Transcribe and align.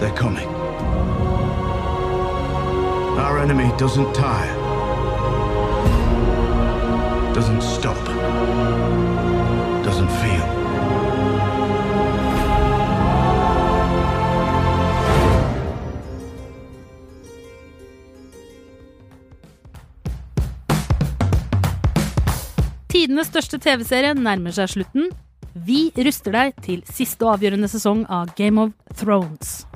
They're 0.00 0.16
coming. 0.16 0.48
Our 3.18 3.38
enemy 3.38 3.70
doesn't 3.76 4.14
tire, 4.14 4.54
doesn't 7.34 7.60
stop, 7.60 8.02
doesn't 9.84 10.08
feel. 10.22 10.46
Tidenes 22.88 23.28
største 23.28 23.60
TV-serie 23.60 24.14
nærmer 24.16 24.56
seg 24.56 24.78
slutten. 24.78 25.12
Vi 25.52 25.90
ruster 25.92 26.32
deg 26.32 26.56
til 26.64 26.80
siste 26.88 27.26
og 27.26 27.36
avgjørende 27.36 27.68
sesong 27.68 28.06
av 28.08 28.32
Game 28.38 28.64
of 28.64 28.96
Thrones. 28.96 29.69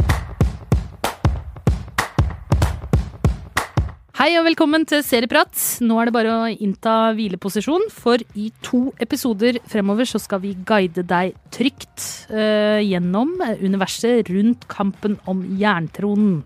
Hei 4.25 4.39
og 4.41 4.47
velkommen 4.47 4.87
til 4.89 5.03
Serieprat. 5.05 5.53
Nå 5.85 5.99
er 6.01 6.09
det 6.09 6.13
bare 6.17 6.31
å 6.33 6.45
innta 6.49 7.11
hvileposisjon, 7.13 7.91
for 7.93 8.23
i 8.41 8.47
to 8.65 8.79
episoder 9.05 9.59
fremover 9.69 10.09
så 10.09 10.17
skal 10.23 10.41
vi 10.41 10.55
guide 10.65 11.05
deg 11.11 11.35
trygt 11.53 12.07
uh, 12.31 12.81
gjennom 12.81 13.35
universet 13.61 14.33
rundt 14.33 14.65
kampen 14.73 15.19
om 15.29 15.45
jerntronen. 15.61 16.41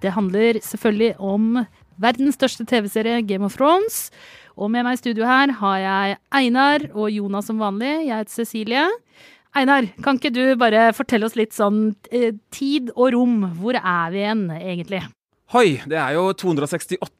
Det 0.00 0.14
handler 0.16 0.62
selvfølgelig 0.64 1.12
om 1.20 1.66
verdens 2.00 2.40
største 2.40 2.64
TV-serie, 2.72 3.20
Game 3.28 3.44
of 3.44 3.60
Thrones. 3.60 4.06
Og 4.56 4.72
med 4.72 4.88
meg 4.88 4.96
i 4.96 5.04
studio 5.04 5.28
her 5.28 5.52
har 5.60 5.78
jeg 5.84 6.18
Einar 6.40 6.88
og 6.94 7.12
Jonas 7.12 7.52
som 7.52 7.60
vanlig. 7.60 8.06
Jeg 8.06 8.22
heter 8.22 8.38
Cecilie. 8.40 8.90
Einar, 9.52 9.92
kan 10.00 10.16
ikke 10.16 10.32
du 10.32 10.46
bare 10.56 10.94
fortelle 10.96 11.28
oss 11.28 11.36
litt 11.36 11.52
sånn 11.52 11.90
eh, 12.08 12.30
tid 12.56 12.88
og 12.96 13.12
rom? 13.18 13.42
Hvor 13.60 13.76
er 13.76 14.14
vi 14.16 14.24
igjen, 14.24 14.48
egentlig? 14.64 15.10
Hoi, 15.52 15.82
det 15.84 15.98
er 16.00 16.14
jo 16.16 16.30
268 16.40 17.10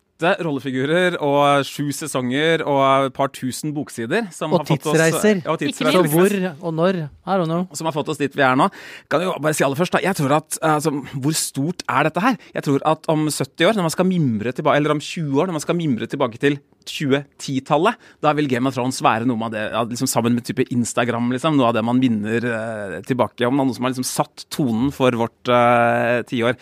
rollefigurer 0.40 1.18
og 1.20 1.66
sju 1.68 1.90
sesonger 1.92 2.62
og 2.64 3.08
et 3.10 3.14
par 3.16 3.28
tusen 3.34 3.74
boksider. 3.76 4.30
Som 4.32 4.54
Og 4.54 4.62
har 4.62 4.68
fått 4.70 4.86
tidsreiser. 4.86 5.42
Oss, 5.42 5.44
ja, 5.44 5.52
og 5.52 5.64
Ikke 5.66 5.92
Så 5.92 6.02
hvor 6.08 6.34
og 6.54 6.72
når? 6.78 6.98
I 7.26 7.36
don't 7.36 7.50
know. 7.50 7.66
Som 7.76 7.90
har 7.90 7.92
fått 7.92 8.08
oss 8.08 8.20
dit 8.22 8.32
vi 8.32 8.44
er 8.46 8.56
nå. 8.56 8.70
Kan 9.12 9.26
jo 9.26 9.34
bare 9.36 9.52
si 9.58 9.66
aller 9.66 9.76
først, 9.76 9.92
da. 9.98 10.00
Jeg 10.00 10.16
tror 10.16 10.32
at, 10.38 10.56
altså, 10.64 10.94
Hvor 11.12 11.36
stort 11.36 11.84
er 11.84 12.08
dette 12.08 12.22
her? 12.24 12.38
Jeg 12.54 12.64
tror 12.70 12.86
at 12.94 13.10
om 13.12 13.26
70 13.28 13.68
år, 13.68 13.76
når 13.76 13.88
man 13.90 13.94
skal 13.98 14.08
mimre 14.08 14.54
tilbake, 14.56 14.80
eller 14.80 14.96
om 14.96 15.04
20 15.10 15.36
år, 15.36 15.50
når 15.50 15.58
man 15.58 15.66
skal 15.66 15.80
mimre 15.82 16.08
tilbake 16.08 16.40
til 16.40 16.58
2010-tallet, 16.88 18.00
da 18.24 18.32
vil 18.32 18.48
Game 18.48 18.66
of 18.66 18.78
Thrones 18.78 19.02
være 19.04 19.28
noe 19.28 19.44
av 19.44 19.52
det, 19.52 19.66
liksom 19.92 20.08
sammen 20.08 20.32
med 20.38 20.48
type 20.48 20.64
Instagram, 20.72 21.28
liksom, 21.36 21.60
noe 21.60 21.68
av 21.68 21.76
det 21.76 21.84
man 21.84 22.00
minner 22.00 22.48
eh, 22.48 22.98
tilbake 23.04 23.44
om. 23.44 23.60
Noe 23.60 23.76
som 23.76 23.84
har 23.84 23.92
liksom 23.92 24.08
satt 24.08 24.48
tonen 24.48 24.88
for 24.94 25.12
vårt 25.20 25.52
eh, 25.52 26.24
tiår. 26.32 26.56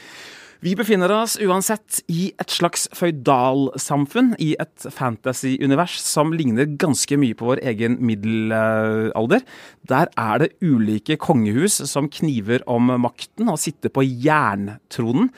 Vi 0.61 0.75
befinner 0.77 1.09
oss 1.15 1.39
uansett 1.41 2.03
i 2.13 2.27
et 2.37 2.53
slags 2.53 2.83
føydalsamfunn, 2.93 4.35
i 4.45 4.51
et 4.61 4.85
fantasy-univers 4.93 5.95
som 6.05 6.35
ligner 6.37 6.69
ganske 6.81 7.17
mye 7.17 7.37
på 7.39 7.47
vår 7.49 7.63
egen 7.71 7.97
middelalder. 8.05 9.41
Der 9.89 10.13
er 10.21 10.43
det 10.43 10.51
ulike 10.61 11.17
kongehus 11.17 11.79
som 11.89 12.11
kniver 12.13 12.61
om 12.69 12.93
makten 13.01 13.49
og 13.49 13.57
sitter 13.63 13.89
på 13.89 14.05
jerntronen. 14.05 15.31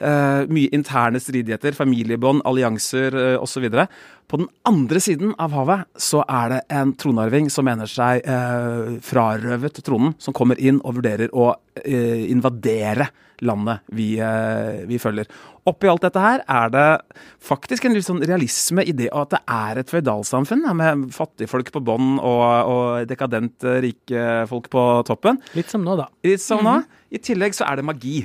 Eh, 0.00 0.48
mye 0.48 0.72
interne 0.72 1.20
stridigheter, 1.20 1.76
familiebånd, 1.76 2.40
allianser 2.48 3.20
eh, 3.20 3.36
osv. 3.36 3.68
På 4.30 4.38
den 4.38 4.46
andre 4.62 5.00
siden 5.02 5.32
av 5.42 5.50
havet 5.58 5.88
så 5.98 6.20
er 6.30 6.52
det 6.52 6.60
en 6.70 6.92
tronarving 6.94 7.48
som 7.50 7.66
mener 7.66 7.90
seg 7.90 8.22
eh, 8.22 8.92
frarøvet 9.02 9.80
tronen, 9.82 10.14
som 10.22 10.36
kommer 10.36 10.60
inn 10.62 10.78
og 10.84 11.00
vurderer 11.00 11.34
å 11.34 11.48
eh, 11.82 12.30
invadere 12.30 13.08
landet 13.42 13.82
vi, 13.96 14.12
eh, 14.22 14.86
vi 14.86 15.00
følger. 15.02 15.26
Oppi 15.66 15.90
alt 15.90 16.06
dette 16.06 16.22
her 16.22 16.44
er 16.46 16.70
det 16.70 16.86
faktisk 17.42 17.88
en 17.88 17.96
litt 17.96 18.06
sånn 18.06 18.22
realisme 18.22 18.84
i 18.86 18.94
det 18.94 19.10
at 19.10 19.34
det 19.34 19.42
er 19.50 19.82
et 19.82 19.90
føydalsamfunn 19.90 20.62
ja, 20.68 20.76
med 20.78 21.08
fattigfolk 21.16 21.74
på 21.74 21.82
bånn 21.90 22.18
og, 22.20 22.46
og 22.70 23.10
dekadent 23.10 23.66
rike 23.82 24.44
folk 24.50 24.70
på 24.70 24.84
toppen. 25.10 25.42
Litt 25.58 25.74
som 25.74 25.82
nå, 25.82 25.98
da. 25.98 26.06
Litt 26.26 26.44
som 26.44 26.62
nå. 26.62 26.82
I 27.10 27.18
tillegg 27.18 27.58
så 27.58 27.66
er 27.66 27.80
det 27.80 27.90
magi. 27.90 28.20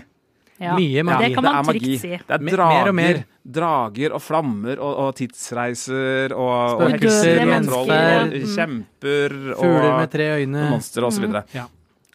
Ja, 0.60 0.76
Mye 0.78 1.04
magi. 1.04 1.26
Det 1.28 1.36
kan 1.36 1.44
det 1.44 1.52
man 1.52 1.66
trygt 1.66 2.00
si. 2.00 2.10
Det 2.16 2.32
er 2.32 2.38
drager, 2.40 2.86
mer 2.86 2.88
og 2.88 2.96
mer. 2.96 3.18
drager 3.44 4.14
og 4.16 4.22
flammer 4.24 4.80
og, 4.80 4.94
og 5.04 5.16
tidsreiser 5.18 6.32
og, 6.32 6.82
og 6.82 6.86
Spøkelser, 6.86 7.28
hekser 7.28 7.42
og 7.42 7.48
mennesker. 7.52 7.74
troll 7.74 7.92
og 7.92 8.32
Mm. 8.32 8.56
kjemper 8.56 9.36
og, 9.52 9.60
Fugler 9.60 9.98
med 10.00 10.12
tre 10.12 10.30
øyne. 10.40 10.64
og 10.64 10.72
monstre 10.72 11.04
osv. 11.04 11.28
Mm. 11.28 11.44
Ja. 11.54 11.66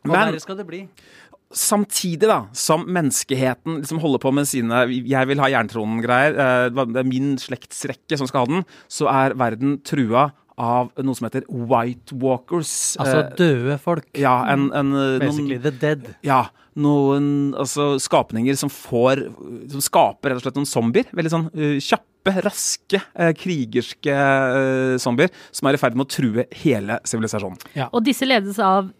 Men- 0.04 0.14
verre 0.32 0.40
skal 0.40 0.56
det 0.56 0.66
bli. 0.66 0.88
Samtidig 1.52 2.28
da, 2.30 2.44
som 2.54 2.84
menneskeheten 2.86 3.80
liksom 3.82 3.98
holder 3.98 4.18
på 4.22 4.32
med 4.32 4.46
sine 4.46 4.86
'jeg 4.86 5.26
vil 5.26 5.38
ha 5.40 5.48
jerntronen'-greier, 5.50 6.38
eh, 6.38 6.68
det 6.86 6.96
er 6.96 7.02
min 7.04 7.36
slektsrekke 7.36 8.16
som 8.16 8.26
skal 8.28 8.40
ha 8.40 8.46
den, 8.46 8.64
så 8.88 9.08
er 9.10 9.34
verden 9.34 9.80
trua 9.82 10.30
av 10.60 10.90
noe 11.00 11.16
som 11.16 11.26
heter 11.28 11.46
White 11.48 12.16
Walkers. 12.20 12.72
Altså 13.00 13.20
Eh, 13.20 13.32
døde 13.38 13.78
folk. 13.82 14.06
ja, 14.18 14.36
en, 14.52 14.68
en, 14.76 14.92
Basically 15.20 15.56
noen, 15.56 15.64
the 15.64 15.72
dead. 15.80 16.14
ja, 16.26 16.44
noen 16.80 17.54
altså, 17.58 17.94
skapninger 18.02 18.56
som 18.58 18.70
får 18.70 19.24
Som 19.72 19.82
skaper 19.84 20.30
rett 20.30 20.40
og 20.40 20.46
slett 20.46 20.60
noen 20.60 20.70
zombier. 20.70 21.10
Veldig 21.16 21.32
sånn 21.32 21.48
uh, 21.56 21.76
kjappe, 21.82 22.36
raske, 22.44 23.00
uh, 23.16 23.32
krigerske 23.36 24.14
uh, 24.14 24.96
zombier 25.00 25.32
som 25.50 25.68
er 25.68 25.76
i 25.76 25.82
ferd 25.82 25.98
med 25.98 26.06
å 26.06 26.12
true 26.12 26.46
hele 26.62 27.00
sivilisasjonen. 27.08 27.60
Og 27.90 28.02
disse 28.06 28.28
ledes 28.28 28.60
av 28.62 28.90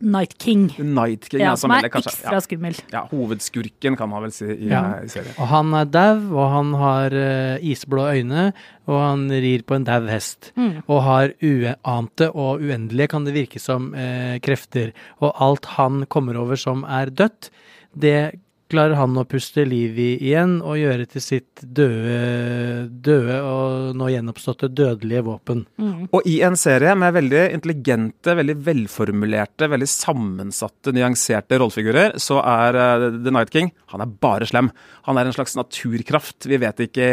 Night 0.00 0.34
King, 0.38 0.66
Night 0.78 1.28
King, 1.30 1.40
ja, 1.40 1.54
som 1.56 1.70
er 1.72 1.88
kanskje- 1.88 2.12
ekstra 2.12 2.32
ja. 2.36 2.40
skummel. 2.44 2.74
Ja, 2.92 3.00
hovedskurken, 3.08 3.96
kan 3.96 4.10
man 4.10 4.22
vel 4.26 4.32
si 4.32 4.44
i, 4.44 4.68
Ja. 4.68 5.00
i 5.00 5.08
serien. 5.08 5.32
Og 5.38 5.48
han 5.48 5.72
er 5.74 5.84
dau, 5.86 6.36
og 6.36 6.50
han 6.52 6.74
har 6.74 7.16
uh, 7.16 7.56
isblå 7.64 8.04
øyne, 8.12 8.52
og 8.86 9.00
han 9.00 9.28
rir 9.30 9.62
på 9.64 9.74
en 9.78 9.84
dau 9.84 10.06
hest. 10.06 10.52
Mm. 10.56 10.82
Og 10.86 11.02
har 11.02 11.32
uante 11.40 12.28
og 12.34 12.60
uendelige, 12.60 13.08
kan 13.08 13.24
det 13.24 13.34
virke 13.34 13.58
som, 13.58 13.94
uh, 13.94 14.36
krefter. 14.44 14.92
Og 15.20 15.32
alt 15.40 15.64
han 15.78 16.04
kommer 16.12 16.36
over 16.36 16.56
som 16.60 16.84
er 16.84 17.06
dødt, 17.08 17.50
det 17.96 18.38
klarer 18.72 18.98
han 18.98 19.16
å 19.18 19.24
puste 19.28 19.64
liv 19.68 19.98
i 20.00 20.08
igjen 20.28 20.58
og 20.58 20.78
gjøre 20.80 21.06
til 21.10 21.22
sitt 21.22 21.62
døde, 21.62 22.88
døde 22.90 23.38
og 23.46 23.96
nå 23.98 24.10
gjenoppståtte 24.12 24.70
dødelige 24.74 25.24
våpen. 25.26 25.64
Mm. 25.78 26.08
Og 26.10 26.26
i 26.28 26.38
en 26.46 26.58
serie 26.58 26.94
med 26.98 27.14
veldig 27.16 27.44
intelligente, 27.56 28.36
veldig 28.38 28.56
velformulerte, 28.66 29.70
veldig 29.72 29.90
sammensatte, 29.90 30.94
nyanserte 30.96 31.60
rollefigurer, 31.62 32.18
så 32.22 32.40
er 32.42 32.80
eh, 32.82 33.08
The 33.20 33.34
Night 33.34 33.54
King 33.54 33.72
han 33.92 34.02
er 34.02 34.14
bare 34.22 34.46
slem. 34.48 34.70
Han 35.06 35.18
er 35.18 35.28
en 35.28 35.34
slags 35.36 35.54
naturkraft. 35.56 36.48
Vi 36.50 36.58
vet 36.60 36.82
ikke 36.86 37.08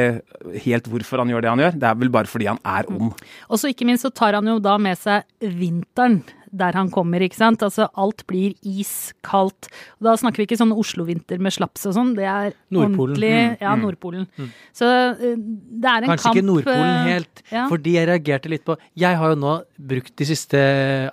helt 0.66 0.88
hvorfor 0.90 1.22
han 1.22 1.32
gjør 1.32 1.46
det 1.46 1.52
han 1.52 1.64
gjør. 1.64 1.76
Det 1.80 1.90
er 1.90 2.00
vel 2.02 2.14
bare 2.14 2.30
fordi 2.30 2.50
han 2.50 2.62
er 2.66 2.90
ond. 2.92 3.14
Og 3.50 3.62
så 3.62 3.72
ikke 3.72 3.88
minst 3.88 4.08
så 4.08 4.14
tar 4.14 4.40
han 4.40 4.50
jo 4.50 4.58
da 4.64 4.76
med 4.82 5.00
seg 5.00 5.28
vinteren 5.44 6.24
der 6.54 6.76
han 6.78 6.90
kommer, 6.94 7.24
ikke 7.26 7.40
sant. 7.40 7.64
Altså 7.66 7.88
alt 8.00 8.24
blir 8.30 8.54
iskaldt. 8.62 9.70
Og 9.98 10.08
da 10.08 10.14
snakker 10.20 10.44
vi 10.44 10.46
ikke 10.48 10.60
sånn 10.60 10.74
Oslo-vinter 10.76 11.42
med 11.42 11.56
slaps 11.56 11.88
og 11.90 11.96
sånn, 11.98 12.12
det 12.18 12.28
er 12.30 12.54
Nordpolen. 12.74 13.16
ordentlig 13.16 13.32
Mm, 13.34 13.58
Ja, 13.64 13.74
mm. 13.76 13.82
Nordpolen. 13.88 14.28
Så 14.76 14.90
eh, 15.18 15.36
det 15.38 15.90
er 15.90 16.06
en 16.06 16.12
Kanskje 16.14 16.28
kamp 16.30 16.38
ikke 16.38 16.48
Nordpolen 16.48 16.94
eh, 16.94 17.10
helt, 17.10 17.44
ja. 17.50 17.66
fordi 17.72 17.96
jeg 17.98 18.10
reagerte 18.12 18.52
litt 18.54 18.66
på 18.68 18.78
Jeg 19.00 19.18
har 19.18 19.34
jo 19.34 19.40
nå 19.42 19.54
brukt 19.78 20.14
de 20.20 20.26
siste 20.30 20.60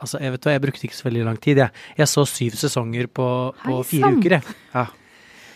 Altså, 0.00 0.20
jeg 0.20 0.34
vet 0.36 0.46
hva, 0.46 0.54
jeg 0.56 0.64
brukte 0.66 0.86
ikke 0.88 0.98
så 1.00 1.08
veldig 1.08 1.24
lang 1.30 1.40
tid, 1.40 1.62
jeg. 1.64 1.70
Jeg 1.98 2.12
så 2.12 2.26
syv 2.28 2.58
sesonger 2.60 3.08
på, 3.08 3.28
på 3.64 3.80
Hei 3.80 3.86
fire 3.94 4.12
uker, 4.18 4.36
jeg. 4.38 4.58
Ja. 4.74 4.86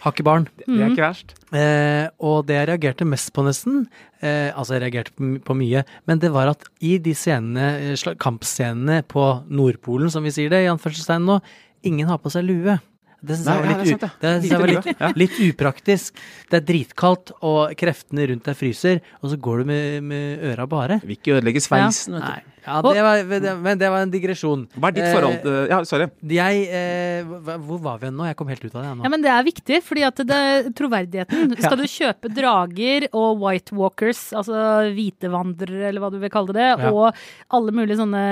Har 0.04 0.12
ikke 0.12 0.26
barn. 0.26 0.44
Det 0.60 0.68
er 0.68 0.90
ikke 0.92 1.06
verst. 1.06 1.32
Eh, 1.56 2.06
og 2.20 2.44
det 2.48 2.58
jeg 2.58 2.68
reagerte 2.68 3.06
mest 3.08 3.30
på, 3.32 3.44
nesten 3.46 3.86
eh, 4.20 4.50
Altså, 4.52 4.74
jeg 4.74 4.82
reagerte 4.82 5.14
på, 5.16 5.30
på 5.46 5.56
mye, 5.56 5.84
men 6.04 6.20
det 6.20 6.28
var 6.34 6.50
at 6.52 6.66
i 6.84 6.98
de 7.00 7.14
scenene, 7.16 7.94
eh, 7.94 8.16
kampscenene 8.20 9.00
på 9.08 9.24
Nordpolen, 9.48 10.12
som 10.12 10.26
vi 10.26 10.34
sier 10.34 10.52
det, 10.52 10.64
i 10.64 10.68
anførselstegn 10.72 11.24
nå, 11.24 11.38
ingen 11.88 12.10
har 12.10 12.20
på 12.20 12.32
seg 12.34 12.44
lue. 12.44 12.76
Det 13.26 13.36
syns 13.38 13.48
jeg 13.50 13.60
var 13.60 13.68
ja, 13.70 13.76
litt, 13.78 13.84
det 13.84 13.98
sant, 14.00 14.16
det 14.20 14.30
det. 14.30 14.32
synes 14.40 14.52
jeg 14.52 14.60
var 14.64 14.72
litt, 14.74 15.20
litt 15.24 15.36
upraktisk. 15.50 16.24
Det 16.50 16.60
er 16.60 16.66
dritkaldt, 16.72 17.34
og 17.42 17.74
kreftene 17.80 18.26
rundt 18.30 18.44
deg 18.50 18.58
fryser, 18.58 19.00
og 19.22 19.30
så 19.32 19.38
går 19.40 19.62
du 19.62 19.70
med, 19.72 20.02
med 20.14 20.44
øra 20.52 20.66
bare. 20.68 21.00
Vil 21.04 21.16
ikke 21.18 21.38
ødelegge 21.38 21.62
sveisen. 21.64 22.18
vet 22.18 22.22
du. 22.22 22.28
Nei. 22.34 22.42
Ja, 22.64 22.78
det 22.80 23.02
var, 23.04 23.18
det- 23.28 23.50
men 23.60 23.76
det 23.76 23.88
var 23.92 24.00
en 24.06 24.08
digresjon. 24.12 24.62
Hva 24.80 24.88
er 24.88 24.94
ditt 24.96 25.10
forhold 25.12 25.42
til 25.44 25.66
Ja, 25.68 25.82
sorry. 25.84 26.06
Jeg 26.32 26.62
eh, 26.72 27.26
Hvor 27.60 27.76
var 27.84 27.98
vi 28.00 28.08
nå? 28.08 28.24
Jeg 28.24 28.38
kom 28.40 28.48
helt 28.48 28.64
ut 28.64 28.72
av 28.74 28.86
det. 28.86 28.92
Nå. 28.96 29.04
Ja, 29.04 29.10
men 29.12 29.20
det 29.20 29.28
er 29.34 29.44
viktig, 29.44 29.82
fordi 29.84 30.06
at 30.08 30.16
det, 30.24 30.38
troverdigheten 30.78 31.52
Skal 31.60 31.76
du 31.76 31.84
kjøpe 31.84 32.30
drager 32.32 33.04
og 33.12 33.42
White 33.44 33.76
Walkers, 33.76 34.30
altså 34.32 34.56
hvitevandrere 34.96 35.90
eller 35.90 36.00
hva 36.06 36.10
du 36.14 36.16
vil 36.24 36.32
kalle 36.32 36.56
det, 36.56 36.70
Ja. 36.72 36.88
og 36.88 37.12
alle 37.52 37.76
mulige 37.76 38.00
sånne 38.00 38.24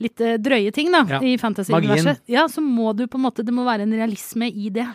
litt 0.00 0.20
eh, 0.24 0.36
drøye 0.40 0.72
ting 0.72 0.90
da, 0.92 1.04
Ja. 1.08 1.20
i 1.20 1.36
fantasy-universet, 1.40 2.22
ja, 2.32 2.46
så 2.48 2.60
må 2.64 2.94
du 2.96 3.06
på 3.06 3.18
en 3.20 3.24
måte 3.28 3.44
Det 3.44 3.52
må 3.54 3.64
være 3.68 3.82
en 3.86 3.92
realisme 3.92 4.48
i 4.50 4.70
det. 4.72 4.86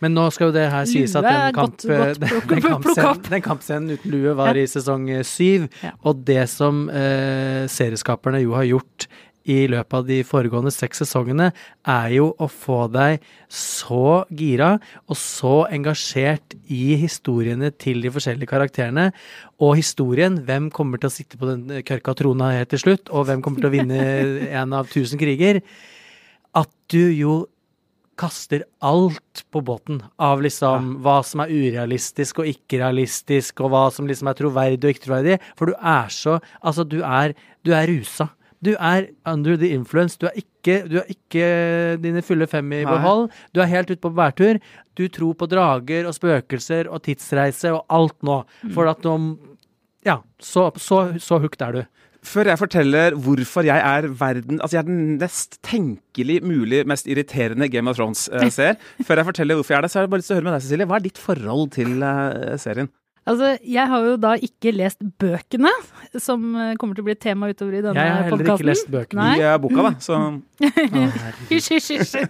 Men 0.00 0.14
nå 0.16 0.22
skal 0.32 0.48
jo 0.48 0.52
det 0.56 0.70
her 0.72 0.86
sies 0.88 1.12
at 1.16 1.24
den, 1.26 1.52
kamp, 1.52 1.76
godt- 1.84 2.20
godt 2.20 2.48
den, 2.54 2.62
kampscenen, 2.64 3.22
den 3.28 3.42
kampscenen 3.44 3.90
uten 3.98 4.10
lue 4.14 4.32
var 4.38 4.54
Ja. 4.56 4.62
i 4.62 4.66
sesong 4.66 5.08
syv. 5.28 5.66
Og 6.04 6.22
det 6.24 6.46
som 6.48 6.86
eh, 6.88 7.66
serieskaperne 7.68 8.40
jo 8.42 8.54
har 8.56 8.64
gjort 8.64 9.06
i 9.48 9.64
løpet 9.70 9.96
av 9.96 10.08
de 10.08 10.18
foregående 10.26 10.72
seks 10.74 11.02
sesongene, 11.02 11.50
er 11.88 12.08
jo 12.14 12.30
å 12.36 12.48
få 12.50 12.84
deg 12.92 13.24
så 13.50 14.24
gira 14.36 14.74
og 15.06 15.16
så 15.18 15.54
engasjert 15.72 16.56
i 16.68 16.96
historiene 17.00 17.72
til 17.72 18.02
de 18.04 18.12
forskjellige 18.12 18.50
karakterene. 18.50 19.10
Og 19.62 19.78
historien, 19.80 20.40
hvem 20.46 20.68
kommer 20.74 21.00
til 21.00 21.10
å 21.10 21.14
sitte 21.14 21.40
på 21.40 21.48
den 21.48 21.80
kørka 21.86 22.16
trona 22.18 22.52
helt 22.56 22.72
til 22.74 22.84
slutt, 22.84 23.08
og 23.08 23.28
hvem 23.28 23.44
kommer 23.44 23.64
til 23.64 23.70
å 23.70 23.76
vinne 23.78 24.02
en 24.62 24.76
av 24.76 24.90
tusen 24.92 25.20
kriger. 25.20 25.62
At 26.56 26.70
du 26.90 27.02
jo 27.14 27.40
kaster 28.20 28.66
alt 28.84 29.44
på 29.50 29.62
båten 29.64 30.02
av 30.20 30.42
liksom 30.44 30.98
hva 31.04 31.20
som 31.24 31.40
er 31.44 31.52
urealistisk 31.54 32.42
og 32.42 32.50
ikke 32.50 32.82
realistisk, 32.82 33.62
og 33.64 33.72
hva 33.72 33.86
som 33.94 34.08
liksom 34.08 34.28
er 34.28 34.36
troverdig 34.36 34.84
og 34.84 34.92
ikke 34.92 35.06
troverdig. 35.06 35.38
For 35.56 35.70
du 35.70 35.78
er 35.78 36.12
så 36.12 36.36
Altså, 36.60 36.84
du 36.84 37.00
er, 37.00 37.32
du 37.64 37.72
er 37.72 37.88
rusa. 37.88 38.28
Du 38.64 38.74
er 38.76 39.06
under 39.28 39.56
the 39.56 39.70
influence. 39.72 40.18
Du 40.20 40.26
er 40.28 40.36
ikke, 40.36 40.82
du 40.90 40.98
er 41.00 41.08
ikke 41.08 41.44
dine 42.02 42.20
fulle 42.22 42.46
fem 42.50 42.72
i 42.76 42.82
behold. 42.84 43.30
Du 43.56 43.62
er 43.62 43.70
helt 43.70 43.90
ute 43.90 44.02
på 44.04 44.12
bærtur. 44.12 44.60
Du 44.98 45.06
tror 45.08 45.32
på 45.40 45.48
drager 45.48 46.08
og 46.08 46.16
spøkelser 46.16 46.90
og 46.92 47.00
tidsreise 47.06 47.72
og 47.72 47.86
alt 47.88 48.18
nå. 48.26 48.42
For 48.74 48.90
at 48.90 49.06
nå 49.06 49.16
Ja, 50.04 50.18
så, 50.40 50.70
så, 50.80 51.00
så 51.20 51.36
hooked 51.40 51.60
er 51.64 51.72
du. 51.72 51.82
Før 52.24 52.50
jeg 52.52 52.60
forteller 52.60 53.14
hvorfor 53.16 53.64
jeg 53.64 53.80
er 53.80 54.06
verden 54.12 54.58
Altså 54.60 54.76
jeg 54.76 54.82
er 54.82 54.88
den 54.90 55.14
mest 55.20 55.56
tenkelig 55.64 56.42
mulig 56.44 56.82
mest 56.88 57.08
irriterende 57.08 57.68
Game 57.72 57.88
of 57.88 57.96
Thrones-seer. 57.96 58.76
Før 59.08 59.22
jeg 59.22 59.28
forteller 59.30 59.56
hvorfor 59.56 59.72
jeg 59.74 59.78
er 59.78 59.86
det, 59.86 59.90
så 59.92 59.98
har 59.98 60.04
jeg 60.04 60.12
bare 60.12 60.20
lyst 60.20 60.28
til 60.28 60.36
å 60.36 60.40
høre 60.40 60.48
med 60.50 60.56
deg, 60.58 60.66
Cecilie. 60.66 60.88
Hva 60.90 60.98
er 61.00 61.06
ditt 61.06 61.20
forhold 61.20 61.70
til 61.78 62.04
eh, 62.04 62.58
serien? 62.60 62.92
Altså, 63.30 63.50
jeg 63.70 63.86
har 63.92 64.06
jo 64.08 64.16
da 64.20 64.32
ikke 64.42 64.72
lest 64.74 65.02
bøkene, 65.22 65.70
som 66.18 66.48
eh, 66.58 66.72
kommer 66.80 66.98
til 66.98 67.04
å 67.04 67.08
bli 67.08 67.14
et 67.14 67.22
tema 67.22 67.50
utover 67.52 67.78
i 67.78 67.82
denne 67.84 67.94
Jeg 68.02 68.14
har 68.16 68.28
heller 68.30 68.52
ikke 68.56 68.66
lest 68.70 68.90
bøkene. 68.90 69.22
Nei. 69.22 69.34
I 69.38 69.46
er 69.52 69.60
boka, 69.62 69.86
da. 69.86 69.92
Så 70.02 70.18
Hysj, 71.50 71.70
hysj, 71.78 71.90
hysj. 72.00 72.16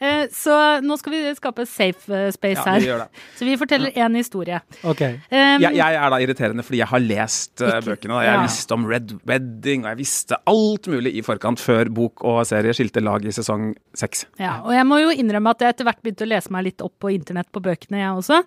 Eh, 0.00 0.30
Så 0.32 0.54
nå 0.80 0.94
skal 0.96 1.12
vi 1.12 1.18
skape 1.36 1.66
safe 1.68 2.08
eh, 2.16 2.30
space 2.32 2.56
ja, 2.56 2.62
vi 2.64 2.70
her. 2.70 2.84
gjør 2.88 3.00
det. 3.02 3.24
Så 3.36 3.44
vi 3.44 3.56
forteller 3.60 3.90
én 4.00 4.14
historie. 4.16 4.60
Ok. 4.88 5.02
Um, 5.04 5.60
Jeg, 5.60 5.74
jeg 5.76 5.98
er 6.00 6.14
da 6.14 6.20
irriterende 6.24 6.64
fordi 6.64 6.78
jeg 6.80 6.88
har 6.88 7.02
lest 7.04 7.60
Ikke- 7.60 7.82
bøkene. 7.90 8.14
Da. 8.14 8.22
Jeg 8.24 8.38
ja. 8.38 8.46
visste 8.46 8.78
om 8.78 8.86
Red 8.88 9.12
Wedding, 9.28 9.84
og 9.84 9.90
jeg 9.92 9.98
visste 10.00 10.38
alt 10.48 10.88
mulig 10.88 11.12
i 11.20 11.24
forkant 11.26 11.60
før 11.60 11.92
bok 11.92 12.24
og 12.24 12.40
serie 12.48 12.72
skilte 12.72 13.02
lag 13.04 13.28
i 13.28 13.34
sesong 13.36 13.74
seks. 13.92 14.24
Ja, 14.40 14.62
og 14.64 14.72
jeg 14.72 14.88
må 14.88 15.02
jo 15.02 15.12
innrømme 15.12 15.52
at 15.52 15.66
jeg 15.66 15.74
etter 15.76 15.90
hvert 15.90 16.00
begynte 16.00 16.24
å 16.24 16.32
lese 16.32 16.56
meg 16.56 16.70
litt 16.70 16.80
opp 16.88 16.96
på 17.04 17.12
internett 17.12 17.52
på 17.52 17.60
bøkene, 17.68 18.00
jeg 18.00 18.16
også. 18.22 18.40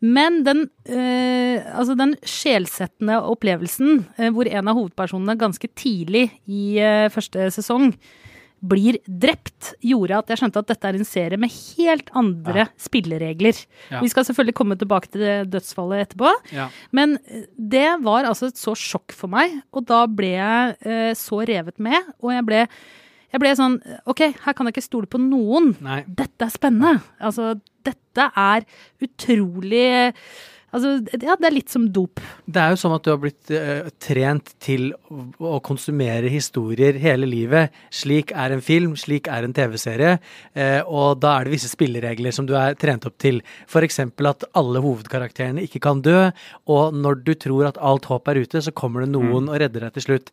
Men 0.00 0.40
den, 0.46 0.64
eh, 0.88 1.60
altså 1.76 1.96
den 1.98 2.14
sjelsettende 2.24 3.18
opplevelsen 3.28 4.06
eh, 4.16 4.30
hvor 4.32 4.48
en 4.48 4.70
av 4.72 4.78
hovedpersonene 4.78 5.36
ganske 5.40 5.68
tidlig 5.76 6.30
i 6.48 6.78
eh, 6.80 7.10
første 7.12 7.50
sesong 7.52 7.92
blir 8.60 8.98
drept, 9.08 9.72
gjorde 9.84 10.18
at 10.20 10.32
jeg 10.32 10.42
skjønte 10.42 10.60
at 10.60 10.68
dette 10.68 10.88
er 10.88 10.98
en 10.98 11.08
serie 11.08 11.40
med 11.40 11.52
helt 11.52 12.10
andre 12.16 12.66
spilleregler. 12.80 13.56
Ja. 13.88 14.02
Vi 14.04 14.10
skal 14.12 14.26
selvfølgelig 14.28 14.56
komme 14.58 14.76
tilbake 14.80 15.08
til 15.14 15.48
dødsfallet 15.48 16.04
etterpå. 16.04 16.32
Ja. 16.52 16.68
Men 16.96 17.16
det 17.56 17.88
var 18.04 18.28
altså 18.28 18.50
et 18.50 18.60
så 18.60 18.76
sjokk 18.76 19.16
for 19.16 19.32
meg, 19.32 19.62
og 19.72 19.88
da 19.88 20.02
ble 20.12 20.34
jeg 20.34 20.76
eh, 20.84 21.12
så 21.16 21.40
revet 21.48 21.80
med, 21.80 22.12
og 22.20 22.34
jeg 22.36 22.46
ble, 22.50 22.60
jeg 23.32 23.42
ble 23.42 23.54
sånn 23.56 23.80
OK, 24.10 24.26
her 24.44 24.56
kan 24.56 24.68
jeg 24.68 24.76
ikke 24.76 24.88
stole 24.90 25.08
på 25.10 25.22
noen. 25.24 25.72
Nei. 25.84 26.02
Dette 26.04 26.44
er 26.44 26.52
spennende. 26.52 27.00
Altså, 27.16 27.54
dette 27.86 28.30
er 28.36 28.66
utrolig 29.04 29.88
Altså, 30.70 30.92
ja, 31.18 31.34
det 31.34 31.48
er 31.48 31.54
litt 31.54 31.72
som 31.72 31.88
dop. 31.90 32.20
Det 32.46 32.60
er 32.62 32.72
jo 32.72 32.78
sånn 32.78 32.92
at 32.94 33.02
du 33.02 33.10
har 33.10 33.18
blitt 33.18 33.50
uh, 33.50 33.88
trent 34.02 34.52
til 34.62 34.92
å, 35.10 35.24
å 35.50 35.58
konsumere 35.66 36.30
historier 36.30 36.94
hele 37.02 37.26
livet. 37.26 37.74
Slik 37.90 38.30
er 38.30 38.54
en 38.54 38.62
film, 38.62 38.94
slik 38.98 39.30
er 39.30 39.46
en 39.46 39.56
TV-serie, 39.56 40.18
Uh, 40.50 40.82
og 40.90 41.20
da 41.22 41.36
er 41.38 41.46
det 41.46 41.52
visse 41.54 41.68
spilleregler 41.70 42.34
som 42.34 42.46
du 42.46 42.52
er 42.58 42.74
trent 42.78 43.04
opp 43.06 43.16
til. 43.22 43.38
Eksempel 43.80 44.28
at 44.28 44.44
alle 44.58 44.82
hovedkarakterene 44.82 45.62
ikke 45.64 45.80
kan 45.82 46.02
dø, 46.04 46.28
og 46.70 46.96
når 46.96 47.20
du 47.26 47.32
tror 47.38 47.68
at 47.70 47.78
alt 47.82 48.08
håp 48.10 48.28
er 48.30 48.42
ute, 48.44 48.62
så 48.62 48.74
kommer 48.76 49.04
det 49.04 49.12
noen 49.14 49.48
og 49.48 49.56
redder 49.62 49.86
deg 49.86 49.96
til 49.96 50.06
slutt. 50.06 50.32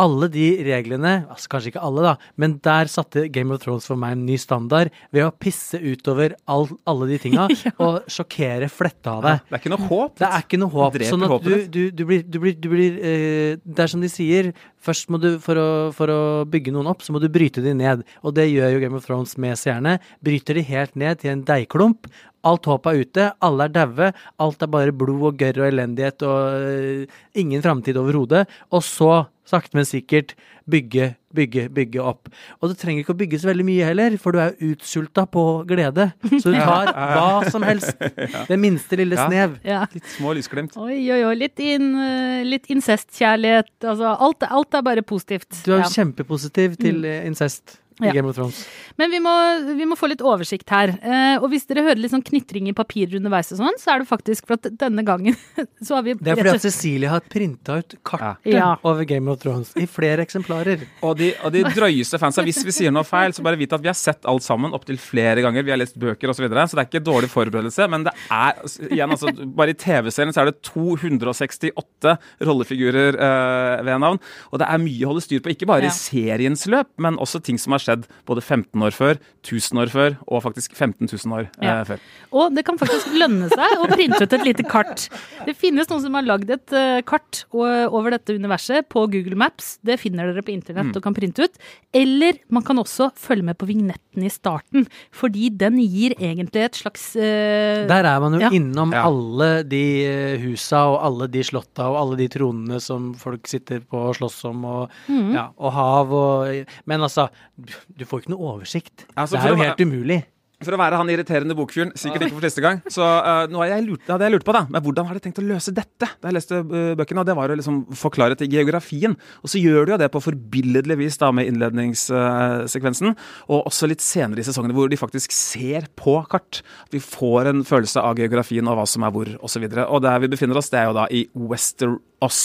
Alle 0.00 0.28
de 0.32 0.46
reglene, 0.64 1.10
altså 1.28 1.50
kanskje 1.52 1.72
ikke 1.72 1.82
alle 1.84 2.04
da, 2.06 2.12
men 2.40 2.54
der 2.64 2.88
satte 2.88 3.26
Game 3.32 3.52
of 3.52 3.60
Thrones 3.60 3.84
for 3.88 4.00
meg 4.00 4.14
en 4.16 4.22
ny 4.24 4.38
standard 4.40 4.88
ved 5.12 5.26
å 5.26 5.32
pisse 5.36 5.76
utover 5.76 6.32
all, 6.48 6.64
alle 6.88 7.10
de 7.10 7.18
tinga 7.20 7.44
og 7.84 8.08
sjokkere 8.10 8.70
fletta 8.72 9.18
av 9.18 9.26
deg. 9.26 9.44
Det 9.50 9.58
er 9.58 9.62
ikke 9.62 9.74
noe 9.74 9.90
håp. 9.90 10.16
Det 10.22 10.28
er 10.30 10.46
ikke 10.46 10.62
noe 10.62 10.74
håp. 10.78 10.98
Sånn 11.10 11.26
at 11.26 11.34
håpet 11.34 11.52
du, 11.52 11.60
du, 11.68 11.82
du 11.92 12.04
blir, 12.08 12.24
du 12.24 12.40
blir, 12.40 12.56
du 12.56 12.70
blir 12.72 12.98
eh, 13.04 13.60
Det 13.60 13.84
er 13.84 13.92
som 13.92 14.00
de 14.00 14.08
sier, 14.12 14.52
først 14.82 15.12
må 15.12 15.20
du 15.20 15.30
for 15.42 15.60
å, 15.60 15.68
for 15.96 16.10
å 16.12 16.20
bygge 16.48 16.72
noen 16.74 16.88
opp, 16.90 17.04
så 17.04 17.12
må 17.14 17.20
du 17.22 17.28
bryte 17.32 17.64
de 17.64 17.76
ned. 17.76 18.06
Og 18.24 18.34
det 18.38 18.48
gjør 18.48 18.72
jo 18.74 18.82
Game 18.82 18.98
of 18.98 19.06
Thrones 19.06 19.36
med 19.40 19.60
seerne. 19.60 19.98
Bryter 20.24 20.56
de 20.56 20.66
helt 20.72 20.96
ned 20.98 21.20
til 21.20 21.34
en 21.34 21.44
deigklump. 21.46 22.08
Alt 22.42 22.66
håp 22.66 22.88
er 22.90 23.04
ute, 23.04 23.28
alle 23.44 23.68
er 23.68 23.74
daue, 23.76 24.08
alt 24.42 24.64
er 24.64 24.70
bare 24.70 24.94
blod 24.94 25.28
og 25.28 25.38
gørr 25.38 25.60
og 25.62 25.68
elendighet 25.68 26.24
og 26.26 26.64
eh, 26.72 27.20
ingen 27.38 27.62
framtid 27.62 28.00
overhodet. 28.00 28.48
Og 28.74 28.82
så, 28.82 29.12
sakte, 29.48 29.74
men 29.76 29.84
sikkert, 29.88 30.34
bygge, 30.70 31.16
bygge, 31.34 31.64
bygge 31.74 32.00
opp. 32.02 32.28
Og 32.62 32.70
det 32.70 32.76
trenger 32.78 33.02
ikke 33.02 33.14
å 33.14 33.18
bygge 33.18 33.40
så 33.42 33.48
veldig 33.50 33.64
mye 33.66 33.88
heller, 33.88 34.14
for 34.22 34.32
du 34.32 34.38
er 34.38 34.52
jo 34.54 34.72
utsulta 34.76 35.24
på 35.26 35.42
glede. 35.68 36.12
Så 36.38 36.52
du 36.54 36.58
tar 36.62 36.92
hva 36.94 37.50
som 37.50 37.64
helst. 37.66 37.98
Det 38.52 38.58
minste 38.60 38.96
lille 39.00 39.18
snev. 39.18 39.58
Ja. 39.66 39.82
Litt 39.92 40.06
små 40.14 40.32
lysglimt. 40.38 40.76
Oi, 40.78 41.00
oi, 41.10 41.20
oi. 41.26 41.34
Litt, 41.42 41.58
in, 41.58 41.90
eh, 41.98 42.42
litt 42.46 42.70
incestkjærlighet. 42.72 43.72
Altså, 43.82 44.14
alt, 44.28 44.46
alt 44.48 44.78
er 44.78 44.86
bare 44.86 45.02
positivt. 45.02 45.50
Du 45.66 45.72
er 45.74 45.82
Ja. 45.82 45.90
kjempepositiv 45.90 46.78
til 46.80 47.04
eh, 47.04 47.26
incest 47.26 47.80
i 48.00 48.06
Ja. 48.08 48.12
Game 48.16 48.28
of 48.28 48.36
Thrones. 48.36 48.66
Men 48.98 49.10
vi 49.10 49.18
må, 49.20 49.32
vi 49.76 49.84
må 49.88 49.96
få 49.98 50.08
litt 50.08 50.22
oversikt 50.24 50.68
her. 50.70 50.88
Eh, 51.02 51.36
og 51.42 51.50
hvis 51.52 51.66
dere 51.68 51.82
hører 51.84 52.00
litt 52.00 52.12
sånn 52.12 52.24
knitring 52.24 52.68
i 52.68 52.72
papirer 52.76 53.16
underveis 53.18 53.52
og 53.52 53.58
sånn, 53.60 53.78
så 53.80 53.94
er 53.94 53.98
det 54.02 54.08
faktisk 54.08 54.46
for 54.46 54.54
at 54.58 54.68
denne 54.80 55.04
gangen 55.04 55.36
så 55.86 55.96
har 55.98 56.02
vi 56.06 56.14
Det 56.14 56.32
er 56.32 56.36
fordi 56.40 56.54
at 56.56 56.64
Cecilie 56.66 57.08
har 57.12 57.20
printa 57.20 57.78
ut 57.82 57.96
kartet 58.04 58.52
Ja. 58.54 58.76
over 58.84 59.04
Game 59.08 59.28
of 59.30 59.40
Thrones 59.42 59.72
i 59.76 59.86
flere 59.86 60.22
eksemplarer. 60.24 60.86
Og 61.02 61.16
de, 61.18 61.32
og 61.44 61.52
de 61.52 61.62
drøyeste 61.64 62.18
fansa, 62.22 62.42
hvis 62.46 62.62
vi 62.64 62.72
sier 62.72 62.92
noe 62.94 63.04
feil, 63.04 63.32
så 63.36 63.42
bare 63.44 63.56
vit 63.60 63.72
at 63.72 63.80
vi 63.82 63.88
har 63.90 63.98
sett 63.98 64.24
alt 64.28 64.42
sammen 64.44 64.72
opptil 64.76 64.98
flere 65.00 65.42
ganger. 65.44 65.62
Vi 65.64 65.70
har 65.74 65.78
lest 65.80 65.98
bøker 65.98 66.28
osv., 66.30 66.42
så, 66.42 66.48
videre, 66.48 66.64
så 66.68 66.74
det 66.78 66.82
er 66.82 66.88
ikke 66.90 67.04
dårlig 67.06 67.28
forberedelse. 67.30 67.86
Men 67.92 68.04
det 68.08 68.12
er 68.32 68.56
igjen, 68.90 69.10
altså, 69.14 69.30
bare 69.54 69.70
i 69.74 69.78
TV-serien 69.78 70.32
så 70.34 70.42
er 70.42 70.50
det 70.50 70.62
268 70.66 72.16
rollefigurer 72.48 73.16
eh, 73.18 73.82
ved 73.86 74.00
navn. 74.02 74.20
Og 74.52 74.60
det 74.62 74.68
er 74.68 74.82
mye 74.82 75.04
å 75.06 75.12
holde 75.12 75.24
styr 75.24 75.42
på, 75.44 75.52
ikke 75.54 75.68
bare 75.70 75.86
Ja. 75.86 75.92
i 75.92 75.96
seriens 75.96 76.66
løp, 76.70 76.88
men 76.98 77.16
også 77.22 77.40
ting 77.42 77.58
som 77.58 77.72
har 77.82 77.86
skjedd 77.88 78.06
både 78.30 78.42
15 78.46 78.86
år 78.86 78.94
før, 78.96 79.18
1000 79.42 79.82
år 79.82 79.90
før 79.92 80.16
og 80.28 80.42
faktisk 80.46 80.74
15 80.78 81.10
000 81.10 81.34
år 81.36 81.48
eh, 81.58 81.66
Ja. 81.66 81.76
før. 81.84 81.98
Og 82.32 82.54
det 82.54 82.64
kan 82.64 82.78
faktisk 82.78 83.10
lønne 83.18 83.50
seg 83.50 83.82
å 83.82 83.88
printe 83.90 84.22
ut 84.22 84.32
et 84.38 84.46
lite 84.46 84.62
kart. 84.70 85.08
Det 85.46 85.56
finnes 85.58 85.90
noen 85.90 86.02
som 86.06 86.14
har 86.14 86.22
lagd 86.28 86.50
et 86.54 86.72
eh, 86.72 87.00
kart 87.02 87.44
over 87.52 88.14
dette 88.14 88.34
universet 88.38 88.88
på 88.92 89.04
Google 89.10 89.36
Maps. 89.36 89.78
Det 89.84 89.98
finner 90.00 90.30
dere 90.30 90.44
på 90.46 90.54
internett 90.54 90.94
og 90.96 91.02
kan 91.04 91.14
printe 91.16 91.44
ut. 91.48 91.58
Eller 91.92 92.38
man 92.52 92.62
kan 92.64 92.78
også 92.80 93.10
følge 93.18 93.44
med 93.44 93.58
på 93.60 93.66
vignetten 93.68 94.22
i 94.24 94.30
starten, 94.32 94.86
fordi 95.12 95.48
den 95.56 95.78
gir 95.82 96.14
egentlig 96.20 96.64
et 96.66 96.78
slags 96.78 97.16
eh, 97.16 97.86
Der 97.88 98.04
er 98.06 98.20
man 98.20 98.34
jo 98.36 98.40
Ja. 98.44 98.50
innom 98.52 98.92
Ja. 98.92 99.04
alle 99.08 99.62
de 99.64 99.82
eh, 100.06 100.38
husa 100.42 100.84
og 100.92 101.00
alle 101.04 101.28
de 101.32 101.42
slotta 101.42 101.88
og 101.90 101.96
alle 102.00 102.16
de 102.20 102.28
tronene 102.28 102.80
som 102.80 103.12
folk 103.14 103.46
sitter 103.48 103.80
på 103.80 103.98
og 104.08 104.16
slåss 104.16 104.44
om, 104.50 104.64
og, 104.64 104.90
mm. 105.08 105.32
ja, 105.34 105.48
og 105.58 105.72
hav 105.72 106.12
og 106.12 106.66
Men 106.86 107.00
altså, 107.00 107.28
du- 107.72 107.98
du 108.02 108.04
får 108.08 108.22
ikke 108.26 108.34
noe 108.36 108.52
oversikt. 108.54 109.08
Altså, 109.16 109.36
det 109.40 109.42
er 109.42 109.48
å 109.48 109.56
jo 109.56 109.62
være- 109.62 109.72
helt 109.72 109.84
umulig. 109.88 110.20
For 110.62 110.76
å 110.76 110.78
være 110.78 110.94
han 110.94 111.08
irriterende 111.10 111.56
bokfyren, 111.58 111.88
sikkert 111.98 112.22
ikke 112.22 112.36
for 112.38 112.44
siste 112.46 112.62
gang, 112.62 112.76
så 112.86 113.02
uh, 113.02 113.48
noe 113.50 113.64
jeg 113.66 113.82
lurt, 113.82 114.04
hadde 114.06 114.28
jeg 114.28 114.30
lurt 114.30 114.44
på, 114.46 114.52
da, 114.54 114.60
men 114.70 114.80
hvordan 114.84 115.08
har 115.08 115.18
de 115.18 115.22
tenkt 115.24 115.40
å 115.42 115.46
løse 115.48 115.72
dette? 115.74 116.06
Da 116.22 116.28
jeg 116.30 116.36
leste 116.36 116.60
uh, 116.62 116.94
bøkene, 116.94 117.18
og 117.18 117.26
det 117.26 117.34
var 117.34 117.50
å 117.50 117.56
liksom 117.58 117.80
forklare 117.98 118.36
til 118.38 118.46
geografien. 118.52 119.16
Og 119.42 119.50
så 119.50 119.58
gjør 119.58 119.88
de 119.88 119.94
jo 119.96 119.98
det 119.98 120.08
på 120.14 120.22
forbilledlig 120.22 120.98
vis 121.00 121.18
da 121.18 121.32
med 121.34 121.50
innledningssekvensen, 121.50 123.16
og 123.50 123.66
også 123.72 123.88
litt 123.90 124.04
senere 124.06 124.38
i 124.38 124.46
sesongene 124.46 124.76
hvor 124.76 124.86
de 124.92 125.00
faktisk 125.02 125.34
ser 125.34 125.88
på 125.98 126.14
kart. 126.30 126.62
At 126.86 126.94
vi 126.94 127.02
får 127.02 127.50
en 127.50 127.64
følelse 127.66 127.98
av 127.98 128.14
geografien 128.22 128.70
og 128.70 128.78
hva 128.78 128.86
som 128.86 129.02
er 129.02 129.10
hvor, 129.18 129.34
osv. 129.42 129.66
Og, 129.66 129.74
så 129.74 129.88
og 129.88 130.02
der 130.06 130.22
vi 130.22 130.30
befinner 130.36 130.62
oss, 130.62 130.70
det 130.70 130.78
er 130.78 130.90
jo 130.92 130.96
da 131.00 131.08
i 131.10 131.24
Westeros, 131.34 132.42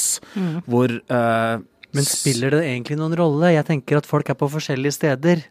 hvor 0.65 0.89
uh, 1.13 1.61
Men 1.95 2.03
spiller 2.07 2.57
det 2.57 2.65
egentlig 2.67 2.97
noen 2.99 3.15
rolle? 3.17 3.53
Jeg 3.55 3.65
tenker 3.67 4.01
at 4.01 4.09
folk 4.09 4.27
er 4.29 4.37
på 4.39 4.49
forskjellige 4.51 4.97
steder. 4.97 5.45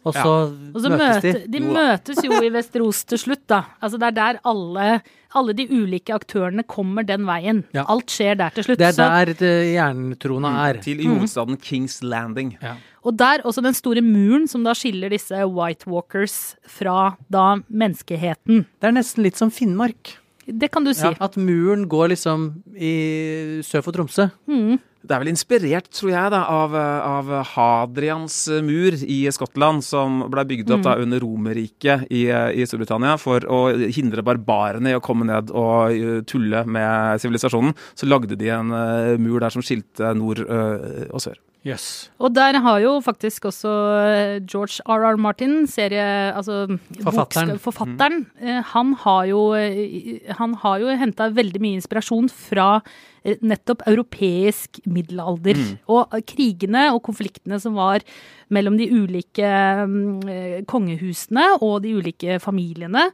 Og 0.00 0.14
så, 0.16 0.20
ja. 0.24 0.70
Og 0.72 0.80
så 0.80 0.90
møtes 0.92 1.24
de. 1.26 1.32
de 1.52 1.60
møtes 1.60 2.20
jo 2.24 2.38
i 2.40 2.48
Vesteros 2.52 3.02
til 3.04 3.20
slutt, 3.20 3.42
da. 3.52 3.62
Altså 3.84 4.00
det 4.00 4.08
er 4.08 4.16
der 4.16 4.38
alle, 4.48 4.86
alle 5.36 5.54
de 5.58 5.66
ulike 5.68 6.14
aktørene 6.16 6.64
kommer 6.64 7.04
den 7.06 7.26
veien. 7.28 7.62
Ja. 7.76 7.84
Alt 7.92 8.12
skjer 8.14 8.38
der 8.40 8.54
til 8.56 8.64
slutt. 8.64 8.80
Det 8.80 8.88
er 8.88 8.96
der 8.96 9.34
det 9.36 9.52
jerntrona 9.74 10.54
er. 10.70 10.80
til 10.80 11.04
i 11.04 11.08
hovedstaden 11.10 11.60
Kings 11.60 12.00
Landing. 12.02 12.56
Ja. 12.64 12.78
Og 13.04 13.16
der 13.20 13.44
også 13.48 13.62
den 13.64 13.76
store 13.76 14.00
muren 14.04 14.48
som 14.48 14.64
da 14.64 14.72
skiller 14.76 15.12
disse 15.12 15.36
White 15.48 15.88
Walkers 15.88 16.56
fra 16.68 17.14
da 17.32 17.60
menneskeheten. 17.68 18.64
Det 18.80 18.88
er 18.88 18.96
nesten 18.96 19.24
litt 19.24 19.40
som 19.40 19.52
Finnmark. 19.52 20.16
Det 20.50 20.70
kan 20.72 20.84
du 20.84 20.94
si. 20.96 21.04
Ja, 21.04 21.12
at 21.20 21.36
muren 21.36 21.84
går 21.88 22.14
liksom 22.14 22.50
i 22.74 23.60
sør 23.64 23.84
for 23.84 23.94
Tromsø. 23.94 24.30
Mm. 24.48 24.80
Det 25.00 25.14
er 25.16 25.22
vel 25.22 25.30
inspirert, 25.32 25.86
tror 25.96 26.10
jeg, 26.12 26.30
da, 26.34 26.42
av, 26.52 26.74
av 26.76 27.30
Hadrians 27.54 28.36
mur 28.60 28.96
i 29.00 29.22
Skottland, 29.32 29.80
som 29.86 30.26
ble 30.28 30.44
bygd 30.50 30.74
opp 30.76 30.84
da 30.84 30.96
under 31.00 31.22
Romerriket 31.24 32.04
i, 32.12 32.26
i 32.28 32.66
Storbritannia 32.68 33.16
for 33.20 33.46
å 33.48 33.60
hindre 33.96 34.24
barbarene 34.26 34.92
i 34.92 34.98
å 34.98 35.04
komme 35.04 35.24
ned 35.30 35.52
og 35.56 35.96
eh, 35.96 36.20
tulle 36.28 36.66
med 36.68 37.22
sivilisasjonen. 37.22 37.72
Så 37.96 38.08
lagde 38.10 38.36
de 38.36 38.52
en 38.52 38.74
eh, 38.76 39.14
mur 39.20 39.40
der 39.40 39.54
som 39.54 39.64
skilte 39.64 40.12
nord 40.18 40.44
eh, 40.44 41.06
og 41.08 41.24
sør. 41.24 41.40
Yes. 41.64 42.08
Og 42.16 42.32
der 42.32 42.56
har 42.64 42.78
jo 42.80 42.94
faktisk 43.04 43.50
også 43.50 43.68
George 44.48 44.80
R.R. 44.88 45.18
Martin, 45.20 45.66
serie, 45.68 46.32
altså 46.32 46.62
Forfatteren. 47.02 47.58
forfatteren 47.60 48.22
mm. 48.40 48.62
han 48.70 48.94
har 49.02 49.26
jo, 49.28 49.42
han 50.38 50.56
har 50.62 50.80
jo 50.80 50.96
henta 51.02 51.28
veldig 51.36 51.60
mye 51.60 51.80
inspirasjon 51.82 52.32
fra 52.32 52.70
nettopp 53.24 53.84
europeisk 53.90 54.80
middelalder. 54.88 55.58
Og 55.90 56.14
eh, 56.14 56.24
krigene 56.26 56.88
og 56.94 57.02
konfliktene 57.08 57.60
som 57.62 57.76
var 57.78 58.04
mellom 58.50 58.76
de 58.78 58.88
ulike 58.90 59.46
mm, 59.46 60.28
eh, 60.30 60.56
kongehusene 60.68 61.46
og 61.60 61.80
de 61.84 61.94
ulike 62.00 62.38
familiene. 62.42 63.06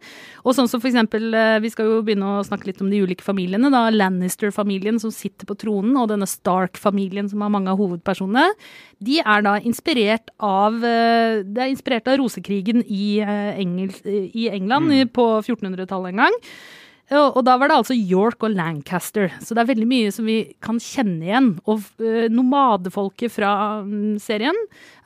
Og 0.45 0.57
sånn 0.57 0.71
som 0.71 0.81
for 0.81 0.91
eksempel, 0.91 1.29
eh, 1.37 1.59
vi 1.65 1.71
skal 1.73 1.91
jo 1.91 2.01
begynne 2.07 2.39
å 2.39 2.45
snakke 2.47 2.71
litt 2.71 2.81
om 2.85 2.91
de 2.93 3.03
ulike 3.05 3.25
familiene. 3.27 3.71
da, 3.73 3.87
Lannister-familien 3.93 5.01
som 5.03 5.13
sitter 5.15 5.49
på 5.49 5.59
tronen, 5.61 5.97
og 6.01 6.09
denne 6.13 6.29
Stark-familien 6.29 7.29
som 7.29 7.45
har 7.45 7.53
mange 7.53 7.73
av 7.73 7.81
hovedpersonene. 7.81 8.49
De 9.05 9.21
er 9.21 9.45
da 9.45 9.59
inspirert 9.61 10.33
av 10.41 10.81
eh, 10.85 11.43
Det 11.45 11.63
er 11.63 11.73
inspirert 11.73 12.09
av 12.09 12.19
rosekrigen 12.23 12.83
i, 12.87 13.21
eh, 13.21 13.61
Engel, 13.61 13.93
i 14.07 14.49
England 14.49 14.89
mm. 14.89 15.15
på 15.17 15.29
1400-tallet 15.43 16.15
en 16.15 16.25
gang. 16.25 16.43
Og, 17.15 17.37
og 17.39 17.45
da 17.47 17.55
var 17.61 17.71
det 17.71 17.77
altså 17.79 17.95
York 17.95 18.43
og 18.43 18.55
Lancaster. 18.57 19.31
Så 19.39 19.55
det 19.55 19.63
er 19.63 19.69
veldig 19.69 19.87
mye 19.87 20.13
som 20.15 20.27
vi 20.27 20.39
kan 20.63 20.81
kjenne 20.83 21.29
igjen. 21.29 21.51
Og 21.71 21.85
uh, 22.03 22.27
nomadefolket 22.33 23.31
fra 23.31 23.53
mm, 23.87 24.17
serien 24.23 24.57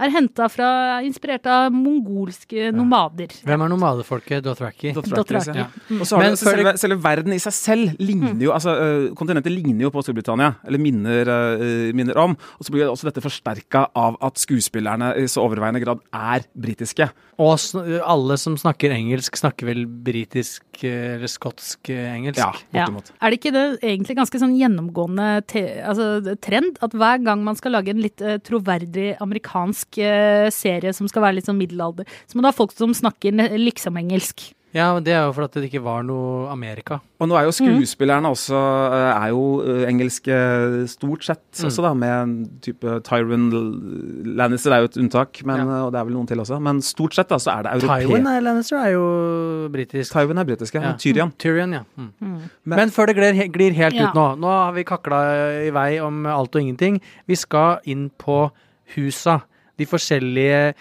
er 0.00 0.14
henta 0.14 0.48
fra 0.52 0.70
Inspirert 1.04 1.48
av 1.50 1.68
mongolske 1.74 2.70
nomader. 2.72 3.34
Hvem 3.44 3.64
er 3.66 3.72
nomadefolket 3.72 4.44
Dothraki? 4.46 4.94
Dothraki. 4.96 5.58
Ja. 5.60 5.68
Og 5.98 6.08
så 6.08 6.16
har 6.16 6.24
Men 6.24 6.38
du, 6.38 6.40
selve, 6.40 6.74
selve 6.80 7.00
verden 7.04 7.36
i 7.36 7.40
seg 7.42 7.56
selv 7.56 8.00
ligner 8.00 8.40
jo 8.40 8.54
altså, 8.54 8.74
øh, 8.80 9.06
Kontinentet 9.18 9.52
ligner 9.52 9.86
jo 9.86 9.92
på 9.92 10.02
Storbritannia, 10.04 10.54
eller 10.64 10.80
minner, 10.80 11.28
øh, 11.60 11.90
minner 11.96 12.16
om. 12.22 12.36
Og 12.58 12.64
så 12.64 12.72
blir 12.72 12.88
også 12.88 13.10
dette 13.10 13.24
forsterka 13.24 13.86
av 13.98 14.16
at 14.24 14.40
skuespillerne 14.40 15.12
i 15.20 15.28
så 15.28 15.44
overveiende 15.44 15.82
grad 15.84 16.00
er 16.16 16.48
britiske. 16.56 17.10
Og 17.40 17.56
alle 18.04 18.36
som 18.40 18.56
snakker 18.60 18.92
engelsk, 18.94 19.36
snakker 19.40 19.68
vel 19.68 19.84
britisk 19.84 20.64
eh, 20.86 21.16
eller 21.16 21.30
skotsk 21.30 21.90
eh, 21.92 22.06
engelsk? 22.14 22.40
Ja, 22.40 22.52
Ja. 22.76 22.86
Er 23.20 23.30
det 23.30 23.40
ikke 23.40 23.52
det 23.54 23.64
egentlig 23.82 24.16
ganske 24.18 24.40
sånn 24.40 24.56
gjennomgående 24.58 25.28
altså, 25.84 26.36
trend 26.42 26.78
at 26.84 26.94
hver 26.96 27.24
gang 27.24 27.44
man 27.44 27.58
skal 27.58 27.74
lage 27.76 27.92
en 27.92 28.02
litt 28.02 28.22
uh, 28.22 28.38
troverdig 28.42 29.14
amerikansk 29.20 30.00
uh, 30.00 30.48
serie 30.54 30.94
som 30.96 31.08
skal 31.10 31.26
være 31.26 31.38
litt 31.38 31.50
sånn 31.50 31.60
middelalder, 31.60 32.08
så 32.26 32.36
må 32.36 32.44
du 32.44 32.50
ha 32.50 32.56
folk 32.56 32.74
som 32.76 32.94
snakker 32.96 33.36
liksom 33.58 33.98
engelsk. 34.00 34.50
Ja, 34.72 34.92
men 34.94 35.02
det 35.02 35.12
er 35.12 35.24
jo 35.26 35.32
fordi 35.34 35.44
at 35.48 35.54
det 35.58 35.64
ikke 35.66 35.80
var 35.82 36.04
noe 36.06 36.44
Amerika. 36.52 37.00
Og 37.18 37.26
nå 37.28 37.34
er 37.34 37.42
jo 37.48 37.50
skuespillerne 37.50 38.28
også 38.30 38.54
øh, 38.54 39.24
er 39.24 39.28
jo 39.32 39.40
øh, 39.66 39.80
engelske 39.90 40.36
stort 40.86 41.24
sett 41.26 41.64
også, 41.66 41.82
da, 41.82 41.90
med 41.98 42.12
en 42.22 42.34
type 42.62 43.00
Tyron 43.02 43.48
Lannister 44.38 44.70
er 44.76 44.84
jo 44.84 44.90
et 44.92 44.96
unntak, 45.02 45.40
men, 45.44 45.56
Ja. 45.56 45.64
øh, 45.64 45.84
og 45.86 45.92
det 45.92 45.98
er 46.00 46.04
vel 46.04 46.14
noen 46.14 46.26
til 46.30 46.38
også. 46.38 46.60
Men 46.62 46.80
stort 46.86 47.14
sett 47.18 47.28
da, 47.28 47.38
så 47.42 47.50
er 47.58 47.62
det 47.66 47.72
europeer. 47.82 48.06
Tyron 48.06 48.26
er 48.30 48.40
Lannister 48.46 48.78
er 48.78 48.92
jo 48.94 49.68
britisk. 49.74 50.12
Tyron 50.14 50.38
er 50.38 50.44
britisk, 50.44 50.74
Ja. 50.78 50.94
Tyrion. 50.96 51.32
Tyrion, 51.38 51.72
ja. 51.72 51.82
Mm. 51.96 52.12
Mm. 52.20 52.40
Men- 52.64 52.78
Men 52.78 52.90
før 52.90 53.06
det 53.06 53.16
glir, 53.16 53.42
glir 53.52 53.72
helt 53.74 53.94
Ja. 53.94 54.08
ut 54.10 54.14
nå 54.14 54.38
Nå 54.38 54.46
har 54.46 54.72
vi 54.72 54.84
kakla 54.84 55.20
i 55.66 55.70
vei 55.70 55.98
om 55.98 56.26
alt 56.26 56.54
og 56.54 56.62
ingenting. 56.62 57.00
Vi 57.26 57.34
skal 57.34 57.80
inn 57.86 58.10
på 58.18 58.50
husa. 58.94 59.40
De 59.78 59.86
forskjellige 59.86 60.74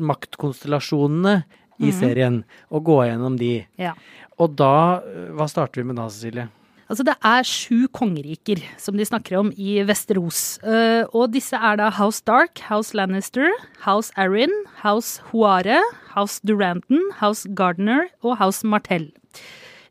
maktkonstellasjonene 0.00 1.42
i 1.88 1.92
serien, 1.94 2.42
og 2.70 2.84
gå 2.88 2.98
gjennom 3.08 3.38
de. 3.40 3.54
Ja. 3.80 3.94
Og 4.40 4.56
da 4.58 5.02
Hva 5.36 5.48
starter 5.50 5.82
vi 5.82 5.90
med 5.90 6.00
da, 6.00 6.08
Cecilie? 6.10 6.48
Altså 6.92 7.06
det 7.08 7.14
er 7.24 7.46
sju 7.48 7.86
kongeriker 7.96 8.60
som 8.76 8.98
de 9.00 9.06
snakker 9.08 9.38
om 9.38 9.48
i 9.56 9.78
Vesteros. 9.88 10.58
Eh, 10.60 11.08
og 11.16 11.30
disse 11.32 11.56
er 11.56 11.78
da 11.80 11.88
House 11.96 12.20
Dark, 12.28 12.60
House 12.68 12.92
Lannister, 12.92 13.48
House 13.86 14.12
Arryn, 14.20 14.52
House 14.82 15.22
Huare, 15.30 15.80
House 16.12 16.44
Duranton, 16.44 17.00
House 17.16 17.48
Gardner 17.56 18.10
og 18.20 18.36
House 18.42 18.68
Martell. 18.68 19.08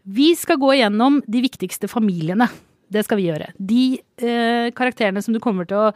Vi 0.05 0.29
skal 0.37 0.61
gå 0.61 0.75
igjennom 0.75 1.23
de 1.25 1.41
viktigste 1.41 1.89
familiene. 1.89 2.51
Det 2.91 3.07
skal 3.07 3.17
vi 3.17 3.31
gjøre. 3.31 3.49
De 3.57 3.83
eh, 4.21 4.69
karakterene 4.77 5.25
som 5.25 5.33
du 5.33 5.41
kommer 5.41 5.65
til 5.65 5.87
å 5.87 5.91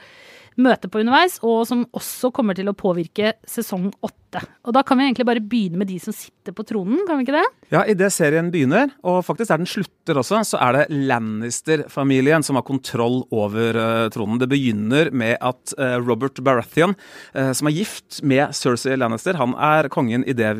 møte 0.57 0.89
på 0.89 1.03
underveis, 1.03 1.37
og 1.45 1.67
som 1.69 1.85
også 1.93 2.31
kommer 2.33 2.57
til 2.57 2.71
å 2.71 2.77
påvirke 2.77 3.35
sesong 3.45 3.91
åtte. 4.01 4.25
Og 4.65 4.73
da 4.75 4.81
kan 4.85 4.97
vi 4.97 5.05
egentlig 5.07 5.27
bare 5.27 5.43
begynne 5.43 5.79
med 5.81 5.89
de 5.91 5.99
som 6.01 6.15
sitter 6.15 6.55
på 6.55 6.65
tronen, 6.67 7.03
kan 7.07 7.19
vi 7.19 7.25
ikke 7.25 7.37
det? 7.37 7.45
Ja, 7.73 7.81
idet 7.89 8.11
serien 8.13 8.51
begynner, 8.53 8.91
og 9.05 9.23
faktisk 9.25 9.49
der 9.49 9.61
den 9.61 9.69
slutter 9.69 10.19
også, 10.21 10.43
så 10.45 10.59
er 10.61 10.75
det 10.75 10.97
Lannister-familien 11.09 12.45
som 12.45 12.59
har 12.59 12.65
kontroll 12.67 13.23
over 13.33 13.77
uh, 13.77 14.05
tronen. 14.13 14.37
Det 14.41 14.49
begynner 14.51 15.09
med 15.09 15.39
at 15.41 15.73
uh, 15.79 15.95
Robert 15.97 16.37
Baratheon, 16.45 16.93
uh, 17.33 17.51
som 17.57 17.69
er 17.69 17.73
gift 17.73 18.19
med 18.21 18.53
Cersei 18.53 18.97
Lannister, 18.99 19.37
han 19.39 19.55
er 19.57 19.89
kongen 19.93 20.25
i 20.29 20.35
det, 20.37 20.51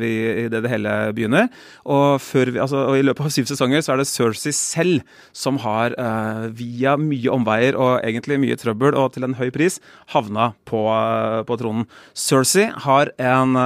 det 0.50 0.72
hele 0.72 0.96
begynner. 1.14 1.46
Og, 1.84 2.18
vi, 2.34 2.58
altså, 2.58 2.88
og 2.90 2.98
i 2.98 3.06
løpet 3.06 3.28
av 3.28 3.34
syv 3.36 3.50
sesonger 3.52 3.86
så 3.86 3.94
er 3.94 4.02
det 4.02 4.08
Cersei 4.10 4.54
selv 4.56 5.06
som 5.36 5.60
har, 5.62 5.94
via 6.56 6.94
mye 7.00 7.30
omveier 7.32 7.76
og 7.78 8.00
egentlig 8.04 8.38
mye 8.42 8.56
trøbbel 8.58 8.96
og 8.98 9.14
til 9.14 9.26
en 9.26 9.36
høy 9.38 9.48
pris, 9.54 9.78
havna 10.12 10.50
på, 10.68 10.82
på 11.46 11.58
tronen. 11.60 11.86
Cersei 12.16 12.68
har 12.86 13.12
en 13.22 13.56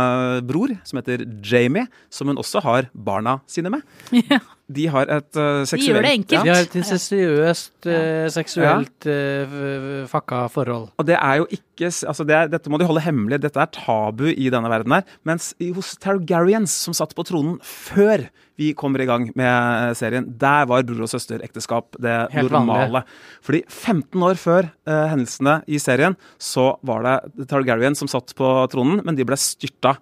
bror 0.47 0.73
som 0.85 1.01
heter 1.01 1.25
Jamie, 1.45 1.87
som 2.13 2.31
hun 2.31 2.41
også 2.41 2.63
har 2.65 2.91
barna 2.95 3.39
sine 3.51 3.73
med. 3.73 3.87
Ja. 4.31 4.41
De 4.71 4.87
har 4.93 5.11
et 5.11 5.39
uh, 5.39 5.63
seksuelt 5.67 5.89
gjør 5.89 6.07
det 6.07 6.13
enkelt. 6.19 6.45
De 6.47 6.53
har 6.53 6.67
et 6.67 6.77
incestuøst, 6.81 7.73
eh, 7.91 8.27
seksuelt 8.31 9.09
uh, 9.11 10.05
fucka 10.11 10.45
forhold. 10.53 10.91
Og 11.01 11.09
det 11.09 11.17
er 11.19 11.41
jo 11.41 11.49
ikke 11.51 11.91
altså 11.91 12.27
det 12.29 12.37
er, 12.37 12.51
Dette 12.53 12.71
må 12.71 12.79
de 12.79 12.87
holde 12.87 13.03
hemmelig, 13.03 13.41
dette 13.43 13.61
er 13.61 13.73
tabu 13.75 14.29
i 14.31 14.51
denne 14.53 14.71
verden 14.71 14.99
her. 14.99 15.09
Mens 15.27 15.53
hos 15.77 15.97
Targaryens, 16.03 16.75
som 16.87 16.97
satt 16.97 17.17
på 17.17 17.27
tronen 17.27 17.59
før 17.67 18.29
vi 18.61 18.71
kommer 18.77 19.01
i 19.01 19.09
gang 19.09 19.29
med 19.39 19.49
eh, 19.49 19.95
serien, 19.97 20.27
der 20.41 20.67
var 20.69 20.85
bror 20.87 21.07
og 21.07 21.13
søster-ekteskap 21.13 21.97
det 22.03 22.17
Helt 22.35 22.53
normale. 22.53 23.05
Fordi 23.47 23.63
15 23.67 24.27
år 24.27 24.41
før 24.41 24.69
uh, 24.69 25.07
hendelsene 25.11 25.61
i 25.71 25.81
serien, 25.81 26.17
så 26.37 26.75
var 26.87 27.07
det 27.07 27.47
Targaryen 27.51 27.97
som 27.99 28.11
satt 28.11 28.35
på 28.37 28.51
tronen, 28.73 29.01
men 29.07 29.17
de 29.17 29.27
ble 29.27 29.39
styrta 29.41 29.97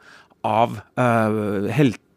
av 0.47 0.79
eh, 0.99 1.39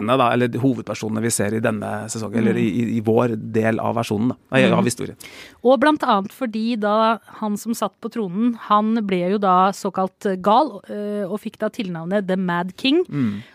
heltene, 0.01 0.17
da, 0.17 0.31
eller 0.33 0.61
hovedpersonene 0.61 1.21
vi 1.23 1.31
ser 1.31 1.53
i 1.55 1.61
denne 1.61 2.09
sesongen, 2.09 2.41
eller 2.41 2.57
i, 2.57 2.97
i, 2.97 3.01
vår 3.01 3.35
del 3.53 3.79
av 3.79 3.95
versjonen, 3.95 4.33
da, 4.33 4.37
nei, 4.55 4.63
av 4.71 4.85
historien. 4.85 5.17
Og 5.63 5.79
blant 5.81 6.03
annet 6.03 6.33
fordi 6.33 6.75
da 6.81 7.19
han 7.41 7.57
som 7.57 7.73
satt 7.73 7.93
på 8.01 8.11
tronen, 8.11 8.55
han 8.67 8.95
ble 9.07 9.35
jo 9.35 9.41
da 9.41 9.71
såkalt 9.75 10.27
gal, 10.41 10.79
øh, 10.89 11.25
og 11.29 11.39
fikk 11.41 11.59
da 11.61 11.69
tilnavnet 11.69 12.27
The 12.27 12.37
Mad 12.37 12.75
King. 12.77 13.03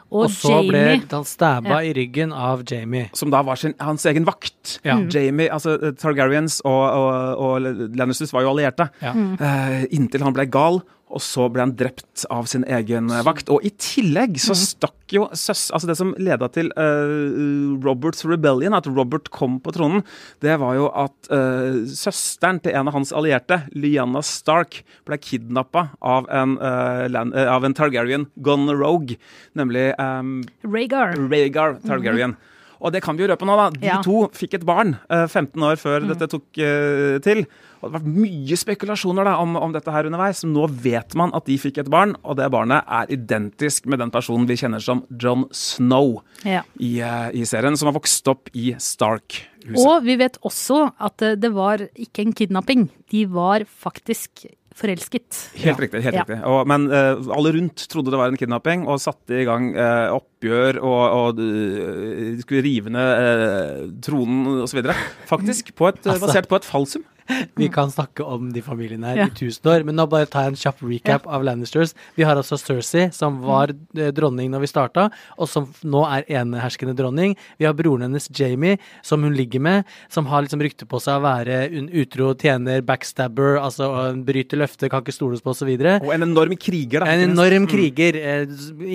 Og, 0.06 0.28
Og 0.28 0.30
så 0.30 0.60
ble 0.62 0.84
han 1.02 1.24
stabba 1.26 1.80
Ja. 1.80 1.90
i 1.90 1.92
ryggen 1.92 2.32
av 2.32 2.62
Jamie. 2.64 3.10
som 3.12 3.30
da 3.30 3.42
var 3.42 3.56
sin, 3.56 3.74
hans 3.80 4.04
egen 4.06 4.24
vakt. 4.24 4.78
Ja. 4.84 5.00
Jamie, 5.10 5.50
altså 5.50 5.74
eh, 5.82 5.92
Targaryens 5.98 6.60
og, 6.64 6.70
og, 6.70 7.38
og 7.42 7.96
Lannisters 7.96 8.32
var 8.32 8.42
jo 8.42 8.54
allierte. 8.54 8.88
Ja. 9.02 9.12
Uh, 9.12 9.84
inntil 9.90 10.22
han 10.22 10.32
ble 10.36 10.46
gal, 10.46 10.80
og 11.06 11.22
så 11.22 11.46
ble 11.52 11.62
han 11.62 11.74
drept 11.78 12.24
av 12.34 12.48
sin 12.50 12.64
egen 12.66 13.10
eh, 13.14 13.22
vakt. 13.26 13.50
Og 13.52 13.62
i 13.66 13.70
tillegg 13.78 14.40
så 14.42 14.56
stakk 14.58 15.14
jo 15.14 15.28
søs... 15.32 15.68
Altså 15.74 15.90
det 15.90 15.98
som 15.98 16.14
leda 16.36 16.48
til 16.52 16.70
uh, 16.76 17.76
Roberts 17.84 18.24
rebellion, 18.28 18.76
at 18.76 18.88
Robert 18.90 19.30
kom 19.34 19.58
på 19.64 19.74
tronen, 19.74 20.04
det 20.44 20.58
var 20.62 20.76
jo 20.78 20.88
at 20.92 21.30
uh, 21.32 21.82
søsteren 21.88 22.60
til 22.62 22.76
en 22.76 22.90
av 22.90 22.96
hans 22.98 23.14
allierte, 23.16 23.62
Lyanna 23.74 24.22
Stark, 24.24 24.82
ble 25.08 25.18
kidnappa 25.22 25.88
av, 26.04 26.26
en, 26.32 26.56
eh, 26.60 27.46
av 27.50 27.64
en 27.64 27.74
Targaryen 27.76 28.26
gone 28.42 28.74
rogue, 28.76 29.16
nemlig 29.58 29.88
um, 30.00 30.40
Rhaegar. 30.66 31.16
Rhaegar 31.16 31.78
Targaryen. 31.86 32.36
Og 32.80 32.92
det 32.92 33.00
kan 33.04 33.16
vi 33.16 33.25
jo 33.25 33.30
røpe 33.30 33.47
nå, 33.49 33.56
da. 33.56 33.71
De 33.73 33.87
Ja. 33.87 34.00
to 34.04 34.26
fikk 34.37 34.54
et 34.59 34.66
barn 34.68 34.99
eh, 35.11 35.26
15 35.26 35.62
år 35.62 35.76
før 35.80 36.06
dette 36.09 36.28
tok 36.28 36.45
uh, 36.61 37.16
til. 37.25 37.47
Og 37.80 37.90
det 37.90 37.92
har 37.92 38.00
vært 38.00 38.16
mye 38.16 38.56
spekulasjoner 38.59 39.25
da, 39.28 39.35
om, 39.40 39.54
om 39.56 39.73
dette 39.73 39.92
her 39.92 40.06
underveis. 40.09 40.42
Nå 40.49 40.66
vet 40.83 41.14
man 41.14 41.33
at 41.37 41.47
de 41.49 41.56
fikk 41.61 41.78
et 41.83 41.90
barn, 41.92 42.14
og 42.25 42.37
det 42.40 42.49
barnet 42.52 42.85
er 42.88 43.11
identisk 43.14 43.87
med 43.87 44.00
den 44.02 44.11
personen 44.11 44.47
vi 44.49 44.56
kjenner 44.61 44.83
som 44.83 45.04
John 45.21 45.47
Snow 45.52 46.21
Ja. 46.45 46.62
i, 46.80 47.00
uh, 47.00 47.28
i 47.33 47.45
serien, 47.49 47.76
som 47.76 47.88
har 47.90 47.97
vokst 47.99 48.28
opp 48.33 48.50
i 48.56 48.75
Stark-huset. 48.80 49.80
Og 49.87 50.04
vi 50.06 50.16
vet 50.21 50.38
også 50.47 50.92
at 50.99 51.23
eh, 51.23 51.37
det 51.37 51.52
var 51.54 51.83
ikke 51.97 52.25
en 52.26 52.33
kidnapping. 52.37 52.88
De 53.12 53.25
var 53.26 53.64
faktisk 53.68 54.47
forelsket. 54.76 55.38
Helt 55.62 55.80
riktig. 55.80 56.02
helt 56.04 56.14
Ja. 56.18 56.25
riktig. 56.26 56.38
Og, 56.45 56.66
men 56.68 56.87
uh, 56.92 57.16
alle 57.37 57.52
rundt 57.56 57.87
trodde 57.88 58.12
det 58.12 58.21
var 58.21 58.28
en 58.33 58.37
kidnapping, 58.40 58.85
og 58.87 59.00
satte 59.00 59.40
i 59.40 59.47
gang 59.49 59.71
uh, 59.75 60.12
oppgjør 60.18 60.80
og, 60.83 61.02
og 61.16 61.40
uh, 61.40 62.37
skulle 62.45 62.64
rive 62.66 62.92
ned 62.92 63.25
uh, 63.25 63.85
tronen 64.04 64.62
osv. 64.66 64.83
Faktisk 65.30 65.73
på 65.78 65.88
et, 65.90 66.02
Altså. 66.06 66.26
basert 66.26 66.49
på 66.52 66.61
et 66.61 66.68
falsum. 66.68 67.04
Vi 67.61 67.68
kan 67.73 67.90
snakke 67.90 68.25
om 68.25 68.50
de 68.54 68.62
familiene 68.64 69.11
her 69.12 69.16
Ja. 69.23 69.26
i 69.26 69.35
tusen 69.37 69.66
år, 69.73 69.85
men 69.88 69.97
nå 69.99 70.06
bare 70.11 70.26
tar 70.30 70.47
jeg 70.47 70.54
en 70.54 70.61
kjapp 70.61 70.83
recap 70.87 71.26
av 71.26 71.45
Lannisters. 71.47 71.95
Vi 72.16 72.25
har 72.26 72.37
altså 72.38 72.59
Cersei, 72.61 73.09
som 73.14 73.40
var 73.45 73.73
eh, 73.97 74.11
dronning 74.14 74.50
når 74.52 74.64
vi 74.66 74.71
starta, 74.71 75.09
og 75.38 75.49
som 75.50 75.68
nå 75.85 76.04
er 76.06 76.26
eneherskende 76.42 76.95
dronning. 76.99 77.37
Vi 77.59 77.66
har 77.68 77.75
broren 77.78 78.06
hennes 78.09 78.28
Jamie, 78.37 78.78
som 79.06 79.23
hun 79.26 79.35
ligger 79.37 79.61
med, 79.64 79.85
som 80.12 80.26
har 80.30 80.45
liksom 80.47 80.62
rykte 80.64 80.87
på 80.88 81.00
seg 81.02 81.18
å 81.18 81.25
være 81.25 81.59
en 81.80 81.88
utro 81.90 82.33
tjener, 82.38 82.83
backstabber, 82.87 83.56
altså 83.62 83.88
bryter 84.26 84.61
løfter, 84.62 84.90
kan 84.92 85.02
ikke 85.04 85.14
stoles 85.16 85.42
på, 85.45 85.54
osv. 85.54 85.73
Og 86.02 86.12
en 86.14 86.26
enorm 86.28 86.54
kriger, 86.61 87.02
da. 87.02 87.11
En 87.16 87.25
enorm 87.30 87.66
kriger. 87.71 88.16
Eh, 88.16 88.47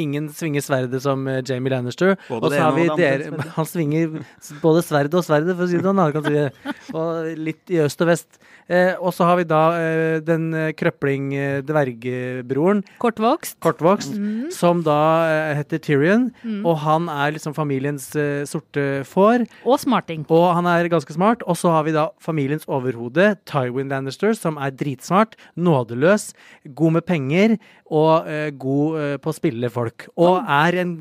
Ingen 0.02 0.30
svinger 0.34 0.64
sverdet 0.64 1.02
som 1.04 1.26
eh, 1.28 1.42
Jamie 1.46 1.72
Lannister. 1.74 2.16
Både 2.30 2.48
og 2.48 2.54
så 2.54 2.62
har 2.64 2.76
vi 2.78 2.88
og 2.90 2.98
dere. 3.00 3.32
Han 3.58 3.68
svinger 3.68 4.22
både 4.62 4.84
sverdet 4.86 5.18
og 5.20 5.26
sverdet, 5.28 5.56
for 5.58 5.66
å 5.66 5.70
si 5.72 5.80
det 5.80 5.86
sånn. 5.86 6.00
Og 6.96 7.38
litt 7.38 7.72
i 7.74 7.82
øst 7.84 8.02
og 8.04 8.10
vest. 8.12 8.21
Eh, 8.72 8.94
og 9.04 9.12
så 9.12 9.26
har 9.28 9.36
vi 9.36 9.44
da 9.44 9.62
eh, 9.76 10.20
den 10.24 10.54
eh, 10.56 10.70
krøpling 10.80 11.34
eh, 11.36 11.62
dvergbroren, 11.68 12.84
Kortvokst. 13.02 13.58
kortvokst, 13.60 14.14
Mm. 14.16 14.52
som 14.54 14.82
da 14.86 14.96
eh, 15.28 15.56
heter 15.60 15.82
Tyrion. 15.84 16.30
Og 16.64 16.78
han 16.80 17.10
er 17.10 17.34
liksom 17.36 17.54
familiens 17.58 18.16
eh, 18.16 18.46
sorte 18.48 19.04
får. 19.04 19.44
Og 19.66 19.80
smarting. 19.82 20.24
Og 20.30 20.54
han 20.56 20.66
er 20.72 20.88
ganske 20.88 21.12
smart. 21.12 21.44
Og 21.48 21.58
så 21.60 21.70
har 21.74 21.84
vi 21.84 21.92
da 21.92 22.10
familiens 22.22 22.64
overhode, 22.68 23.36
Tywin 23.46 23.90
Lannister, 23.92 24.34
som 24.38 24.56
er 24.58 24.72
dritsmart, 24.72 25.36
nådeløs, 25.58 26.32
god 26.74 26.94
med 26.94 27.06
penger 27.06 27.58
og 27.92 28.28
eh, 28.30 28.52
god 28.56 29.00
eh, 29.02 29.18
på 29.18 29.34
å 29.34 29.36
spille 29.36 29.70
folk. 29.74 30.08
Og 30.16 30.40
er 30.48 30.80
en 30.86 30.96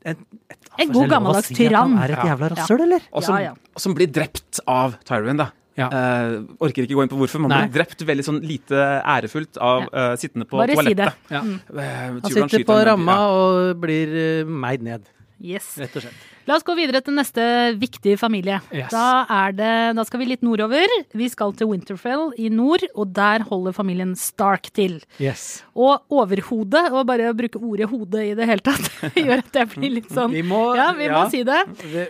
en, 0.00 0.16
et, 0.16 0.56
En 0.80 0.92
god 0.94 1.10
gammeldags 1.10 1.50
si 1.50 1.54
tyrann. 1.58 1.98
er 2.00 2.14
et 2.14 2.22
jævla 2.24 2.48
jævla 2.48 2.56
Ja. 2.56 2.84
eller? 2.86 3.00
Og 3.12 3.22
som, 3.22 3.34
Ja, 3.36 3.50
ja. 3.50 3.50
og 3.76 3.80
som 3.84 3.92
blir 3.94 4.06
drept 4.08 4.60
av 4.66 4.94
Tyrone, 5.04 5.36
da. 5.36 5.50
Ja. 5.80 5.88
Uh, 5.88 6.34
orker 6.66 6.84
ikke 6.84 6.98
gå 6.98 7.04
inn 7.06 7.12
på 7.12 7.18
hvorfor, 7.20 7.40
Man 7.40 7.52
Nei. 7.54 7.60
blir 7.68 7.78
drept 7.80 8.04
veldig 8.10 8.26
sånn 8.26 8.40
lite 8.44 8.82
ærefullt 9.16 9.56
av 9.64 9.86
uh, 9.88 10.12
sittende 10.20 10.44
på 10.50 10.60
Bare 10.60 10.76
si 10.76 10.92
det. 10.92 11.08
toalettet. 11.08 11.32
Ja. 11.32 11.40
Uh, 11.72 12.18
Han 12.20 12.34
sitter 12.36 12.66
på 12.68 12.76
ramma 12.90 13.16
ja. 13.16 13.30
og 13.40 13.80
blir 13.84 14.12
uh, 14.44 14.52
meid 14.66 14.84
ned, 14.84 15.08
Yes. 15.40 15.72
rett 15.80 15.94
og 15.96 16.04
slett. 16.04 16.26
La 16.48 16.56
oss 16.56 16.64
gå 16.66 16.74
videre 16.78 17.00
til 17.04 17.14
neste 17.14 17.42
viktige 17.78 18.16
familie. 18.18 18.60
Yes. 18.74 18.88
Da, 18.90 19.24
er 19.30 19.52
det, 19.54 19.72
da 19.98 20.04
skal 20.08 20.22
vi 20.22 20.28
litt 20.32 20.42
nordover. 20.46 20.88
Vi 21.14 21.28
skal 21.30 21.52
til 21.58 21.68
Winterfell 21.70 22.30
i 22.40 22.48
nord, 22.52 22.82
og 22.94 23.12
der 23.14 23.44
holder 23.46 23.74
familien 23.76 24.14
Stark 24.18 24.70
til. 24.76 24.98
Yes. 25.22 25.62
Og 25.76 26.00
overhodet, 26.10 26.86
og 26.90 27.04
bare 27.10 27.28
å 27.30 27.36
bruke 27.38 27.60
ordet 27.60 27.90
hode 27.92 28.24
i 28.24 28.34
det 28.38 28.48
hele 28.50 28.64
tatt, 28.66 28.88
gjør 29.20 29.44
at 29.44 29.60
jeg 29.60 29.70
blir 29.76 29.94
litt 29.98 30.10
sånn 30.16 30.32
Vi 30.34 30.42
må, 30.46 30.62
Ja, 30.80 30.90
vi 30.96 31.10
må 31.12 31.22
si 31.32 31.42
det. 31.46 31.60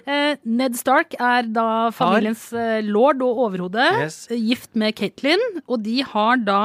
Eh, 0.06 0.36
Ned 0.46 0.78
Stark 0.78 1.16
er 1.20 1.50
da 1.50 1.68
familiens 1.94 2.46
eh, 2.54 2.80
lord 2.86 3.20
og 3.26 3.44
overhode, 3.48 3.90
Yes. 4.00 4.22
eh, 4.30 4.38
gift 4.50 4.72
med 4.78 4.94
Caitlyn, 4.98 5.42
og 5.66 5.82
de 5.84 6.00
har 6.06 6.40
da 6.46 6.60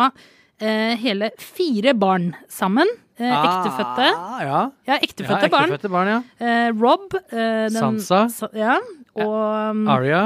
eh, 0.62 0.94
hele 1.02 1.32
fire 1.42 1.94
barn 1.98 2.32
sammen. 2.52 2.88
Eh, 3.16 3.32
ektefødte. 3.32 4.08
Ah, 4.20 4.40
ja. 4.44 4.62
Ja, 4.88 4.98
ektefødte 5.02 5.48
ja, 5.48 5.52
barn. 5.54 5.70
ektefødte 5.72 5.92
barn, 5.94 6.08
ja. 6.12 6.18
Eh, 6.40 6.72
Rob. 6.76 7.14
eh, 7.32 7.38
den, 7.38 7.72
Sansa. 7.78 8.26
Sa, 8.30 8.50
ja, 8.54 8.78
og 9.16 9.72
um, 9.72 9.88
Aria 9.88 10.24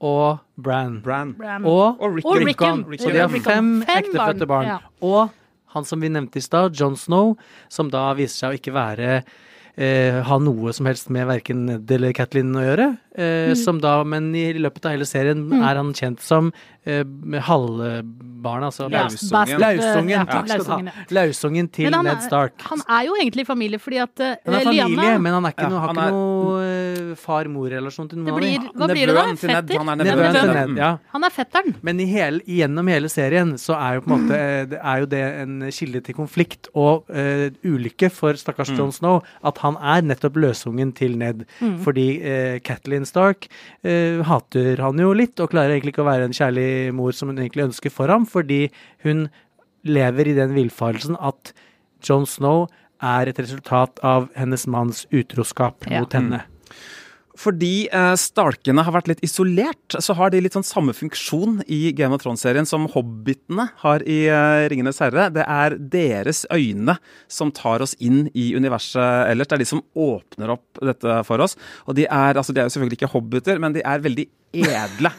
og 0.00 0.38
Bran. 0.56 1.00
Bran. 1.02 1.32
Bran. 1.38 1.64
Og, 1.64 2.00
Og 2.00 2.14
Rickon. 2.14 2.30
Og 2.30 2.46
Rickon. 2.46 2.84
Rickon. 2.90 3.06
Så 3.06 3.10
de 3.12 3.18
har 3.18 3.28
fem, 3.28 3.82
Fem 3.82 4.04
ektefødte 4.04 4.46
barn. 4.46 4.66
Ja. 4.66 4.78
Og 5.02 5.28
han 5.74 5.84
som 5.84 6.00
vi 6.00 6.08
nevnte 6.12 6.38
i 6.38 6.44
stad, 6.44 6.76
John 6.78 6.94
Snow, 6.96 7.34
som 7.68 7.90
da 7.90 8.12
viser 8.14 8.44
seg 8.44 8.52
å 8.54 8.58
ikke 8.60 8.74
være 8.76 9.08
eh, 9.76 10.20
ha 10.22 10.38
noe 10.38 10.72
som 10.76 10.86
helst 10.86 11.10
med 11.10 11.26
verken 11.26 11.64
Ned 11.66 11.90
eller 11.90 12.14
Kathleen 12.14 12.54
å 12.54 12.62
gjøre. 12.62 12.88
Eh, 13.16 13.50
Mm. 13.52 13.56
som 13.56 13.78
da, 13.80 14.02
men 14.02 14.34
i 14.34 14.52
løpet 14.58 14.86
av 14.86 14.90
hele 14.96 15.06
serien 15.06 15.44
er 15.62 15.76
han 15.78 15.92
kjent 15.94 16.18
som 16.20 16.48
eh, 16.84 17.04
halvbarnet, 17.46 18.66
altså 18.68 18.88
Ja, 18.90 19.04
Lausungen. 19.04 19.60
Lausungen. 19.60 20.10
ja, 20.10 20.42
lausungen. 20.48 20.90
Lausungen 21.10 21.68
til 21.72 21.92
han 21.94 22.04
Ned 22.04 22.16
er- 22.16 22.20
Stark. 22.26 22.52
Han 22.68 22.82
er 22.88 23.06
jo 23.06 23.14
egentlig 23.20 23.46
familie, 23.46 23.78
fordi 23.78 23.98
at 24.02 24.20
uh, 24.20 24.34
Han 24.44 24.54
er 24.54 24.64
familie, 24.64 24.86
Liana 24.88 25.18
men 25.18 25.32
han 25.32 25.44
er 25.46 25.50
ikke 25.54 25.62
Ja, 25.62 25.68
noe, 25.68 25.78
har 25.80 25.86
han 25.88 25.96
ikke 25.96 26.04
er- 26.04 26.10
noe 26.10 27.10
uh, 27.12 27.14
far-mor-relasjon 27.14 28.08
til 28.10 28.18
det 28.18 28.24
noen 28.24 28.34
av 28.34 28.38
blir, 28.40 28.58
dem. 28.58 28.68
Hva 28.74 28.88
blir 28.90 29.06
det 29.06 29.14
da? 29.14 29.24
Fetter? 29.44 29.78
han 29.78 29.88
er 29.88 30.04
Nevøen 30.04 30.34
til. 30.34 30.52
Ned, 30.54 30.76
ja. 30.78 30.90
Han 31.14 31.24
er 31.24 31.30
fetteren. 31.30 31.74
Men 31.82 32.00
i 32.00 32.06
hele, 32.06 32.40
gjennom 32.46 32.88
hele 32.88 33.08
serien 33.08 33.54
så 33.54 33.78
er 33.78 33.94
jo 33.94 34.00
på 34.04 34.10
en 34.12 34.26
måte 34.26 34.34
eh, 34.38 34.64
det 34.74 34.80
er 34.82 34.98
jo 35.00 35.06
det 35.06 35.22
en 35.44 35.70
kilde 35.70 36.00
til 36.04 36.14
konflikt 36.14 36.68
og 36.74 37.04
uh, 37.10 37.48
ulykke 37.64 38.10
for 38.10 38.34
stakkars 38.34 38.72
Mm. 38.74 38.78
Jon 38.78 38.92
Snow 38.92 39.22
at 39.44 39.58
han 39.58 39.76
er 39.76 40.00
nettopp 40.02 40.34
løsungen 40.40 40.92
til 40.96 41.16
Ned. 41.18 41.44
Fordi 41.84 42.20
eh, 42.24 42.58
Catelyn 43.04 43.10
Stark 43.10 43.48
eh, 43.84 44.22
hater 44.24 44.80
han 44.82 44.98
jo 44.98 45.12
litt 45.16 45.40
og 45.40 45.50
klarer 45.52 45.74
egentlig 45.76 45.94
ikke 45.94 46.04
å 46.04 46.08
være 46.08 46.28
en 46.28 46.36
kjærlig 46.36 46.92
mor 46.96 47.12
som 47.12 47.28
hun 47.30 47.38
egentlig 47.38 47.68
ønsker 47.68 47.92
for 47.92 48.08
ham, 48.08 48.24
fordi 48.26 48.70
hun 49.04 49.28
lever 49.84 50.28
i 50.30 50.34
den 50.36 50.54
villfarelsen 50.56 51.16
at 51.20 51.52
Jon 52.04 52.26
Snow 52.26 52.66
er 53.04 53.28
et 53.28 53.38
resultat 53.38 54.00
av 54.02 54.30
hennes 54.38 54.66
manns 54.66 55.04
utroskap 55.12 55.84
Ja. 55.90 56.00
mot 56.00 56.12
henne. 56.12 56.44
Fordi 57.40 57.88
eh, 57.90 58.12
Starkene 58.20 58.84
har 58.86 58.94
vært 58.94 59.08
litt 59.10 59.22
isolert, 59.26 59.96
så 59.98 60.14
har 60.14 60.30
de 60.30 60.42
litt 60.44 60.54
sånn 60.54 60.66
samme 60.66 60.94
funksjon 60.94 61.60
i 61.66 61.90
Game 61.96 62.14
of 62.14 62.22
Thrones-serien 62.22 62.68
som 62.68 62.86
hobbitene 62.92 63.66
har 63.82 64.04
i 64.06 64.20
eh, 64.30 64.66
Ringenes 64.70 65.02
herre. 65.02 65.26
Det 65.34 65.42
er 65.42 65.74
deres 65.78 66.44
øyne 66.54 66.96
som 67.26 67.50
tar 67.54 67.82
oss 67.84 67.96
inn 67.98 68.28
i 68.38 68.52
universet 68.54 69.32
ellers. 69.32 69.50
Det 69.50 69.58
er 69.58 69.64
de 69.64 69.70
som 69.72 69.82
åpner 69.98 70.54
opp 70.54 70.82
dette 70.84 71.20
for 71.26 71.42
oss. 71.42 71.58
Og 71.88 71.98
de 71.98 72.06
er, 72.06 72.38
altså, 72.38 72.54
de 72.54 72.62
er 72.62 72.70
jo 72.70 72.76
selvfølgelig 72.76 73.00
ikke 73.02 73.14
hobbiter, 73.16 73.62
men 73.62 73.74
de 73.74 73.82
er 73.82 74.04
veldig 74.04 74.28
edle. 74.54 75.14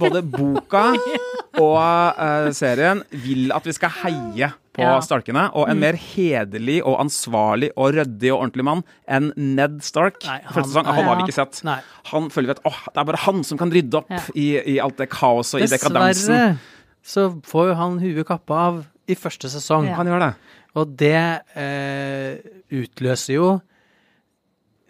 Både 0.00 0.20
boka 0.24 0.90
og 1.60 1.76
uh, 2.18 2.48
serien 2.56 3.04
vil 3.24 3.52
at 3.54 3.66
vi 3.68 3.74
skal 3.76 3.92
heie 4.02 4.48
på 4.72 4.84
Ja. 4.86 4.94
Starkene. 5.02 5.48
Og 5.58 5.66
en 5.68 5.80
mer 5.82 5.96
hederlig 5.98 6.78
og 6.86 7.00
ansvarlig 7.02 7.68
og 7.76 7.90
ryddig 7.96 8.30
og 8.32 8.44
ordentlig 8.44 8.64
mann 8.68 8.82
enn 9.10 9.32
Ned 9.36 9.80
Stark. 9.84 10.20
Nei, 10.24 10.38
han 10.46 10.64
sesong, 10.68 10.86
han, 10.86 11.00
er- 11.02 11.08
har 11.10 11.18
vi 11.18 11.24
ikke 11.26 11.36
sett. 11.40 11.58
Nei. 11.66 11.78
Han 12.12 12.28
føler 12.30 12.52
vi 12.52 12.56
at 12.58 12.62
oh, 12.70 12.78
det 12.86 13.02
er 13.02 13.08
bare 13.10 13.22
han 13.26 13.42
som 13.44 13.58
kan 13.60 13.72
rydde 13.74 13.98
opp 13.98 14.12
Ja. 14.14 14.20
i, 14.38 14.46
i 14.76 14.78
alt 14.80 14.96
det 15.02 15.10
kaoset 15.12 15.58
og 15.58 15.66
i 15.66 15.70
dekadansen. 15.74 16.36
Dessverre 16.36 16.78
så 17.10 17.26
får 17.48 17.70
jo 17.72 17.74
han 17.80 17.98
huet 18.02 18.26
kappa 18.28 18.62
av 18.68 18.80
i 19.10 19.16
første 19.18 19.50
sesong. 19.50 19.88
Ja. 19.90 19.96
Han 19.98 20.06
gjør 20.10 20.22
det. 20.28 20.32
Og 20.78 20.90
det 21.00 21.18
eh, 21.58 22.38
utløser 22.70 23.34
jo 23.40 23.48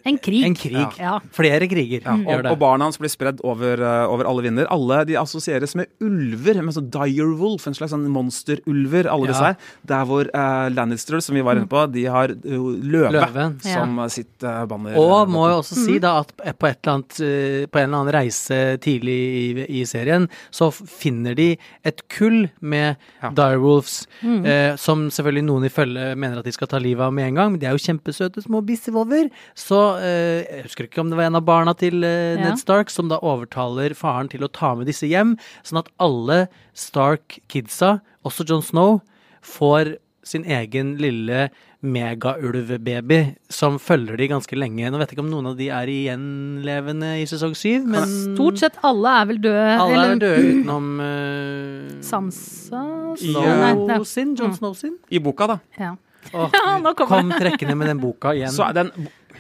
En 0.07 0.19
krig. 0.19 0.45
en 0.45 0.55
krig. 0.55 0.99
Ja. 0.99 1.19
Flere 1.33 1.67
kriger 1.69 2.01
Og, 2.09 2.45
og 2.51 2.59
barna 2.59 2.85
hans 2.89 2.99
blir 2.99 3.11
spredd 3.13 3.41
over, 3.45 3.81
eh, 3.81 4.07
over 4.11 4.25
alle 4.25 4.43
vinder. 4.43 4.67
Alle 4.73 5.05
de 5.05 5.15
assosieres 5.21 5.75
med 5.77 5.87
ulver, 6.01 6.63
med 6.63 6.75
sånn 6.75 6.91
direwolf, 6.91 7.67
en 7.67 7.75
slags 7.75 7.93
sånn 7.93 8.07
monsterulver, 8.09 9.07
alle 9.11 9.27
Ja. 9.27 9.33
disse 9.33 9.45
her. 9.45 9.57
Der 9.87 10.05
hvor 10.09 10.25
uh, 10.35 10.69
Lannister, 10.73 11.21
som 11.21 11.35
vi 11.35 11.43
var 11.43 11.57
inne 11.57 11.69
på, 11.69 11.85
de 11.93 12.05
har 12.07 12.31
uh, 12.31 12.71
løve, 12.81 13.13
Løven. 13.13 13.61
som 13.63 14.01
sitt 14.09 14.43
uh, 14.43 14.65
banner. 14.67 14.97
Og 14.97 15.29
må 15.29 15.49
jo 15.51 15.59
også 15.61 15.75
si 15.85 15.99
da 15.99 16.21
at 16.21 16.33
på, 16.37 16.67
et 16.67 16.79
eller 16.83 16.95
annet, 16.95 17.21
uh, 17.21 17.67
på 17.71 17.79
en 17.79 17.89
eller 17.89 17.99
annen 18.01 18.15
reise 18.15 18.61
tidlig 18.81 19.19
i, 19.41 19.67
i 19.81 19.85
serien, 19.85 20.29
så 20.51 20.71
finner 20.73 21.35
de 21.35 21.57
et 21.85 22.03
kull 22.09 22.49
med 22.61 22.97
Ja. 23.23 23.31
direwolves, 23.31 24.07
eh, 24.25 24.77
som 24.77 25.09
selvfølgelig 25.11 25.45
noen 25.45 25.65
i 25.65 25.69
følge 25.69 26.17
mener 26.17 26.39
at 26.39 26.45
de 26.45 26.53
skal 26.53 26.67
ta 26.69 26.79
livet 26.79 27.01
av 27.05 27.13
med 27.13 27.27
en 27.29 27.35
gang, 27.35 27.51
men 27.53 27.61
de 27.61 27.67
er 27.67 27.77
jo 27.77 27.83
kjempesøte 27.93 28.43
små 28.43 28.63
bissevolver. 28.65 29.31
Så 29.55 29.90
jeg 29.99 30.63
husker 30.67 30.87
ikke 30.87 31.01
om 31.03 31.11
det 31.11 31.17
var 31.19 31.27
en 31.31 31.39
av 31.41 31.45
barna 31.49 31.75
til 31.75 32.05
eh, 32.05 32.37
Ja. 32.39 32.51
Ned 32.51 32.59
Stark 32.61 32.91
som 32.91 33.09
da 33.11 33.19
overtaler 33.23 33.95
faren 33.99 34.29
til 34.31 34.45
å 34.47 34.51
ta 34.53 34.75
med 34.79 34.87
disse 34.87 35.09
hjem, 35.11 35.37
sånn 35.67 35.81
at 35.83 35.91
alle 35.99 36.47
Stark-kidsa, 36.77 38.01
også 38.25 38.47
Jon 38.49 38.63
Snow, 38.63 39.01
får 39.43 39.97
sin 40.23 40.45
egen 40.45 40.97
lille 41.01 41.49
megaulvbaby 41.81 43.21
som 43.49 43.79
følger 43.81 44.19
de 44.21 44.27
ganske 44.29 44.57
lenge. 44.59 44.91
Nå 44.93 44.99
vet 45.01 45.09
jeg 45.11 45.17
ikke 45.17 45.25
om 45.25 45.31
noen 45.33 45.49
av 45.53 45.57
de 45.57 45.71
er 45.73 45.89
igjenlevende 45.89 47.15
i 47.23 47.25
sesong 47.31 47.55
syv, 47.57 47.87
men 47.89 48.05
Stort 48.37 48.61
sett 48.61 48.77
alle 48.85 49.15
er 49.23 49.31
vel 49.31 49.41
døde. 49.41 49.65
alle 49.81 50.03
er 50.03 50.13
vel 50.13 50.21
døde 50.21 50.51
utenom 50.51 50.91
uh, 51.01 52.03
Sansa 52.05 52.83
Ja. 53.25 53.41
Nei, 53.41 53.73
nei. 53.73 53.97
Snow 53.97 54.05
sin, 54.13 54.37
Jon 54.39 54.53
Snow 54.55 54.75
sin. 54.77 54.99
I 55.11 55.19
boka, 55.25 55.49
da. 55.55 55.59
Ja. 55.81 55.95
Åh, 56.35 56.53
Ja, 56.59 56.77
nå 56.85 56.93
kom 57.01 57.33
trekkende 57.33 57.75
med 57.81 57.89
den 57.95 58.03
boka 58.05 58.35
igjen. 58.37 58.53
Så 58.55 58.69
er 58.69 58.77
den 58.83 58.93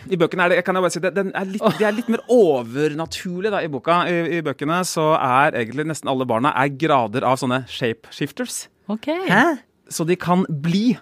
i 0.08 0.18
bøkene 0.20 0.46
er 0.46 0.54
det, 0.54 0.60
kan 0.64 0.78
jeg 0.78 0.84
bare 0.86 0.94
si 0.94 1.02
det, 1.04 1.12
den 1.16 1.32
er 1.36 1.48
litt, 1.48 1.64
det 1.78 1.86
er 1.88 1.96
litt 1.96 2.08
mer 2.12 2.22
overnaturlig 2.32 3.52
da, 3.52 3.60
i 3.64 3.70
boka. 3.72 4.02
I, 4.08 4.38
I 4.38 4.44
bøkene 4.46 4.80
så 4.88 5.10
er 5.18 5.58
egentlig 5.60 5.88
nesten 5.90 6.10
alle 6.12 6.28
barna 6.28 6.54
er 6.56 6.72
grader 6.80 7.26
av 7.28 7.40
sånne 7.42 7.64
shapeshifters. 7.70 8.62
Okay. 8.90 9.26
Hæ? 9.28 9.60
Så 9.90 10.06
de 10.08 10.16
kan 10.20 10.46
bli 10.48 10.94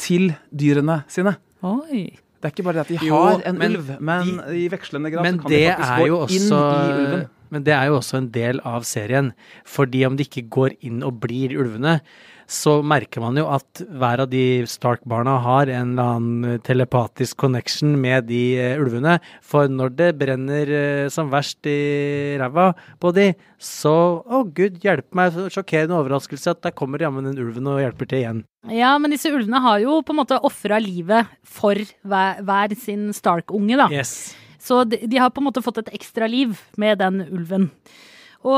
til 0.00 0.32
dyrene 0.50 1.02
sine. 1.12 1.36
Oi. 1.66 2.08
Det 2.40 2.48
er 2.48 2.54
ikke 2.54 2.64
bare 2.64 2.80
det 2.80 2.86
at 2.86 2.90
de 2.94 3.04
Jo, 3.04 3.18
har 3.20 3.42
en 3.44 3.58
men 3.60 3.74
ulv, 3.76 3.88
men 4.00 4.28
i 4.56 4.64
vekslende 4.72 5.10
grad 5.12 5.26
så 5.26 5.42
kan 5.42 5.52
de 5.52 5.58
faktisk 5.68 5.92
gå 6.00 6.20
også, 6.22 6.38
inn 6.38 6.54
i 6.56 7.02
ulven. 7.02 7.24
Men 7.50 7.64
det 7.66 7.74
er 7.74 7.90
jo 7.90 7.96
også 7.98 8.16
en 8.16 8.28
del 8.32 8.62
av 8.64 8.86
serien. 8.88 9.32
Fordi 9.68 10.04
om 10.08 10.16
de 10.16 10.24
ikke 10.24 10.46
går 10.56 10.76
inn 10.86 11.02
og 11.04 11.18
blir 11.20 11.52
ulvene, 11.60 11.98
så 12.50 12.80
merker 12.82 13.22
man 13.22 13.38
jo 13.38 13.46
at 13.54 13.82
hver 13.86 14.24
av 14.24 14.30
de 14.32 14.64
Stark-barna 14.68 15.36
har 15.44 15.70
en 15.70 15.92
eller 15.92 16.16
annen 16.16 16.62
telepatisk 16.66 17.38
connection 17.38 17.94
med 18.00 18.26
de 18.26 18.42
eh, 18.58 18.80
ulvene. 18.80 19.18
For 19.46 19.70
når 19.70 19.94
det 19.98 20.08
brenner 20.18 20.72
eh, 20.74 21.06
som 21.14 21.30
verst 21.30 21.68
i 21.70 22.34
ræva 22.40 22.72
på 23.02 23.14
de, 23.14 23.28
så 23.62 23.94
å 24.26 24.42
gud 24.50 24.82
hjelpe 24.82 25.14
meg, 25.14 25.38
sjokkerende 25.54 26.00
overraskelse 26.00 26.56
at 26.56 26.64
der 26.66 26.74
kommer 26.74 27.02
jammen 27.02 27.30
den 27.30 27.38
ulven 27.38 27.70
og 27.70 27.80
hjelper 27.84 28.10
til 28.10 28.24
igjen. 28.24 28.44
Ja, 28.74 28.96
men 28.98 29.14
disse 29.14 29.30
ulvene 29.30 29.62
har 29.62 29.78
jo 29.84 30.00
på 30.02 30.12
en 30.16 30.22
måte 30.24 30.42
ofra 30.44 30.82
livet 30.82 31.30
for 31.46 31.78
hver, 31.78 32.42
hver 32.42 32.74
sin 32.82 33.12
Stark-unge, 33.14 33.78
da. 33.78 33.90
Yes. 33.94 34.32
Så 34.60 34.82
de, 34.90 35.04
de 35.06 35.22
har 35.22 35.30
på 35.30 35.40
en 35.40 35.48
måte 35.52 35.62
fått 35.64 35.84
et 35.84 35.94
ekstra 35.96 36.26
liv 36.28 36.58
med 36.80 36.98
den 37.00 37.22
ulven. 37.30 37.70
Og 38.40 38.56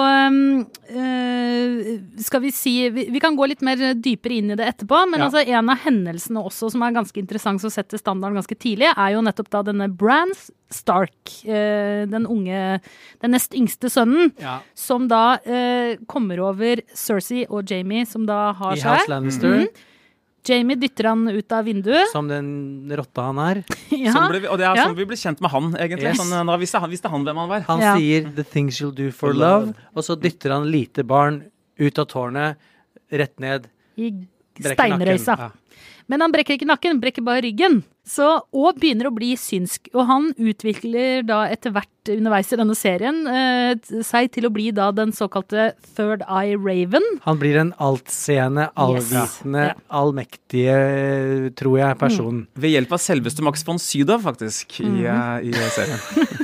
øh, 0.94 2.00
skal 2.22 2.42
vi 2.44 2.50
si 2.54 2.72
vi, 2.94 3.06
vi 3.10 3.18
kan 3.22 3.34
gå 3.38 3.48
litt 3.50 3.62
mer 3.66 3.80
dypere 3.98 4.36
inn 4.38 4.52
i 4.54 4.56
det 4.58 4.68
etterpå, 4.70 5.00
men 5.10 5.18
Ja. 5.20 5.26
altså 5.26 5.42
en 5.42 5.70
av 5.72 5.80
hendelsene 5.82 6.38
også 6.42 6.70
som 6.70 6.82
er 6.86 6.92
ganske 6.94 7.18
interessant, 7.18 7.60
som 7.60 7.70
setter 7.70 7.98
standarden 7.98 8.38
ganske 8.38 8.54
tidlig, 8.58 8.92
er 8.96 9.12
jo 9.16 9.22
nettopp 9.26 9.50
da 9.50 9.62
denne 9.66 9.88
Brans 9.90 10.50
Stark, 10.72 11.34
øh, 11.44 12.06
den 12.08 12.26
unge 12.26 12.80
Den 13.20 13.30
nest 13.34 13.54
yngste 13.54 13.90
sønnen, 13.90 14.32
Ja. 14.40 14.58
som 14.74 15.08
da 15.08 15.38
øh, 15.44 15.96
kommer 16.06 16.38
over 16.40 16.80
Cersei 16.94 17.44
og 17.48 17.64
Jamie, 17.70 18.06
som 18.06 18.24
da 18.26 18.52
har 18.52 18.76
I 18.76 18.80
House 18.80 19.04
seg. 19.04 19.08
Lannister, 19.08 19.66
Jamie 20.44 20.74
dytter 20.76 21.04
han 21.06 21.28
ut 21.28 21.52
av 21.52 21.64
vinduet. 21.64 22.08
som 22.10 22.26
den 22.28 22.90
rotta 22.98 23.22
han 23.28 23.38
er. 23.38 23.62
Ja. 23.92 24.26
Ble 24.28 24.40
og 24.48 24.58
det 24.58 24.66
er 24.66 24.74
Ja. 24.76 24.86
sånn 24.88 24.96
vi 24.96 25.04
ble 25.06 25.16
kjent 25.16 25.40
med 25.40 25.50
han, 25.52 25.72
egentlig. 25.76 26.08
Yes. 26.10 26.18
Sånn, 26.18 26.46
da 26.46 26.56
visste 26.58 26.80
han, 26.80 26.90
visste 26.90 27.08
han 27.12 27.24
hvem 27.24 27.36
han 27.36 27.48
var. 27.48 27.60
Han 27.68 27.80
Ja. 27.80 27.94
sier 27.96 28.26
'the 28.34 28.42
things 28.44 28.80
you'll 28.80 28.94
do 28.94 29.10
for 29.12 29.32
love', 29.32 29.74
og 29.94 30.02
så 30.02 30.16
dytter 30.18 30.50
han 30.50 30.66
lite 30.70 31.04
barn 31.06 31.44
ut 31.78 31.98
av 31.98 32.06
tårnet, 32.06 32.56
rett 33.12 33.38
ned. 33.38 33.68
I 33.96 34.10
steinrøysa. 34.62 35.38
Ja. 35.38 35.50
Men 36.10 36.20
han 36.20 36.32
brekker 36.34 36.56
ikke 36.58 36.66
nakken, 36.66 36.98
brekker 37.00 37.22
bare 37.24 37.44
ryggen. 37.44 37.82
Så, 38.04 38.26
og 38.50 38.78
begynner 38.82 39.06
å 39.06 39.12
bli 39.14 39.30
synsk. 39.38 39.86
Og 39.94 40.02
han 40.08 40.24
utvikler 40.34 41.22
da 41.24 41.44
etter 41.46 41.70
hvert 41.70 42.10
underveis 42.10 42.50
i 42.50 42.58
denne 42.58 42.74
serien 42.74 43.20
eh, 43.30 43.76
seg 44.02 44.32
til 44.34 44.48
å 44.48 44.50
bli 44.52 44.72
da 44.74 44.88
den 44.90 45.14
såkalte 45.14 45.68
Third 45.94 46.24
Eye 46.26 46.58
Raven. 46.58 47.06
Han 47.22 47.38
blir 47.38 47.60
en 47.62 47.70
altseende, 47.78 48.66
allvitende, 48.74 49.68
Ja. 49.70 49.78
allmektige, 50.02 51.54
tror 51.54 51.78
jeg, 51.78 51.98
person. 52.02 52.42
Ved 52.58 52.74
hjelp 52.74 52.92
av 52.98 53.04
selveste 53.06 53.46
Max 53.46 53.62
von 53.64 53.78
Sydow, 53.78 54.18
faktisk, 54.26 54.80
i, 54.82 55.06
eh, 55.06 55.46
i 55.46 55.52
serien. 55.78 56.02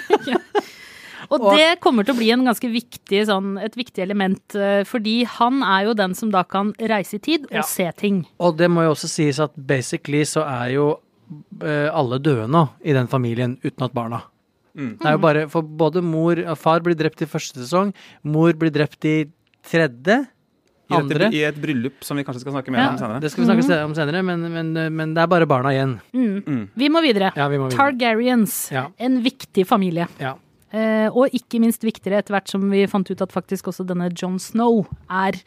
Og, 1.30 1.40
Og- 1.42 1.56
det 1.56 1.80
kommer 1.80 2.04
til 2.04 2.14
å 2.14 2.18
bli 2.18 2.30
en 2.32 2.44
ganske 2.44 2.68
viktig, 2.72 3.26
sånn, 3.28 3.58
et 3.62 3.74
viktig 3.76 3.98
element, 4.02 4.54
eh, 4.56 4.82
fordi 4.84 5.24
han 5.26 5.62
er 5.62 5.84
jo 5.84 5.94
den 5.94 6.14
som 6.14 6.30
da 6.30 6.42
kan 6.42 6.72
reise 6.80 7.14
i 7.14 7.18
tid 7.18 7.44
og 7.44 7.52
Ja. 7.52 7.62
se 7.62 7.90
ting. 7.96 8.26
Og 8.40 8.56
det 8.56 8.70
må 8.70 8.82
jo 8.86 8.92
også 8.94 9.08
sies 9.08 9.38
at 9.38 9.52
basically 9.56 10.22
så 10.24 10.46
er 10.46 10.72
jo 10.72 11.00
eh, 11.62 11.90
alle 11.92 12.18
døde 12.18 12.48
nå 12.48 12.70
i 12.82 12.92
den 12.94 13.06
familien 13.06 13.58
uten 13.62 13.84
at 13.84 13.92
barna. 13.92 14.22
Mm. 14.74 14.96
Det 14.98 15.06
er 15.06 15.12
jo 15.12 15.18
bare 15.18 15.48
For 15.50 15.60
både 15.62 16.02
mor 16.02 16.38
og 16.38 16.56
far 16.56 16.80
blir 16.80 16.94
drept 16.94 17.20
i 17.20 17.26
første 17.26 17.56
sesong, 17.60 17.92
mor 18.24 18.52
blir 18.54 18.70
drept 18.70 19.04
i 19.04 19.26
tredje. 19.62 20.26
I, 20.90 20.94
Andre. 20.96 21.28
I 21.30 21.42
et 21.44 21.54
bryllup 21.60 22.02
som 22.02 22.16
vi 22.16 22.24
kanskje 22.24 22.40
skal 22.40 22.52
snakke 22.54 22.70
mer 22.72 22.78
Ja. 22.80 22.88
om 22.92 22.96
senere. 22.96 23.20
Det 23.20 23.30
skal 23.30 23.44
vi 23.44 23.50
snakke 23.52 23.64
se- 23.66 23.82
om 23.84 23.92
senere, 23.94 24.24
men, 24.24 24.40
men, 24.50 24.96
men 24.96 25.12
det 25.12 25.20
er 25.22 25.26
bare 25.26 25.46
barna 25.46 25.68
igjen. 25.68 26.00
Mm. 26.14 26.42
Mm. 26.46 26.68
Vi 26.74 26.88
må 26.88 27.02
videre. 27.02 27.30
Ja, 27.36 27.46
vi 27.48 27.58
må 27.58 27.68
videre. 27.68 27.76
Targaryens. 27.92 28.70
Ja. 28.72 28.86
En 28.98 29.22
viktig 29.22 29.66
familie. 29.66 30.08
Ja. 30.18 30.36
Eh, 30.72 31.08
og 31.08 31.32
ikke 31.32 31.62
minst 31.62 31.84
viktigere 31.86 32.20
etter 32.20 32.36
hvert 32.36 32.50
som 32.52 32.66
vi 32.68 32.84
fant 32.90 33.08
ut 33.08 33.24
at 33.24 33.32
faktisk 33.32 33.70
også 33.72 33.86
denne 33.88 34.10
John 34.12 34.36
Snow 34.42 34.82
er 35.08 35.38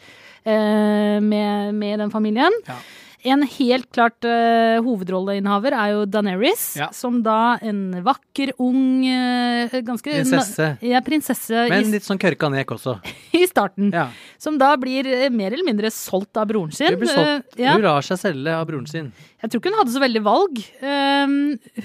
eh, 0.45 1.17
med, 1.21 1.77
med 1.77 2.01
den 2.01 2.13
familien. 2.13 2.55
Ja. 2.67 2.79
En 3.21 3.43
helt 3.45 3.85
klart 3.93 4.25
eh, 4.25 4.79
hovedrolleinnehaver 4.81 5.75
er 5.77 5.91
jo 5.93 6.05
Daenerys, 6.09 6.63
Ja. 6.79 6.87
som 6.89 7.19
da 7.21 7.59
en 7.61 7.99
vakker, 8.01 8.49
ung 8.57 9.05
eh, 9.05 9.75
ganske 9.85 10.09
Prinsesse. 10.09 10.71
Ja, 10.81 11.03
prinsesse 11.05 11.67
Men 11.69 11.85
i, 11.85 11.91
litt 11.93 12.07
sånn 12.07 12.17
kørka 12.21 12.49
nek 12.49 12.73
også. 12.73 12.95
i 13.37 13.45
starten. 13.45 13.91
Ja. 13.93 14.07
Som 14.41 14.57
da 14.57 14.71
blir 14.81 15.05
mer 15.29 15.53
eller 15.53 15.67
mindre 15.67 15.93
solgt 15.93 16.33
av 16.41 16.49
broren 16.49 16.73
sin. 16.73 16.95
Hun 16.95 17.03
blir 17.03 17.13
solgt. 17.13 17.53
Uh, 17.53 17.61
ja. 17.61 17.75
Hun 17.77 17.85
lar 17.85 18.09
seg 18.09 18.23
selge 18.23 18.57
av 18.57 18.65
broren 18.71 18.89
sin. 18.89 19.11
Jeg 19.37 19.53
tror 19.53 19.61
ikke 19.61 19.69
hun 19.75 19.81
hadde 19.83 19.93
så 19.93 20.01
veldig 20.01 20.23
valg. 20.25 20.63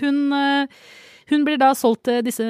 Hun, 0.00 0.18
hun 1.30 1.44
blir 1.44 1.58
da 1.58 1.72
solgt 1.74 2.04
til 2.06 2.22
disse 2.26 2.44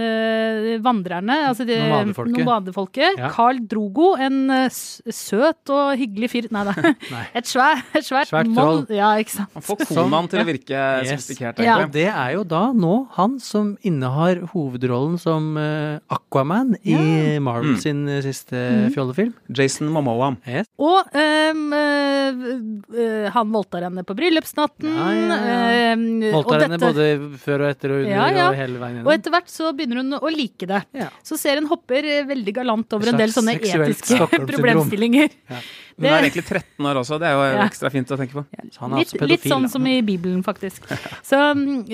vandrerne, 0.85 1.37
altså 1.49 1.65
de, 1.67 1.77
Nomadefolket. 1.81 2.37
nomadefolket. 2.45 3.19
Ja. 3.21 3.31
Carl 3.33 3.59
Drogo, 3.69 4.11
en 4.21 4.51
uh, 4.51 4.67
søt 4.71 5.73
og 5.73 5.95
hyggelig 6.01 6.29
fyr 6.33 6.49
Nei 6.55 6.65
da. 6.69 6.75
Et 7.39 7.49
svær, 7.49 7.81
et 7.97 8.05
svært, 8.07 8.29
Svært 8.31 8.51
troll. 8.55 8.83
Ja, 8.93 9.13
ikke 9.21 9.35
sant. 9.39 9.51
Han 9.57 9.65
får 9.65 9.81
konaen 9.89 10.29
til 10.33 10.43
å 10.43 10.47
virke 10.49 10.77
Yes. 10.77 11.11
sofistikert, 11.15 11.59
Ja. 11.65 11.79
Og 11.85 11.91
det 11.95 12.07
er 12.11 12.33
jo 12.37 12.45
da 12.45 12.67
nå 12.77 13.07
han 13.17 13.39
som 13.43 13.75
innehar 13.87 14.43
hovedrollen 14.53 15.17
som 15.21 15.57
eh, 15.61 15.99
Aquaman 16.13 16.75
i 16.85 17.39
Marvel 17.43 17.75
Mm. 17.77 17.81
sin 17.83 18.05
eh, 18.09 18.21
siste 18.25 18.55
Mm. 18.57 18.91
fjollefilm. 18.95 19.33
Jason 19.53 19.89
Momoa. 19.93 20.37
Yes. 20.47 20.67
Og 20.79 21.07
um, 21.17 21.73
uh, 21.73 22.45
uh, 22.93 23.31
han 23.35 23.51
voldtar 23.53 23.87
henne 23.89 24.05
på 24.07 24.15
bryllupsnatten. 24.19 24.87
Ja, 24.91 25.09
ja, 25.15 25.37
ja. 25.37 25.95
um, 25.95 26.07
Voldtar 26.35 26.65
henne 26.67 26.79
dette- 26.79 26.93
både 26.93 27.39
før 27.43 27.65
og 27.67 27.71
etter 27.73 27.91
og 27.95 28.01
under 28.05 28.11
Ja, 28.17 28.27
ja. 28.31 28.49
og 28.51 28.57
hele 28.57 28.66
veien 28.69 29.07
Og 29.07 29.13
etter 29.15 29.31
hvert 29.31 29.49
så 29.49 29.71
begynner 29.77 29.97
hun 30.03 30.13
å 30.19 30.31
like 30.33 30.67
det. 30.67 30.83
Ja. 30.93 31.09
Så 31.23 31.39
serien 31.39 31.67
hopper 31.71 32.05
eh, 32.05 32.25
veldig 32.27 32.55
galant 32.55 32.93
over 32.93 33.13
en 33.13 33.17
del 33.21 33.31
sånne 33.31 33.55
etiske 33.61 34.27
problemstillinger. 34.33 35.29
Ja. 35.51 35.61
Hun 35.97 36.05
er 36.11 36.27
egentlig 36.27 36.45
13 36.45 36.85
år 36.91 36.99
også, 37.01 37.17
det 37.23 37.29
er 37.31 37.33
jo 37.39 37.45
Ja. 37.47 37.65
ekstra 37.65 37.91
fint 37.91 38.11
å 38.13 38.19
tenke 38.21 38.37
på. 38.37 38.43
Så 38.75 38.81
han 38.83 38.93
er 38.93 38.97
Litt, 38.99 39.07
altså 39.09 39.17
pedofil. 39.19 39.31
litt 39.33 39.47
sånn 39.49 39.63
da. 39.63 39.69
som 39.73 39.87
i 39.87 39.95
Bibelen, 40.05 40.43
faktisk. 40.45 40.83
Så 41.31 41.39
mm, 41.57 41.87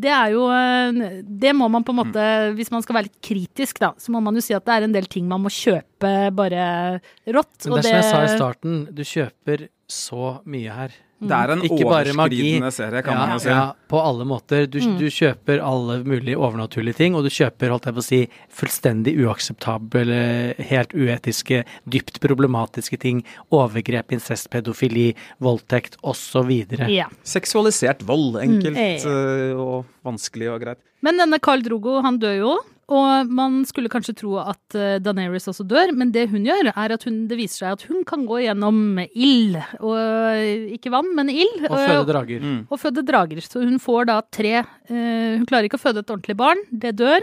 det 0.00 0.12
er 0.14 0.30
jo 0.32 0.46
eh, 0.48 1.20
Det 1.44 1.52
må 1.54 1.68
man 1.68 1.84
på 1.84 1.92
en 1.92 2.00
måte 2.00 2.24
Hvis 2.56 2.70
man 2.72 2.82
skal 2.82 2.96
være 2.96 3.10
litt 3.10 3.20
kritisk, 3.20 3.78
da, 3.82 3.92
så 3.98 4.14
må 4.14 4.22
man 4.24 4.34
jo 4.38 4.40
si 4.40 4.54
at 4.56 4.64
det 4.64 4.78
er 4.78 4.88
en 4.88 4.92
del 4.96 5.06
ting 5.12 5.28
man 5.28 5.42
må 5.44 5.52
kjøpe 5.52 6.30
bare 6.32 7.00
rått. 7.28 7.66
Men 7.66 7.72
og 7.76 7.82
det 7.84 7.92
er 7.92 8.00
som 8.00 8.00
jeg 8.00 8.08
sa 8.08 8.24
i 8.24 8.36
starten, 8.38 8.80
du 8.94 9.02
kjøper 9.04 9.68
så 9.90 10.40
mye 10.48 10.70
her. 10.72 10.96
Det 11.20 11.36
er 11.36 11.50
en 11.52 11.60
Ikke 11.66 11.84
bare 11.84 12.14
magi. 12.16 12.38
overskridende 12.40 12.72
serie, 12.72 13.02
kan 13.04 13.12
ja, 13.12 13.18
man 13.26 13.32
jo 13.34 13.38
si. 13.44 13.48
ja, 13.50 13.72
på 13.92 13.98
alle 14.00 14.24
måter. 14.24 14.66
Du, 14.70 14.78
Mm. 14.80 14.96
du 14.98 15.04
kjøper 15.12 15.60
alle 15.60 15.98
mulige 16.02 16.36
overnaturlige 16.40 16.94
ting, 16.96 17.14
og 17.14 17.24
du 17.24 17.28
kjøper, 17.28 17.68
holdt 17.68 17.84
jeg 17.84 17.94
på 17.94 18.00
å 18.00 18.06
si, 18.06 18.20
fullstendig 18.50 19.14
uakseptable, 19.20 20.54
helt 20.70 20.94
uetiske, 20.96 21.64
dypt 21.88 22.20
problematiske 22.20 22.98
ting. 22.98 23.22
Overgrep, 23.52 24.12
incest, 24.16 24.48
pedofili, 24.50 25.14
voldtekt 25.42 25.96
osv. 26.02 26.50
ja. 26.88 27.06
Seksualisert 27.22 28.02
vold. 28.02 28.36
Enkelt 28.40 28.76
Mm. 28.76 29.04
eh, 29.04 29.56
og 29.60 29.84
vanskelig 30.04 30.48
og 30.54 30.60
greit. 30.62 30.78
Men 31.02 31.16
denne 31.18 31.38
Carl 31.40 31.62
Drogo, 31.62 32.00
han 32.02 32.18
dør 32.18 32.36
jo. 32.38 32.58
Og 32.90 33.28
man 33.30 33.60
skulle 33.68 33.90
kanskje 33.92 34.16
tro 34.18 34.32
at 34.42 34.74
uh, 34.74 34.96
Daenerys 34.98 35.46
også 35.46 35.62
dør, 35.70 35.92
men 35.94 36.10
det 36.10 36.24
hun 36.32 36.42
gjør, 36.48 36.72
er 36.74 36.94
at 36.96 37.04
hun, 37.06 37.20
det 37.30 37.36
viser 37.38 37.62
seg 37.62 37.76
at 37.76 37.84
hun 37.86 38.02
kan 38.08 38.24
gå 38.26 38.40
gjennom 38.42 38.98
ild. 39.14 39.60
Og 39.78 39.94
eh, 39.94 40.64
ikke 40.74 40.90
vann, 40.90 41.12
men 41.14 41.30
ild. 41.30 41.68
Og 41.70 41.76
føde 41.78 42.08
drager. 42.10 42.42
Mm. 42.42 42.60
og 42.68 42.80
føde 42.82 43.04
drager. 43.06 43.40
Så 43.46 43.62
hun 43.62 43.78
får 43.78 44.08
da 44.10 44.18
tre 44.34 44.56
eh, 44.58 45.38
Hun 45.38 45.46
klarer 45.46 45.68
ikke 45.70 45.78
å 45.78 45.84
føde 45.86 46.02
et 46.02 46.10
ordentlig 46.10 46.36
barn, 46.40 46.64
det 46.72 46.96
dør. 46.98 47.22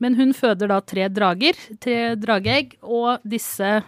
Men 0.00 0.14
hun 0.16 0.30
føder 0.32 0.70
da 0.70 0.78
tre 0.80 1.08
drager, 1.12 1.58
tre 1.82 1.96
drageegg, 2.16 2.76
og 2.86 3.18
disse 3.28 3.80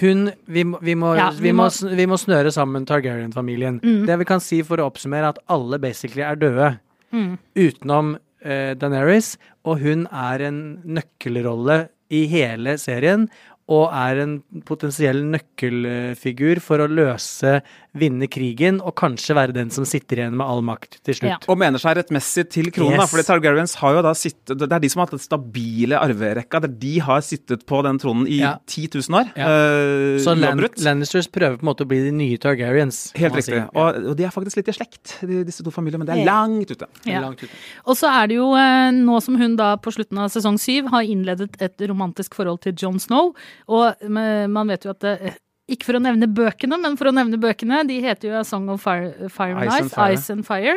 Hun 0.00 0.30
Vi 0.50 0.64
må, 0.66 0.80
vi 0.82 0.94
må, 0.98 1.12
Ja, 1.16 1.28
vi 1.30 1.52
må- 1.52 1.68
vi 1.96 2.06
må 2.08 2.16
snøre 2.18 2.50
sammen 2.52 2.84
Targaryen-familien. 2.88 3.78
Mm. 3.84 4.06
Det 4.08 4.18
vi 4.18 4.24
kan 4.24 4.40
si 4.40 4.62
for 4.62 4.76
å 4.80 4.88
oppsummere, 4.90 5.22
er 5.22 5.28
at 5.36 5.38
alle 5.48 5.78
basically 5.78 6.22
er 6.22 6.34
døde. 6.36 6.78
mm, 7.12 7.36
Utenom 7.56 8.16
eh, 8.46 8.72
Daenerys, 8.78 9.34
og 9.66 9.82
hun 9.82 10.06
er 10.06 10.46
en 10.46 10.62
nøkkelrolle 10.86 11.86
i 12.14 12.24
hele 12.30 12.76
serien. 12.78 13.26
Og 13.66 13.90
er 13.90 14.20
en 14.22 14.36
potensiell 14.62 15.24
nøkkelfigur 15.26 16.60
for 16.62 16.84
å 16.84 16.86
løse, 16.86 17.58
vinne 17.98 18.28
krigen, 18.30 18.80
og 18.80 18.94
kanskje 18.96 19.34
være 19.36 19.52
den 19.56 19.70
som 19.70 19.84
sitter 19.84 20.16
igjen 20.22 20.36
med 20.36 20.46
all 20.46 20.62
makt 20.62 20.98
til 21.06 21.14
slutt. 21.14 21.30
Ja. 21.30 21.38
Og 21.48 21.58
mener 21.58 21.78
seg 21.82 21.96
rettmessig 21.98 22.46
til 22.50 22.70
kronen, 22.70 23.00
Yes. 23.00 23.10
fordi 23.10 23.24
Targaryens 23.26 23.74
har 23.80 23.94
jo 23.96 24.02
da 24.02 24.12
sittet 24.14 24.58
Det 24.58 24.70
er 24.72 24.78
de 24.80 24.88
som 24.88 25.00
har 25.00 25.06
hatt 25.06 25.16
den 25.16 25.24
stabile 25.24 25.98
arverekka. 26.00 26.60
Det 26.60 26.70
er 26.70 26.78
de 26.86 26.98
har 27.00 27.20
sittet 27.20 27.64
på 27.66 27.82
den 27.82 27.98
tronen 27.98 28.26
i 28.28 28.40
Ja. 28.40 28.56
10 28.66 28.88
000 28.94 29.18
år. 29.20 29.32
Ja. 29.36 29.46
eh, 29.46 30.18
Så 30.22 30.34
Lan. 30.38 30.58
Lannisters 30.78 31.28
prøver 31.28 31.56
på 31.58 31.62
en 31.66 31.70
måte 31.74 31.84
å 31.84 31.88
bli 31.88 32.00
de 32.04 32.12
nye 32.12 32.38
Targaryens. 32.38 33.12
Helt 33.16 33.34
riktig. 33.34 33.44
si. 33.44 33.62
Og, 33.74 34.10
og 34.12 34.16
de 34.16 34.24
er 34.24 34.30
faktisk 34.30 34.56
litt 34.56 34.68
i 34.68 34.76
slekt, 34.76 35.16
de, 35.26 35.42
disse 35.44 35.62
to 35.64 35.70
familiene, 35.70 35.98
men 36.04 36.06
det 36.06 36.16
er 36.18 36.24
Ja. 36.24 36.32
langt 36.32 36.70
ute. 36.70 36.86
Ja. 37.04 37.20
Langt 37.20 37.42
ute. 37.42 37.50
Og 37.86 37.96
så 37.96 38.08
er 38.10 38.26
det 38.28 38.36
jo, 38.36 38.52
eh, 38.54 38.90
nå 38.92 39.20
som 39.22 39.36
hun 39.36 39.56
da 39.56 39.76
på 39.76 39.92
slutten 39.92 40.18
av 40.18 40.30
sesong 40.30 40.58
syv 40.58 40.88
har 40.90 41.02
innledet 41.02 41.50
et 41.60 41.76
romantisk 41.88 42.34
forhold 42.34 42.60
til 42.60 42.72
Jon 42.74 42.98
Snow, 42.98 43.34
og 43.68 43.94
man 44.08 44.66
vet 44.68 44.84
jo 44.84 44.90
at 44.90 45.00
det, 45.00 45.36
ikke 45.68 45.84
for 45.88 45.98
å 45.98 46.02
nevne 46.02 46.28
bøkene, 46.30 46.78
men 46.80 46.96
for 46.96 47.10
å 47.10 47.14
nevne 47.16 47.38
bøkene, 47.42 47.80
de 47.88 48.00
heter 48.04 48.28
jo 48.30 48.40
A 48.40 48.44
Song 48.46 48.68
of 48.70 48.82
Fire, 48.84 49.28
Fire 49.28 49.56
and 49.56 49.66
Ice 49.66 49.74
Ice, 49.74 49.82
and 49.82 49.90
Fire. 49.96 50.12
Ice 50.12 50.30
and 50.30 50.46
Fire. 50.46 50.76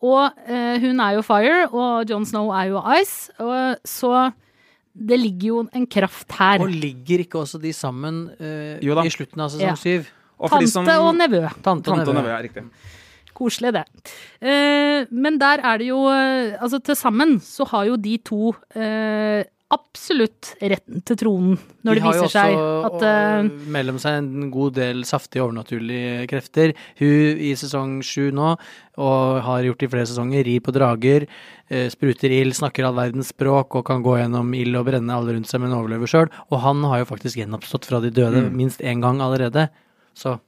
Og 0.00 0.30
eh, 0.46 0.78
hun 0.80 1.00
er 1.04 1.16
jo 1.18 1.22
Fire, 1.26 1.64
og 1.72 2.08
Jon 2.08 2.24
Snow 2.24 2.52
er 2.56 2.70
jo 2.70 2.80
Ice, 3.00 3.30
og 3.42 3.76
så 3.84 4.30
det 4.94 5.18
ligger 5.20 5.46
jo 5.48 5.58
en 5.76 5.84
kraft 5.86 6.32
her. 6.38 6.62
Og 6.64 6.70
ligger 6.72 7.22
ikke 7.26 7.38
også 7.42 7.60
de 7.62 7.70
sammen 7.76 8.24
eh, 8.40 8.78
Jo 8.82 8.94
da. 8.98 9.04
i 9.06 9.12
slutten 9.12 9.40
av 9.44 9.50
Ja. 9.52 9.74
sesong 9.74 9.78
syv? 9.82 10.08
Og 10.40 10.48
de 10.50 10.56
Tante 10.56 10.72
som- 10.72 10.88
og 11.06 11.14
nevø. 11.18 11.42
Tante 11.62 11.90
og 11.90 11.96
Tante 11.98 12.08
og 12.08 12.14
nevø. 12.14 12.22
nevø, 12.22 12.32
ja, 12.32 12.40
riktig. 12.42 12.64
Koselig, 13.34 13.72
det. 13.72 13.84
Eh, 14.42 15.06
men 15.12 15.38
der 15.38 15.60
er 15.64 15.78
det 15.78 15.86
jo 15.88 16.00
eh, 16.08 16.56
Altså, 16.60 16.80
til 16.82 16.94
sammen 16.96 17.38
så 17.40 17.64
har 17.68 17.84
jo 17.86 17.96
de 17.96 18.16
to 18.18 18.54
eh, 18.74 19.44
absolutt 19.70 20.54
retten 20.60 21.02
til 21.06 21.18
tronen 21.20 21.58
når 21.86 21.94
De 21.94 22.00
det 22.00 22.04
viser 22.08 22.30
seg 22.30 22.30
også 22.30 22.40
har 22.40 22.50
jo 22.50 22.64
også 22.88 23.70
mellom 23.76 24.00
seg 24.02 24.16
en 24.18 24.50
god 24.50 24.74
del 24.80 25.04
saftige 25.06 25.44
overnaturlige 25.44 26.26
krefter. 26.30 26.74
Hun 26.98 27.38
i 27.38 27.52
sesong 27.58 28.00
sju 28.02 28.30
nå, 28.34 28.56
og 29.00 29.40
har 29.46 29.62
gjort 29.68 29.78
det 29.78 29.88
i 29.88 29.92
flere 29.94 30.10
sesonger, 30.10 30.44
rir 30.48 30.60
på 30.66 30.74
drager, 30.74 31.26
eh, 31.70 31.86
spruter 31.92 32.34
ild, 32.34 32.56
snakker 32.58 32.88
all 32.88 32.98
verdens 32.98 33.30
språk 33.30 33.78
og 33.78 33.86
kan 33.86 34.02
gå 34.02 34.18
gjennom 34.18 34.50
ild 34.58 34.76
og 34.76 34.86
brenne 34.90 35.14
alle 35.14 35.36
rundt 35.38 35.46
seg, 35.50 35.62
men 35.62 35.76
overlever 35.76 36.10
sjøl. 36.10 36.28
Og 36.50 36.60
han 36.66 36.82
har 36.90 37.04
jo 37.04 37.10
faktisk 37.14 37.38
gjenoppstått 37.40 37.86
fra 37.86 38.00
de 38.02 38.10
døde 38.10 38.42
Mm. 38.42 38.56
minst 38.56 38.80
én 38.82 39.00
gang 39.00 39.20
allerede. 39.22 39.68
Så 40.14 40.40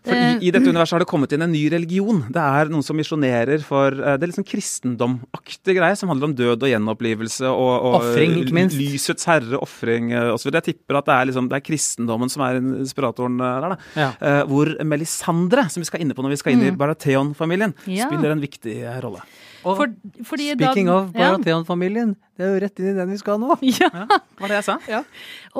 For 0.00 0.16
i, 0.16 0.48
I 0.48 0.50
dette 0.54 0.64
universet 0.72 0.94
har 0.96 1.02
det 1.02 1.08
kommet 1.10 1.32
inn 1.36 1.42
en 1.44 1.52
ny 1.52 1.60
religion. 1.74 2.22
Det 2.32 2.40
er 2.40 2.70
noen 2.72 2.84
som 2.86 2.96
misjonerer 2.96 3.60
for 3.66 3.92
eh, 3.92 4.14
Det 4.16 4.24
er 4.24 4.30
liksom 4.30 4.46
kristendomaktig 4.48 5.74
greie 5.76 5.96
som 6.00 6.08
handler 6.08 6.30
om 6.30 6.34
død 6.38 6.64
og 6.64 6.70
gjenopplivelse 6.70 7.44
og, 7.50 7.72
og 7.84 7.98
offring, 8.00 8.38
ikke 8.40 8.56
minst. 8.56 8.78
lysets 8.80 9.28
herre, 9.28 9.60
ofring 9.60 10.12
eh, 10.16 10.30
osv. 10.32 10.48
Jeg 10.56 10.66
tipper 10.70 11.00
at 11.02 11.10
det 11.10 11.16
er, 11.18 11.28
liksom, 11.30 11.50
det 11.52 11.58
er 11.60 11.66
kristendommen 11.68 12.32
som 12.32 12.46
er 12.46 12.60
inspiratoren 12.62 13.36
eh, 13.44 13.60
der. 13.66 13.76
ja. 14.00 14.10
Hvor 14.50 14.72
Melisandre, 14.88 15.66
som 15.70 15.84
vi 15.84 15.88
skal 15.90 16.00
inne 16.06 16.16
på 16.16 16.24
når 16.24 16.32
vi 16.36 16.40
skal 16.40 16.56
inn 16.56 16.64
i 16.64 16.70
Mm. 16.70 16.78
Baratheon-familien, 16.80 17.72
Ja. 17.90 18.06
spiller 18.08 18.32
en 18.32 18.40
viktig 18.42 18.74
rolle. 19.04 19.20
Og 19.64 19.76
for, 19.76 19.90
fordi 20.24 20.52
speaking 20.54 20.86
da, 20.88 20.94
of 21.02 21.10
Baratheon-familien, 21.12 22.14
det 22.38 22.46
er 22.46 22.54
jo 22.54 22.60
rett 22.62 22.80
inn 22.80 22.86
i 22.92 22.94
den 22.96 23.10
vi 23.12 23.18
skal 23.20 23.36
nå. 23.42 23.56
Ja. 23.80 23.90
Var 24.40 24.48
det 24.48 24.56
jeg 24.56 24.64
sa? 24.64 24.76
Ja. 24.88 25.00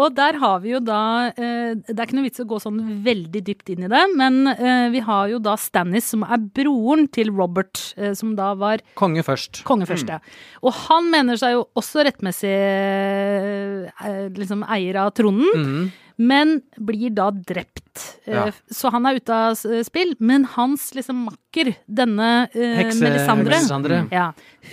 Og 0.01 0.15
der 0.17 0.39
har 0.41 0.61
vi 0.63 0.71
jo 0.73 0.79
da 0.81 1.01
eh, 1.35 1.75
Det 1.75 1.99
er 1.99 2.07
ikke 2.07 2.17
noe 2.17 2.25
vits 2.25 2.41
å 2.41 2.47
gå 2.49 2.57
sånn 2.63 2.79
veldig 3.05 3.43
dypt 3.45 3.69
inn 3.75 3.85
i 3.85 3.91
det, 3.93 4.01
men 4.17 4.41
eh, 4.55 4.87
vi 4.95 5.03
har 5.05 5.29
jo 5.35 5.39
da 5.45 5.57
Stannis, 5.61 6.09
som 6.15 6.25
er 6.25 6.41
broren 6.41 7.05
til 7.13 7.29
Robert, 7.37 7.83
eh, 8.01 8.15
som 8.17 8.33
da 8.39 8.55
var 8.57 8.81
Konge 8.97 9.21
først. 9.27 9.65
konge 9.69 9.85
først. 9.91 10.09
ja. 10.09 10.21
Og 10.65 10.73
han 10.87 11.11
mener 11.13 11.37
seg 11.41 11.59
jo 11.59 11.67
også 11.77 12.07
rettmessig 12.09 12.57
eh, 14.01 14.29
liksom 14.37 14.65
eier 14.69 14.97
av 15.05 15.13
tronen, 15.17 15.51
Mhm. 15.57 15.91
Men 16.21 16.59
blir 16.77 17.11
da 17.17 17.31
drept. 17.33 18.19
Eh, 18.27 18.35
Ja. 18.37 18.43
Så 18.71 18.91
han 18.93 19.07
er 19.09 19.17
ute 19.19 19.33
av 19.35 19.57
spill, 19.87 20.13
men 20.21 20.45
hans 20.45 20.91
liksom 20.95 21.25
makker, 21.31 21.73
denne 21.89 22.49
eh, 22.55 22.77
Hekse- 22.83 23.01
Melisandre, 23.03 23.57
Melisandre. 23.57 23.99
ja, 24.13 24.27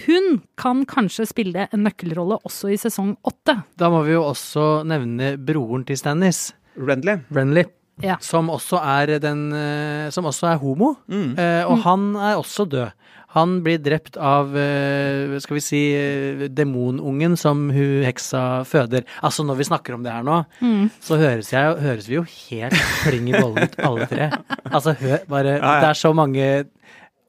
hun 0.06 0.42
kan 0.60 0.84
kanskje 0.86 1.26
spille 1.32 1.68
en 1.72 1.84
nøkkelrolle 1.88 2.38
også 2.46 2.70
i 2.74 2.78
sesong 2.78 3.16
åtte. 3.26 3.56
Da 3.80 3.90
må 3.90 4.04
vi 4.06 4.12
jo 4.18 4.24
også 4.28 4.84
nevne 4.86 5.38
broren 5.40 5.86
til 5.88 5.98
Stannis, 5.98 6.52
Renly. 6.78 7.18
Renly. 7.34 7.64
Ja. 8.04 8.20
Som 8.22 8.52
også 8.54 8.78
er 8.78 9.16
den 9.20 9.48
eh, 9.58 10.12
Som 10.14 10.26
også 10.30 10.52
er 10.52 10.60
homo. 10.62 10.92
Mm. 11.10 11.32
Eh, 11.40 11.64
og 11.66 11.80
han 11.82 12.04
er 12.16 12.36
også 12.38 12.68
død. 12.70 12.92
Han 13.38 13.60
blir 13.66 13.78
drept 13.86 14.18
av, 14.18 14.52
eh, 14.58 15.38
skal 15.44 15.60
vi 15.60 15.64
si, 15.64 15.82
eh, 15.96 16.48
demonungen 16.50 17.38
som 17.38 17.68
hun 17.70 18.04
heksa 18.08 18.64
føder. 18.66 19.06
Altså, 19.22 19.46
når 19.46 19.60
vi 19.62 19.68
snakker 19.70 19.94
om 19.98 20.04
det 20.04 20.12
her 20.16 20.24
nå, 20.26 20.40
Mm. 20.62 20.90
så 21.02 21.18
høres, 21.22 21.52
jeg, 21.54 21.78
høres 21.86 22.08
vi 22.10 22.16
jo 22.18 22.26
helt 22.26 22.74
kling 23.06 23.30
i 23.30 23.38
bollen 23.38 23.64
ut, 23.70 23.78
alle 23.86 24.08
tre. 24.10 24.32
Altså, 24.72 24.96
hør 25.00 25.20
bare 25.30 25.58
Ja, 25.58 25.62
ja. 25.62 25.80
Det 25.82 25.90
er 25.94 26.02
så 26.02 26.14
mange 26.18 26.48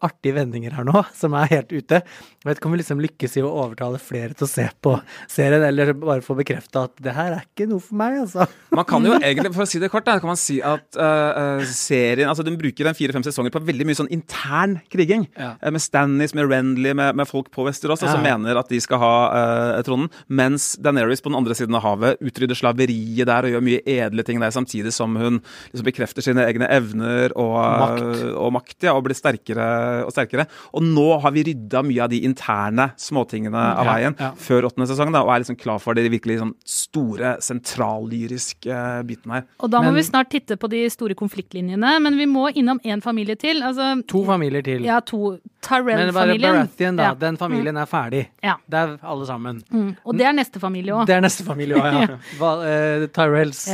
artige 0.04 0.36
vendinger 0.38 0.76
her 0.78 0.86
nå 0.86 1.02
som 1.16 1.34
er 1.38 1.50
helt 1.52 1.72
ute. 1.72 2.00
Jeg 2.38 2.46
vet 2.46 2.60
ikke 2.60 2.68
om 2.70 2.74
vi 2.74 2.80
liksom 2.80 3.02
lykkes 3.02 3.36
i 3.38 3.44
å 3.44 3.50
overtale 3.64 4.00
flere 4.02 4.36
til 4.36 4.46
å 4.46 4.50
se 4.50 4.66
på 4.84 4.94
serien, 5.30 5.64
eller 5.64 5.92
bare 5.98 6.24
få 6.24 6.36
bekrefta 6.38 6.86
at 6.88 6.94
det 7.02 7.14
her 7.16 7.34
er 7.36 7.46
ikke 7.46 7.68
noe 7.70 7.82
for 7.82 7.98
meg, 7.98 8.20
altså. 8.22 8.46
Man 8.74 8.86
kan 8.88 9.04
jo 9.06 9.16
egentlig, 9.16 9.52
for 9.56 9.64
å 9.64 9.68
si 9.68 9.80
det 9.82 9.90
kort, 9.92 10.06
da, 10.06 10.18
kan 10.22 10.30
man 10.30 10.38
si 10.40 10.58
at 10.64 10.98
eh, 10.98 11.64
serien 11.72 12.28
altså 12.28 12.44
Den 12.46 12.58
bruker 12.60 12.86
den 12.86 12.96
fire-fem 12.96 13.24
sesonger 13.26 13.52
på 13.54 13.62
veldig 13.66 13.86
mye 13.88 13.98
sånn 13.98 14.10
intern 14.14 14.78
kriging. 14.92 15.26
Ja. 15.38 15.54
Eh, 15.58 15.72
med 15.74 15.82
Stannis, 15.82 16.34
med 16.36 16.48
Renly, 16.50 16.94
med, 16.96 17.18
med 17.18 17.28
folk 17.28 17.50
på 17.54 17.66
Westerås 17.66 18.04
Ja, 18.04 18.12
som 18.14 18.24
mener 18.24 18.60
at 18.60 18.70
de 18.70 18.80
skal 18.82 19.02
ha 19.02 19.14
uh, 19.32 19.80
tronen. 19.86 20.08
Mens 20.28 20.70
Daenerys 20.82 21.24
på 21.24 21.32
den 21.32 21.38
andre 21.40 21.56
siden 21.58 21.76
av 21.78 21.84
havet 21.84 22.22
utrydder 22.24 22.58
slaveriet 22.58 23.28
der 23.28 23.48
og 23.48 23.56
gjør 23.56 23.66
mye 23.66 23.82
edle 23.88 24.24
ting 24.26 24.40
der, 24.42 24.54
samtidig 24.54 24.94
som 24.94 25.16
hun 25.18 25.40
liksom 25.72 25.88
bekrefter 25.88 26.24
sine 26.24 26.46
egne 26.46 26.68
evner 26.72 27.34
og 27.38 27.56
Makt. 27.58 28.24
og, 28.32 28.48
makt 28.54 28.88
ja, 28.88 28.94
og 28.96 29.04
blir 29.06 29.18
sterkere 29.18 29.68
og 30.06 30.12
sterkere. 30.14 30.46
Og 30.76 30.84
nå 30.84 31.06
har 31.22 31.34
vi 31.34 31.44
rydda 31.50 31.82
mye 31.86 32.04
av 32.04 32.12
de 32.12 32.22
interne 32.28 32.90
småtingene 33.00 33.64
av 33.78 33.88
veien 33.88 34.16
ja. 34.18 34.30
før 34.38 34.68
åttende 34.70 34.88
sesong, 34.90 35.12
da, 35.14 35.24
og 35.26 35.34
er 35.34 35.44
liksom 35.44 35.58
klar 35.60 35.82
for 35.82 35.98
de 35.98 36.06
virkelig 36.12 36.40
sånn 36.42 36.54
store 36.68 37.36
sentrallyriske 37.44 38.72
uh, 38.72 39.02
bitene 39.08 39.40
her. 39.40 39.46
Og 39.62 39.72
da 39.72 39.82
må 39.82 39.90
Men- 39.92 40.00
vi 40.00 40.06
snart 40.08 40.30
titte 40.32 40.58
på 40.60 40.70
de 40.72 40.84
store 40.92 41.16
konfliktlinjene, 41.18 41.98
men 42.04 42.18
vi 42.18 42.26
må 42.30 42.48
innom 42.54 42.80
én 42.84 43.02
familie 43.04 43.38
til. 43.38 43.62
Altså, 43.62 43.94
To 44.08 44.24
familier 44.24 44.62
til. 44.64 44.84
Ja, 44.84 45.00
to. 45.00 45.38
Men 45.38 45.40
bare 45.68 45.82
Tyrell-familien. 45.82 46.54
Baratheon, 46.54 46.96
da. 46.96 47.02
Ja. 47.02 47.14
Den 47.14 47.36
familien 47.36 47.76
er 47.76 47.86
ferdig. 47.90 48.28
Ja. 48.42 48.54
Det 48.68 48.78
er 48.78 48.98
alle 49.02 49.26
sammen. 49.26 49.62
Mm. 49.70 49.96
Og 50.04 50.16
det 50.16 50.26
er 50.28 50.32
neste 50.36 50.60
familie 50.62 50.94
òg. 50.94 51.06
Det 51.08 51.16
er 51.16 51.24
neste 51.24 51.44
familie 51.44 51.76
òg, 51.76 51.98
ja. 51.98 52.18
Eh, 52.68 53.06
Tyrells. 53.14 53.66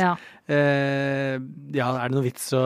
Ja. 0.47 0.55
Eh, 0.55 1.39
ja, 1.73 1.87
er 2.03 2.09
det 2.09 2.15
noe 2.15 2.23
vits 2.25 2.51
å 2.53 2.61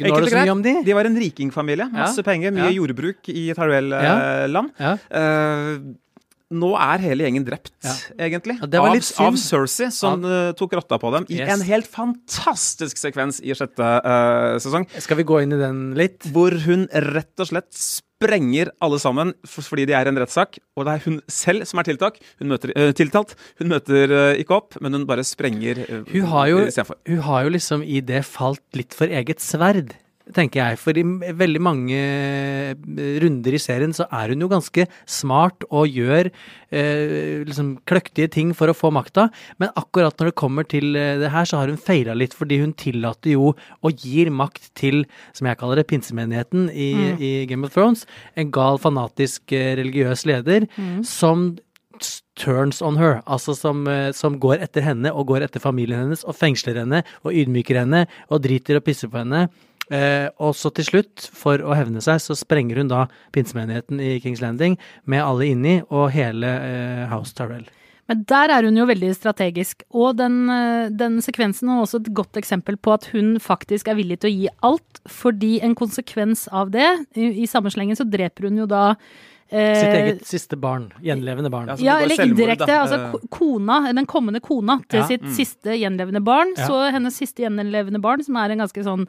gnåle 0.00 0.28
så 0.30 0.40
mye 0.42 0.52
om 0.56 0.62
de? 0.64 0.74
De 0.84 0.92
var 0.96 1.06
en 1.06 1.16
rikingfamilie. 1.16 1.86
Masse 1.92 2.18
Ja. 2.18 2.26
penger, 2.26 2.50
mye 2.50 2.70
Ja. 2.70 2.76
jordbruk 2.80 3.28
i 3.28 3.52
Taruel-land. 3.54 4.70
Ja. 4.78 4.96
nå 6.50 6.74
er 6.74 6.98
hele 6.98 7.22
gjengen 7.28 7.44
drept, 7.46 7.70
egentlig. 8.18 8.58
Det 8.68 8.80
var 8.80 8.88
av, 8.90 8.96
av 9.22 9.36
Cersei, 9.38 9.86
som 9.94 10.24
eh, 10.24 10.50
tok 10.58 10.72
rotta 10.72 10.98
på 10.98 11.12
dem 11.14 11.24
i 11.30 11.38
Yes. 11.38 11.48
en 11.54 11.60
helt 11.62 11.86
fantastisk 11.86 12.98
sekvens 12.98 13.38
i 13.40 13.54
sjette 13.54 13.78
uh, 13.78 14.58
sesong. 14.58 14.88
Skal 14.98 15.16
vi 15.16 15.22
gå 15.22 15.38
inn 15.44 15.52
i 15.54 15.60
den 15.60 15.94
litt? 15.94 16.26
Hvor 16.34 16.50
hun 16.66 16.88
rett 16.90 17.38
og 17.38 17.46
slett 17.52 17.70
sprenger 18.20 18.68
alle 18.84 18.98
sammen 19.00 19.32
fordi 19.48 19.86
de 19.88 19.94
er 19.96 20.08
i 20.08 20.12
en 20.12 20.20
rettssak. 20.20 20.58
Og 20.76 20.84
det 20.86 20.94
er 20.94 21.06
hun 21.06 21.20
selv 21.30 21.64
som 21.68 21.80
er 21.80 21.88
tiltak. 21.88 22.20
Hun 22.40 22.52
møter, 22.52 22.72
uh, 22.76 22.92
tiltalt. 22.96 23.34
Hun 23.60 23.72
møter 23.72 24.12
uh, 24.12 24.34
ikke 24.40 24.58
opp, 24.58 24.76
men 24.84 24.98
hun 24.98 25.06
bare 25.08 25.24
sprenger 25.24 25.80
uh, 25.86 26.04
Hun 26.10 26.28
har 26.28 26.52
jo-. 26.52 26.66
Hun 27.08 27.24
har 27.24 27.46
jo 27.46 27.54
liksom 27.56 27.84
i 27.84 28.02
det 28.04 28.24
falt 28.28 28.64
litt 28.76 28.96
for 28.96 29.08
eget 29.08 29.40
sverd, 29.40 29.96
tenker 30.36 30.60
jeg. 30.62 30.78
For 30.80 30.96
i 30.98 31.04
veldig 31.36 31.62
mange 31.62 31.98
eh, 31.98 32.74
runder 33.22 33.56
i 33.56 33.60
serien 33.62 33.94
så 33.96 34.06
er 34.14 34.32
hun 34.34 34.44
jo 34.44 34.50
ganske 34.50 34.86
smart 35.08 35.66
og 35.68 35.90
gjør 35.90 36.30
eh, 36.30 37.46
liksom 37.46 37.76
kløktige 37.88 38.30
ting 38.32 38.52
for 38.56 38.70
å 38.70 38.76
få 38.76 38.92
makta. 38.94 39.28
Men 39.62 39.72
akkurat 39.78 40.16
når 40.18 40.30
det 40.30 40.38
kommer 40.40 40.68
til 40.68 40.96
eh, 40.98 41.16
det 41.20 41.32
her, 41.34 41.48
så 41.48 41.60
har 41.60 41.72
hun 41.72 41.80
feila 41.80 42.16
litt, 42.18 42.36
fordi 42.36 42.60
hun 42.62 42.74
tillater 42.78 43.34
jo 43.34 43.54
og 43.54 44.04
gir 44.04 44.32
makt 44.34 44.70
til, 44.78 45.04
som 45.36 45.50
jeg 45.50 45.60
kaller 45.60 45.80
det, 45.80 45.88
pinsemenigheten 45.90 46.68
i, 46.70 46.90
i 47.16 47.32
Game 47.50 47.66
of 47.66 47.74
Thrones. 47.74 48.06
En 48.38 48.52
gal, 48.54 48.80
fanatisk 48.82 49.56
eh, 49.56 49.74
religiøs 49.80 50.26
leder 50.28 50.68
som 51.06 51.52
turns 52.40 52.78
on 52.80 52.96
her, 52.96 53.18
altså 53.28 53.52
som, 53.52 53.82
som 54.16 54.38
går 54.40 54.62
etter 54.64 54.84
henne 54.86 55.10
og 55.12 55.26
går 55.28 55.44
etter 55.44 55.60
familien 55.60 56.06
hennes 56.06 56.22
og 56.24 56.38
fengsler 56.38 56.78
henne 56.80 57.02
og 57.20 57.36
ydmyker 57.36 57.82
henne 57.82 58.06
og 58.32 58.40
driter 58.46 58.78
og 58.78 58.86
pisser 58.86 59.10
på 59.12 59.20
henne. 59.20 59.50
Eh, 59.90 60.28
og 60.38 60.54
så 60.54 60.70
til 60.74 60.86
slutt, 60.86 61.26
for 61.34 61.62
å 61.62 61.74
hevne 61.74 62.02
seg, 62.04 62.20
så 62.22 62.36
sprenger 62.38 62.78
hun 62.78 62.90
da 62.92 63.06
pinsemenigheten 63.34 63.98
i 64.02 64.14
Kings 64.22 64.42
Landing 64.42 64.78
med 65.10 65.24
alle 65.24 65.50
inni 65.50 65.80
og 65.88 66.12
hele 66.14 66.54
eh, 66.62 67.04
House 67.10 67.34
Tyrell. 67.34 67.66
Men 68.10 68.24
der 68.26 68.50
er 68.50 68.66
hun 68.66 68.74
jo 68.74 68.88
veldig 68.90 69.12
strategisk. 69.14 69.84
Og 69.94 70.16
den, 70.18 70.42
eh, 70.50 70.90
den 70.90 71.20
sekvensen 71.22 71.70
er 71.70 71.82
også 71.82 72.00
et 72.02 72.12
godt 72.14 72.38
eksempel 72.40 72.78
på 72.78 72.94
at 72.96 73.10
hun 73.12 73.36
faktisk 73.42 73.90
er 73.90 73.98
villig 73.98 74.18
til 74.22 74.30
å 74.30 74.34
gi 74.34 74.48
alt. 74.66 75.02
Fordi 75.10 75.56
en 75.62 75.76
konsekvens 75.78 76.48
av 76.50 76.72
det, 76.74 76.88
i, 77.14 77.30
i 77.44 77.50
samme 77.50 77.70
slengen 77.70 77.98
så 77.98 78.06
dreper 78.06 78.48
hun 78.48 78.62
jo 78.62 78.70
da 78.70 78.96
Sitt 79.50 79.94
eget 79.98 80.20
siste 80.26 80.56
barn. 80.56 80.92
Gjenlevende 81.02 81.50
barn. 81.50 81.66
Ja, 81.82 81.98
det 81.98 82.04
eller 82.12 82.24
indirekte. 82.24 82.70
Altså 82.70 82.98
Eh. 83.14 83.28
kona, 83.30 83.92
den 83.92 84.06
kommende 84.06 84.40
kona 84.40 84.78
til 84.88 85.00
Ja. 85.00 85.06
sitt 85.06 85.22
siste 85.34 85.74
gjenlevende 85.74 86.22
barn. 86.22 86.54
Ja. 86.56 86.66
Så 86.68 86.92
hennes 86.92 87.16
siste 87.16 87.42
gjenlevende 87.42 88.00
barn, 88.00 88.22
som 88.22 88.36
er 88.36 88.50
en 88.50 88.58
ganske 88.62 88.84
sånn 88.84 89.06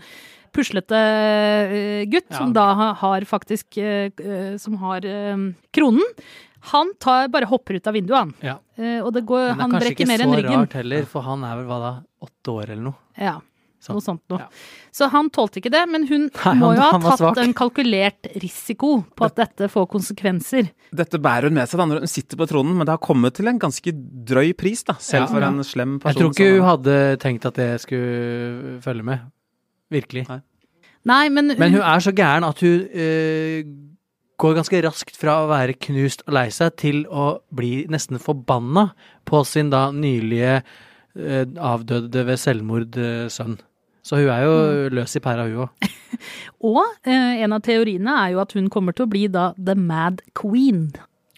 puslete 0.51 0.97
eh, 0.97 2.05
gutt, 2.05 2.25
Ja. 2.31 2.37
som 2.37 2.53
da 2.53 2.93
har 2.93 3.21
faktisk 3.21 3.77
eh, 3.77 4.09
eh, 4.19 4.57
Som 4.57 4.77
har 4.77 5.05
eh, 5.05 5.37
kronen. 5.71 6.01
Han 6.73 6.91
tar, 6.99 7.27
bare 7.29 7.45
hopper 7.45 7.73
ut 7.75 7.87
av 7.87 7.93
vinduet, 7.93 8.17
han. 8.17 8.33
Ja. 8.41 8.57
Eh, 8.77 8.99
og 9.01 9.13
det 9.13 9.25
går, 9.25 9.47
Men 9.49 9.57
det 9.57 9.61
han 9.61 9.75
er 9.75 9.79
kanskje 9.79 9.91
ikke 9.91 10.17
så 10.19 10.57
rart 10.59 10.73
heller, 10.73 11.05
for 11.05 11.21
han 11.23 11.43
er 11.43 11.55
vel 11.57 11.65
hva 11.65 11.79
da, 11.79 11.93
åtte 12.21 12.53
år 12.53 12.69
eller 12.69 12.83
noe. 12.83 12.95
Ja, 13.17 13.39
Sånn. 13.81 13.95
noe 13.97 14.03
sånt 14.05 14.21
noe. 14.29 14.43
Ja. 14.43 14.47
Så 14.93 15.07
han 15.09 15.31
tålte 15.33 15.57
ikke 15.57 15.71
det, 15.73 15.81
men 15.89 16.03
hun 16.05 16.27
Nei, 16.29 16.53
må 16.59 16.67
jo 16.75 16.81
ha 16.83 16.99
tatt 17.01 17.17
svak. 17.17 17.39
en 17.41 17.53
kalkulert 17.57 18.27
risiko 18.43 18.99
på 19.17 19.25
at 19.25 19.39
dette 19.39 19.69
får 19.73 19.87
konsekvenser. 19.89 20.69
Dette 20.93 21.17
bærer 21.17 21.49
hun 21.49 21.57
med 21.57 21.67
seg 21.71 21.81
da 21.81 21.87
når 21.89 22.03
hun 22.05 22.11
sitter 22.13 22.37
på 22.37 22.45
tronen, 22.51 22.75
men 22.77 22.85
det 22.85 22.93
har 22.93 23.01
kommet 23.01 23.33
til 23.39 23.49
en 23.49 23.57
ganske 23.59 23.91
drøy 24.29 24.53
pris, 24.53 24.83
da, 24.85 24.93
selv 25.01 25.25
Ja. 25.25 25.27
for 25.33 25.41
en 25.47 25.63
slem 25.65 25.97
person. 25.99 26.13
Jeg 26.13 26.21
tror 26.21 26.31
ikke 26.35 26.59
hun 26.59 26.69
hadde 26.69 27.17
tenkt 27.25 27.45
at 27.49 27.55
det 27.57 27.81
skulle 27.81 28.81
følge 28.85 29.03
med. 29.03 29.19
Virkelig. 29.91 30.27
Nei. 30.29 30.41
Nei, 31.03 31.29
men, 31.29 31.47
Men 31.57 31.73
hun 31.73 31.81
er 31.81 31.97
så 32.05 32.13
gæren 32.13 32.45
at 32.45 32.59
hun 32.61 32.85
øh, 32.93 33.63
går 34.37 34.55
ganske 34.59 34.83
raskt 34.85 35.17
fra 35.17 35.39
å 35.41 35.49
være 35.49 35.73
knust 35.81 36.21
og 36.27 36.33
lei 36.37 36.47
seg 36.53 36.75
til 36.77 37.03
å 37.09 37.39
bli 37.53 37.87
nesten 37.89 38.19
forbanna 38.21 38.91
på 39.25 39.41
sin 39.45 39.69
da 39.73 39.87
nylige 39.91 40.61
eh, 41.17 41.45
avdøde 41.57 42.23
ved 42.25 42.37
selvmord 42.41 42.97
eh, 43.01 43.27
sønn. 43.33 43.57
Så 44.03 44.17
hun 44.17 44.29
er 44.33 44.45
jo 44.47 44.53
løs 44.97 45.15
i 45.15 45.21
pæra, 45.23 45.45
hun 45.49 45.67
òg. 45.67 45.91
Og 46.71 46.81
eh, 47.07 47.41
en 47.45 47.53
av 47.53 47.61
teoriene 47.65 48.15
er 48.25 48.33
jo 48.35 48.41
at 48.43 48.53
hun 48.57 48.69
kommer 48.73 48.95
til 48.97 49.05
å 49.07 49.11
bli 49.11 49.27
da 49.31 49.51
The 49.57 49.75
Mad 49.77 50.21
Queen. 50.37 50.89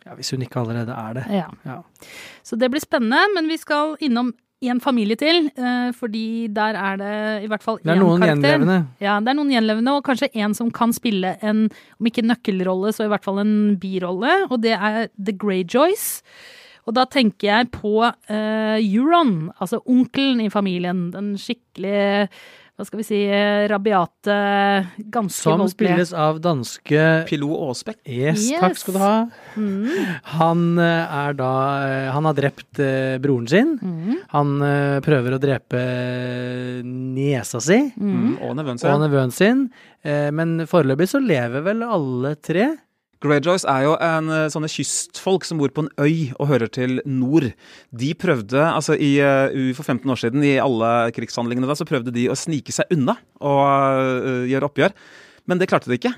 Ja, 0.03 0.15
hvis 0.17 0.33
hun 0.35 0.41
ikke 0.43 0.59
allerede 0.63 0.95
er 0.95 1.13
det. 1.19 1.25
Ja. 1.31 1.49
Ja. 1.67 1.81
Så 2.43 2.57
det 2.59 2.71
blir 2.73 2.83
spennende, 2.83 3.21
men 3.35 3.47
vi 3.51 3.55
skal 3.61 3.95
innom 4.03 4.33
en 4.63 4.79
familie 4.79 5.17
til, 5.19 5.49
eh, 5.59 5.91
fordi 5.91 6.47
der 6.55 6.77
er 6.79 6.97
det 6.99 7.13
i 7.43 7.47
hvert 7.51 7.63
fall 7.63 7.79
Det 7.83 7.91
er 7.91 7.99
noen 7.99 8.21
karakter. 8.21 8.35
gjenlevende. 8.53 8.77
Ja, 9.03 9.17
det 9.19 9.31
er 9.33 9.35
noen 9.35 9.51
gjenlevende, 9.51 9.95
og 9.97 10.05
kanskje 10.07 10.29
en 10.39 10.53
som 10.55 10.71
kan 10.71 10.93
spille 10.95 11.33
en, 11.43 11.65
om 11.99 12.07
ikke 12.07 12.23
nøkkelrolle, 12.23 12.93
så 12.95 13.03
i 13.03 13.11
hvert 13.11 13.23
fall 13.27 13.39
en 13.43 13.75
birolle, 13.79 14.47
og 14.49 14.61
det 14.63 14.71
er 14.79 15.09
The 15.19 15.35
Greyjoys. 15.35 16.21
Og 16.87 16.93
da 16.97 17.05
tenker 17.07 17.47
jeg 17.47 17.71
på 17.71 17.93
uh, 18.03 18.77
Euron, 18.81 19.51
altså 19.59 19.79
onkelen 19.87 20.41
i 20.43 20.49
familien. 20.51 21.05
Den 21.13 21.33
skikkelig, 21.39 22.27
hva 22.75 22.85
skal 22.87 22.99
vi 22.99 23.05
si, 23.05 23.19
eh, 23.29 23.67
rabiate, 23.69 24.35
ganske 25.13 25.37
Som 25.45 25.59
voldelige. 25.61 25.75
spilles 25.77 26.11
av 26.17 26.39
danske 26.41 27.03
Pilo 27.29 27.51
Aasbekk. 27.69 27.99
Yes, 28.09 28.47
Yes. 28.49 28.59
takk 28.59 28.75
skal 28.81 28.93
du 28.93 28.99
ha. 28.99 29.11
Mm. 29.55 29.85
Han 30.39 30.63
eh, 30.81 31.15
er 31.27 31.33
da 31.37 31.51
Han 32.17 32.25
har 32.25 32.33
drept 32.33 32.81
broren 33.21 33.47
sin. 33.47 33.77
Mm. 33.77 34.15
Han 34.33 34.55
prøver 35.05 35.37
å 35.37 35.39
drepe 35.39 35.83
niesa 36.83 37.61
si 37.61 37.79
Mm. 37.93 38.37
Og 38.41 38.55
nevøen 38.57 38.73
og 38.75 38.79
sin. 38.79 39.01
nevøen 39.03 39.31
sin, 39.31 39.69
eh, 40.03 40.31
men 40.31 40.59
foreløpig 40.67 41.07
så 41.09 41.21
lever 41.25 41.61
vel 41.63 41.83
alle 41.83 42.35
tre. 42.41 42.77
Greyjoys 43.23 43.63
er 43.69 43.85
jo 43.85 43.93
en 44.03 44.29
eh, 44.33 44.49
sånne 44.51 44.69
kystfolk 44.71 45.45
som 45.47 45.59
bor 45.61 45.71
på 45.71 45.85
en 45.85 45.91
øy 46.01 46.33
og 46.35 46.49
hører 46.49 46.71
til 46.73 46.99
nord. 47.07 47.49
De 47.95 48.11
prøvde, 48.19 48.59
altså 48.59 48.97
i, 48.99 49.15
eh, 49.23 49.71
For 49.77 49.87
15 49.87 50.11
år 50.11 50.19
siden, 50.19 50.43
i 50.43 50.57
alle 50.59 51.11
krigshandlingene 51.15 51.69
da, 51.69 51.77
så 51.79 51.87
prøvde 51.87 52.13
de 52.15 52.27
å 52.27 52.37
snike 52.37 52.75
seg 52.75 52.91
unna 52.93 53.15
og 53.39 53.63
eh, 53.63 54.49
gjøre 54.51 54.69
oppgjør. 54.69 54.97
Men 55.47 55.59
det 55.59 55.67
klarte 55.67 55.89
de 55.91 55.97
ikke. 55.97 56.13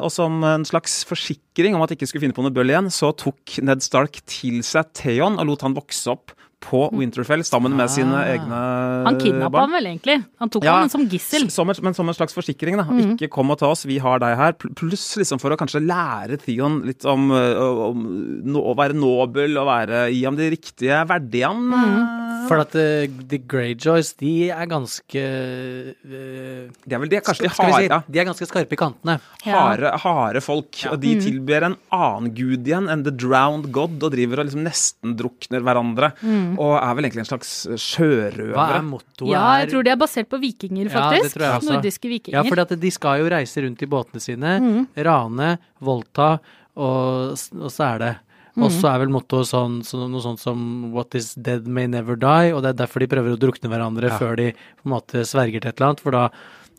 Og 0.00 0.08
som 0.08 0.38
en 0.40 0.62
slags 0.64 1.02
forsikring 1.04 1.74
om 1.76 1.82
at 1.84 1.90
de 1.90 1.98
ikke 1.98 2.06
skulle 2.08 2.22
finne 2.24 2.32
på 2.32 2.40
noe 2.40 2.54
bøll 2.56 2.70
igjen, 2.72 2.86
så 2.88 3.10
tok 3.12 3.58
Ned 3.60 3.84
Stark 3.84 4.22
til 4.24 4.62
seg 4.64 4.88
Theon 4.96 5.36
og 5.36 5.50
lot 5.50 5.66
han 5.66 5.76
vokse 5.76 6.08
opp 6.08 6.32
på 6.60 6.86
Winterfell 6.92 7.44
sammen 7.46 7.72
med 7.76 7.88
sine 7.92 8.20
egne 8.26 8.40
egne 8.40 9.06
Han 9.06 9.18
kidnappa 9.20 9.64
ham 9.64 9.76
vel 9.76 9.88
egentlig. 9.90 10.18
Han 10.42 10.52
tok 10.52 10.64
Ja, 10.66 10.78
ham 10.82 10.92
som 10.92 11.06
gissel. 11.08 11.48
Som 11.52 11.70
et, 11.72 11.80
men 11.82 11.96
som 11.96 12.08
en 12.08 12.16
slags 12.16 12.36
forsikring. 12.36 12.76
da. 12.80 12.84
Mm. 12.84 13.16
Ikke 13.16 13.30
kom 13.32 13.50
og 13.50 13.58
ta 13.60 13.70
oss, 13.70 13.84
vi 13.88 13.98
har 13.98 14.20
deg 14.22 14.36
her. 14.36 14.56
Pluss 14.78 15.16
liksom 15.20 15.40
for 15.42 15.52
å 15.52 15.58
kanskje 15.60 15.82
lære 15.84 16.40
Theon 16.44 16.82
litt 16.86 17.04
om, 17.04 17.30
om, 17.30 17.82
om 17.90 18.06
no, 18.44 18.64
å 18.70 18.76
være 18.78 18.96
nobel 18.96 19.58
og 19.60 19.68
være, 19.70 20.08
gi 20.12 20.24
ham 20.24 20.38
de 20.38 20.50
riktige 20.52 21.02
verdiene. 21.08 21.84
Mm. 21.84 22.20
For 22.48 22.62
at 22.62 22.74
eh, 22.78 23.10
The 23.30 23.38
Greyjoys, 23.46 24.14
de 24.18 24.50
er 24.50 24.66
ganske 24.70 25.20
uh, 25.22 26.62
Det 26.72 26.96
er 26.96 27.02
vel 27.02 27.10
det, 27.12 27.20
kanskje 27.26 27.46
de 27.46 27.52
harde, 27.52 27.98
si, 28.00 28.12
De 28.14 28.20
er 28.22 28.26
ganske 28.26 28.48
skarpe 28.48 28.74
i 28.74 28.80
kantene. 28.80 29.18
Ja. 29.44 29.66
harde, 29.68 29.92
harde 30.02 30.42
folk. 30.44 30.80
Og 30.90 30.98
de 31.02 31.14
mm. 31.16 31.22
tilber 31.26 31.68
en 31.68 31.76
annen 31.94 32.32
gud 32.36 32.66
igjen 32.66 32.88
enn 32.90 33.04
The 33.06 33.14
Drowned 33.14 33.70
God, 33.74 33.98
og 34.00 34.14
driver 34.14 34.42
og 34.42 34.48
liksom 34.48 34.64
nesten 34.66 35.14
drukner 35.18 35.64
hverandre. 35.66 36.12
Mhm. 36.50 36.58
Og 36.58 36.72
er 36.82 36.94
vel 36.94 37.04
egentlig 37.08 37.24
en 37.24 37.30
slags 37.30 37.50
sjørøvere. 37.80 38.54
Hva 38.54 38.78
er 38.78 38.82
mottoet? 38.86 39.30
Ja, 39.32 39.44
jeg 39.60 39.70
tror 39.72 39.84
de 39.84 39.90
er 39.90 40.00
basert 40.00 40.28
på 40.28 40.40
vikinger, 40.40 40.90
faktisk. 40.90 41.38
Ja. 41.40 41.58
Nordiske 41.62 42.08
vikinger. 42.08 42.38
Ja, 42.38 42.42
for 42.42 42.76
de 42.76 42.90
skal 42.90 43.20
jo 43.20 43.28
reise 43.30 43.62
rundt 43.64 43.82
i 43.82 43.86
båtene 43.86 44.20
sine, 44.20 44.60
Mm. 44.60 44.86
rane, 44.96 45.58
voldta, 45.80 46.40
og, 46.76 47.32
og 47.32 47.70
så 47.70 47.94
er 47.94 47.98
det. 47.98 48.16
Mhm. 48.56 48.64
Og 48.64 48.70
så 48.74 48.88
er 48.90 48.98
vel 49.04 49.12
mottoet 49.14 49.46
sånn, 49.46 49.80
så, 49.86 50.08
noe 50.10 50.20
sånt 50.20 50.40
som 50.40 50.92
'What 50.92 51.14
is 51.14 51.34
dead 51.34 51.66
may 51.66 51.86
never 51.86 52.16
die', 52.16 52.52
og 52.54 52.62
det 52.62 52.70
er 52.74 52.86
derfor 52.86 53.00
de 53.00 53.06
prøver 53.06 53.36
å 53.36 53.38
drukne 53.38 53.70
hverandre 53.70 54.10
Ja. 54.10 54.18
før 54.18 54.36
de 54.36 54.52
på 54.52 54.84
en 54.86 54.92
måte 54.92 55.22
sverger 55.24 55.60
til 55.60 55.68
et 55.70 55.80
eller 55.80 55.88
annet, 55.90 56.00
for 56.00 56.10
da 56.10 56.28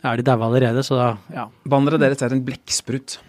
er 0.03 0.17
de 0.17 0.23
daue 0.23 0.41
allerede, 0.41 0.81
så 0.83 0.95
da 0.97 1.17
ja. 1.33 1.47
Banneret 1.67 1.99
deres 1.99 2.21
er 2.21 2.33
en 2.33 2.43
blekksprut. 2.43 3.19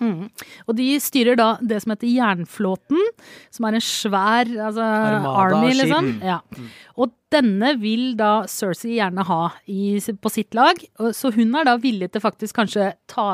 Mhm. 0.00 0.28
Og 0.66 0.76
de 0.78 0.88
styrer 1.02 1.38
da 1.38 1.52
det 1.60 1.82
som 1.82 1.94
heter 1.94 2.10
Jernflåten, 2.10 3.00
som 3.50 3.66
er 3.68 3.78
en 3.78 3.84
svær 3.84 4.50
altså, 4.68 4.86
army, 5.30 5.72
liksom. 5.74 6.12
Ja. 6.24 6.40
Og 7.00 7.12
denne 7.30 7.74
vil 7.78 8.16
da 8.18 8.44
Cersei 8.50 8.96
gjerne 8.96 9.22
ha 9.28 9.42
i, 9.70 9.98
på 10.00 10.32
sitt 10.32 10.56
lag, 10.58 10.80
så 11.14 11.30
hun 11.34 11.54
er 11.58 11.68
da 11.68 11.76
villig 11.80 12.10
til 12.10 12.22
faktisk 12.22 12.58
kanskje 12.58 12.90
ta 13.10 13.26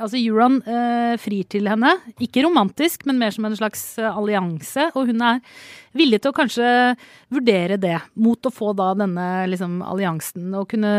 Altså 0.00 0.16
Euron 0.16 0.58
eh, 0.64 1.16
frir 1.20 1.44
til 1.52 1.68
henne, 1.68 1.92
ikke 2.22 2.46
romantisk, 2.46 3.04
men 3.08 3.20
mer 3.20 3.34
som 3.34 3.44
en 3.48 3.56
slags 3.58 3.82
eh, 4.00 4.08
allianse, 4.08 4.88
og 4.94 5.10
hun 5.12 5.24
er 5.24 5.42
villig 5.96 6.22
til 6.22 6.32
å 6.32 6.36
kanskje 6.36 6.70
vurdere 7.32 7.78
det, 7.80 7.96
mot 8.20 8.40
å 8.48 8.52
få 8.52 8.72
da 8.76 8.90
denne 8.96 9.28
liksom 9.50 9.78
alliansen, 9.84 10.48
og 10.56 10.68
kunne 10.72 10.94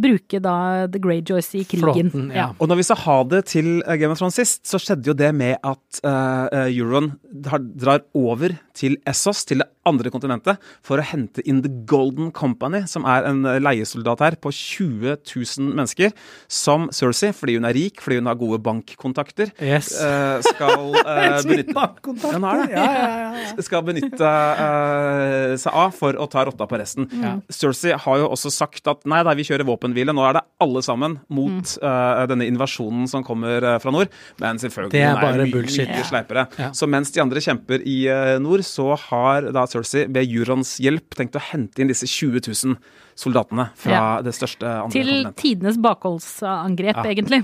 bruke 0.00 0.40
da 0.44 0.56
The 0.90 1.00
Greyjoys 1.00 1.52
i 1.56 1.64
krigen. 1.68 2.12
Flåten, 2.12 2.30
ja. 2.34 2.50
Og 2.58 2.70
når 2.70 2.82
vi 2.82 2.88
skal 2.90 3.02
ha 3.04 3.18
det 3.32 3.44
til 3.52 3.73
eh, 3.82 3.98
Game 4.00 4.14
of 4.14 4.20
Thrones 4.20 4.38
sist, 4.38 4.62
så 4.68 4.80
skjedde 4.80 5.10
jo 5.10 5.16
det 5.18 5.30
med 5.36 5.58
at 5.64 6.00
uh, 6.06 6.66
Euron 6.68 7.12
drar 7.32 8.04
over 8.14 8.56
til 8.76 8.98
Essos, 9.08 9.44
til 9.48 9.64
det 9.64 9.73
andre 9.88 10.10
kontinentet, 10.12 10.60
for 10.84 11.00
å 11.00 11.04
hente 11.04 11.42
inn 11.48 11.60
The 11.64 11.70
Golden 11.88 12.30
Company, 12.34 12.84
som 12.90 13.04
er 13.08 13.26
en 13.28 13.44
eh, 13.48 13.58
leiesoldat 13.62 14.22
her 14.24 14.36
på 14.40 14.52
20 14.54 15.16
000 15.28 15.74
mennesker, 15.76 16.14
som 16.50 16.88
Cersei, 16.94 17.32
fordi 17.36 17.58
hun 17.58 17.68
er 17.68 17.76
rik, 17.76 18.00
fordi 18.04 18.20
hun 18.20 18.30
har 18.30 18.38
gode 18.40 18.60
bankkontakter, 18.64 19.52
Yes. 19.60 19.92
eh, 20.00 20.40
skal 20.44 20.94
uh, 21.04 21.40
benytte 21.44 21.74
Ja, 21.74 22.68
ja, 22.72 23.08
ja. 23.34 23.64
Skal 23.64 23.84
benytte 23.86 24.24
uh, 24.24 25.54
seg 25.60 25.72
av 25.84 25.94
for 25.96 26.16
å 26.20 26.26
ta 26.30 26.44
rotta 26.48 26.66
på 26.70 26.78
resten. 26.80 27.08
Cersei 27.52 27.94
har 28.00 28.22
jo 28.22 28.30
også 28.32 28.52
sagt 28.54 28.88
at 28.90 29.04
nei 29.10 29.22
da, 29.26 29.34
vi 29.36 29.46
kjører 29.46 29.66
våpenhvile, 29.68 30.14
nå 30.16 30.24
er 30.28 30.38
det 30.38 30.44
alle 30.64 30.82
sammen 30.84 31.18
mot 31.34 31.76
uh, 31.84 32.24
denne 32.30 32.48
invasjonen 32.48 33.08
som 33.10 33.24
kommer 33.26 33.64
fra 33.82 33.92
nord. 33.94 34.12
Men 34.40 34.60
selvfølgelig, 34.62 34.92
Det 34.94 35.04
er 35.04 35.14
er 35.14 35.44
mye, 35.44 35.88
mye 35.92 36.08
sleipere. 36.08 36.46
Så 36.76 36.88
mens 36.90 37.12
de 37.14 37.22
andre 37.24 37.42
kjemper 37.44 37.84
i 37.84 37.98
nord, 38.42 38.64
så 38.66 38.92
har 39.08 39.50
da 39.54 39.64
Cersei 39.74 40.06
ved 40.14 40.30
jurans 40.30 40.76
hjelp 40.80 41.16
tenkt 41.18 41.34
å 41.36 41.42
hente 41.50 41.82
inn 41.82 41.90
disse 41.90 42.06
20 42.06 42.40
000 42.48 42.76
soldatene 43.18 43.68
fra 43.78 43.92
Ja. 43.98 44.22
det 44.22 44.32
største 44.34 44.62
andre 44.66 44.90
Til 44.94 45.10
kontinentet. 45.10 45.36
tidenes 45.42 45.76
bakholdsangrep, 45.82 46.96
Ja. 46.96 47.04
egentlig. 47.10 47.42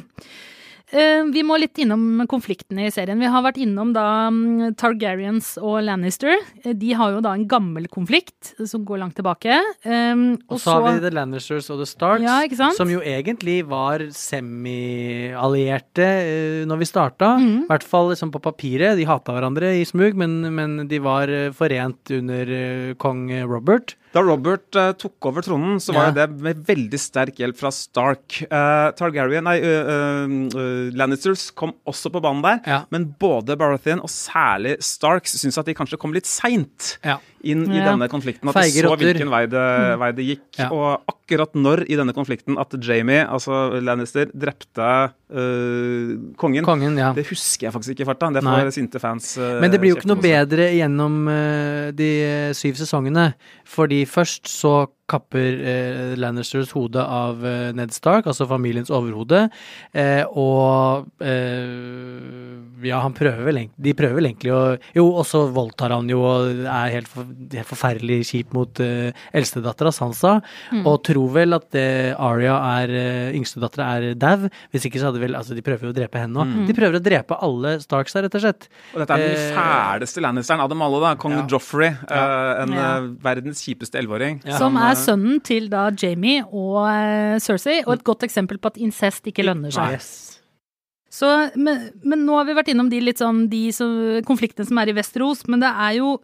Eh, 0.91 1.23
Vi 1.31 1.43
må 1.47 1.55
litt 1.61 1.79
innom 1.79 2.25
konfliktene 2.31 2.87
i 2.89 2.91
serien. 2.91 3.19
Vi 3.23 3.29
har 3.31 3.43
vært 3.45 3.61
innom 3.63 3.93
da 3.95 4.05
mm, 4.33 4.75
Targaryens 4.81 5.53
og 5.63 5.85
Lannister. 5.87 6.35
Eh, 6.65 6.73
De 6.75 6.93
har 6.99 7.13
jo 7.15 7.21
da 7.25 7.35
en 7.37 7.47
gammel 7.51 7.87
konflikt 7.93 8.55
som 8.67 8.85
går 8.89 8.99
langt 9.05 9.15
tilbake. 9.19 9.55
og, 9.87 10.57
Og 10.57 10.59
så 10.63 10.75
har 10.75 10.83
vi 10.89 11.05
The 11.05 11.13
Lannisters 11.15 11.71
og 11.71 11.79
The 11.83 11.87
Starks, 11.87 12.23
Ja, 12.27 12.71
som 12.77 12.91
jo 12.91 13.01
egentlig 13.01 13.61
var 13.71 13.99
semi-allierte 14.11 16.07
eh, 16.07 16.67
når 16.67 16.83
vi 16.83 16.91
starta. 16.91 17.37
Mhm. 17.39 17.65
I 17.65 17.69
hvert 17.71 17.87
fall 17.87 18.11
liksom 18.11 18.33
på 18.35 18.43
papiret. 18.43 18.97
De 18.99 19.05
hata 19.07 19.33
hverandre 19.37 19.71
i 19.81 19.85
smug, 19.87 20.15
men, 20.19 20.41
men 20.55 20.89
de 20.89 20.99
var 20.99 21.27
forent 21.55 22.11
under 22.19 22.95
kong 22.99 23.29
Robert. 23.47 23.95
Da 24.13 24.23
Robert 24.27 24.75
uh, 24.75 24.91
tok 24.99 25.23
over 25.31 25.45
tronen, 25.47 25.77
så 25.79 25.95
var 25.95 26.09
Ja. 26.11 26.27
det 26.27 26.41
med 26.43 26.65
veldig 26.67 26.99
sterk 26.99 27.37
hjelp 27.39 27.57
fra 27.61 27.71
Stark. 27.71 28.41
Uh, 28.51 28.91
Targaryen, 28.99 29.45
nei, 29.47 29.61
uh, 29.63 30.91
Lannisters 30.99 31.51
kom 31.55 31.77
også 31.87 32.11
på 32.11 32.21
banen 32.25 32.43
der, 32.43 32.59
Ja. 32.67 32.81
men 32.91 33.15
både 33.21 33.55
Baratheon 33.57 34.01
og 34.03 34.11
særlig 34.11 34.79
Starks 34.83 35.37
syns 35.39 35.59
at 35.59 35.67
de 35.67 35.75
kanskje 35.79 35.97
kom 35.99 36.13
litt 36.13 36.27
seint 36.27 36.99
Ja. 37.05 37.19
inn 37.45 37.71
i 37.71 37.79
Ja. 37.79 37.93
denne 37.93 38.09
konflikten. 38.11 38.49
At 38.51 38.55
Feige 38.59 38.83
de 38.83 38.83
så 38.83 38.91
rotter. 38.91 39.15
hvilken 39.15 39.31
vei 39.31 39.47
det, 39.47 39.99
vei 39.99 40.11
det 40.13 40.27
gikk. 40.27 40.59
Ja. 40.59 40.69
Og 40.75 41.03
akkurat 41.07 41.55
når 41.55 41.87
i 41.89 41.95
denne 41.95 42.13
konflikten 42.13 42.59
at 42.59 42.75
Jamie, 42.83 43.25
altså 43.25 43.81
Lannister, 43.81 44.27
drepte 44.35 45.13
kongen, 46.37 46.65
Kongen, 46.67 46.99
ja. 46.99 47.13
det 47.15 47.25
husker 47.29 47.69
jeg 47.69 47.73
faktisk 47.73 47.95
ikke 47.95 48.03
i 48.03 48.09
farta. 48.11 48.33
Det 48.35 48.43
Nei. 48.43 48.57
får 48.65 48.73
sinte 48.75 48.99
fans 49.01 49.37
Men 49.39 49.71
det 49.71 49.81
blir 49.81 49.95
jo 49.95 50.01
ikke 50.01 50.11
noe 50.11 50.21
bedre 50.21 50.67
gjennom 50.75 51.95
de 51.95 52.11
syv 52.53 52.75
sesongene. 52.75 53.35
Fordi 53.65 54.00
først 54.07 54.49
så 54.49 54.87
kapper 55.11 55.61
eh, 55.73 56.13
Lannisters 56.21 56.71
hodet 56.77 57.03
av 57.05 57.43
eh, 57.47 57.71
Ned 57.77 57.93
Stark, 57.97 58.29
altså 58.31 58.47
familiens 58.51 58.93
overhode. 58.95 59.45
Eh, 59.93 60.23
og 60.39 61.09
eh, 61.21 62.87
ja, 62.89 63.01
han 63.05 63.15
prøver 63.17 63.43
vel 63.47 63.59
egentlig 63.61 63.85
De 63.85 63.93
prøver 63.99 64.17
vel 64.21 64.29
egentlig 64.31 64.53
å 64.55 64.61
Jo, 64.97 65.05
og 65.21 65.27
så 65.29 65.43
voldtar 65.53 65.93
han 65.95 66.09
jo 66.11 66.21
og 66.25 66.63
er 66.65 66.93
helt, 66.95 67.09
for, 67.11 67.27
helt 67.53 67.69
forferdelig 67.69 68.21
kjip 68.31 68.55
mot 68.57 68.81
eh, 68.85 69.11
eldstedattera 69.37 69.93
Sansa. 69.95 70.37
Og 70.85 71.01
tror 71.07 71.31
vel 71.35 71.57
at 71.57 71.75
eh, 71.79 72.13
Aria 72.17 72.57
er 72.81 72.93
eh, 72.95 73.37
yngstedattera 73.39 73.89
er 73.99 74.09
dau. 74.21 74.49
Hvis 74.73 74.87
ikke 74.89 75.01
så 75.03 75.11
hadde 75.11 75.23
vel 75.23 75.37
Altså, 75.41 75.55
de 75.57 75.63
prøver 75.65 75.89
jo 75.89 75.93
å 75.93 75.97
drepe 75.97 76.21
henne 76.21 76.43
òg. 76.43 76.51
De 76.69 76.75
prøver 76.77 76.99
å 76.99 77.03
drepe 77.03 77.37
alle 77.45 77.75
Starks 77.81 78.13
her, 78.17 78.27
rett 78.27 78.35
og 78.37 78.43
slett. 78.45 78.67
Og 78.95 79.01
dette 79.03 79.17
er 79.17 79.23
den 79.25 79.37
Eh, 79.41 79.55
fæleste 79.57 80.21
Lannisteren 80.25 80.61
av 80.65 80.69
dem 80.73 80.83
alle, 80.85 81.01
da. 81.01 81.13
Kong 81.21 81.33
Ja. 81.39 81.45
Joffrey. 81.49 81.89
eh, 81.89 82.63
en 82.65 82.73
Ja. 82.77 82.89
eh, 82.99 83.09
verdens 83.25 83.63
kjipeste 83.65 83.97
elleveåring. 84.01 84.41
Ja. 84.45 84.59
Som 84.61 84.77
er 84.77 84.95
sønnen 85.05 85.41
til 85.47 85.69
da 85.73 85.89
Jamie 85.91 86.43
og 86.47 86.83
eh, 86.89 87.39
Cersei, 87.43 87.81
og 87.87 87.95
et 87.99 88.05
godt 88.07 88.27
eksempel 88.29 88.59
på 88.59 88.73
at 88.73 88.79
incest 88.81 89.27
ikke 89.31 89.47
lønner 89.47 89.73
seg. 89.75 89.97
Yes. 89.99 90.11
Så, 91.11 91.27
men, 91.59 91.89
men 92.07 92.23
nå 92.23 92.37
har 92.39 92.47
vi 92.47 92.55
vært 92.55 92.69
innom 92.71 92.87
de, 92.93 93.01
sånn, 93.19 93.49
de 93.51 93.65
som, 93.75 93.91
konfliktene 94.29 94.69
som 94.69 94.79
er 94.79 94.93
i 94.93 94.95
Vesterås, 94.95 95.43
men 95.51 95.65
det 95.65 95.73
er 95.75 95.97
jo 95.99 96.17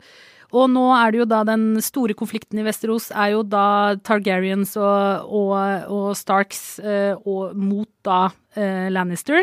Og 0.55 0.69
nå 0.71 0.85
er 0.95 1.11
det 1.11 1.19
jo 1.19 1.25
da 1.27 1.41
den 1.43 1.81
store 1.83 2.15
konflikten 2.15 2.61
i 2.61 2.63
Vesterås 2.63 3.09
er 3.11 3.33
jo 3.33 3.41
da 3.43 3.97
Targaryens 4.07 4.77
og, 4.79 5.27
og, 5.27 5.89
og 5.91 6.13
Starks 6.15 6.79
eh, 6.79 7.19
og 7.27 7.57
mot 7.59 7.91
da 8.07 8.29
eh, 8.55 8.87
Lannister. 8.95 9.43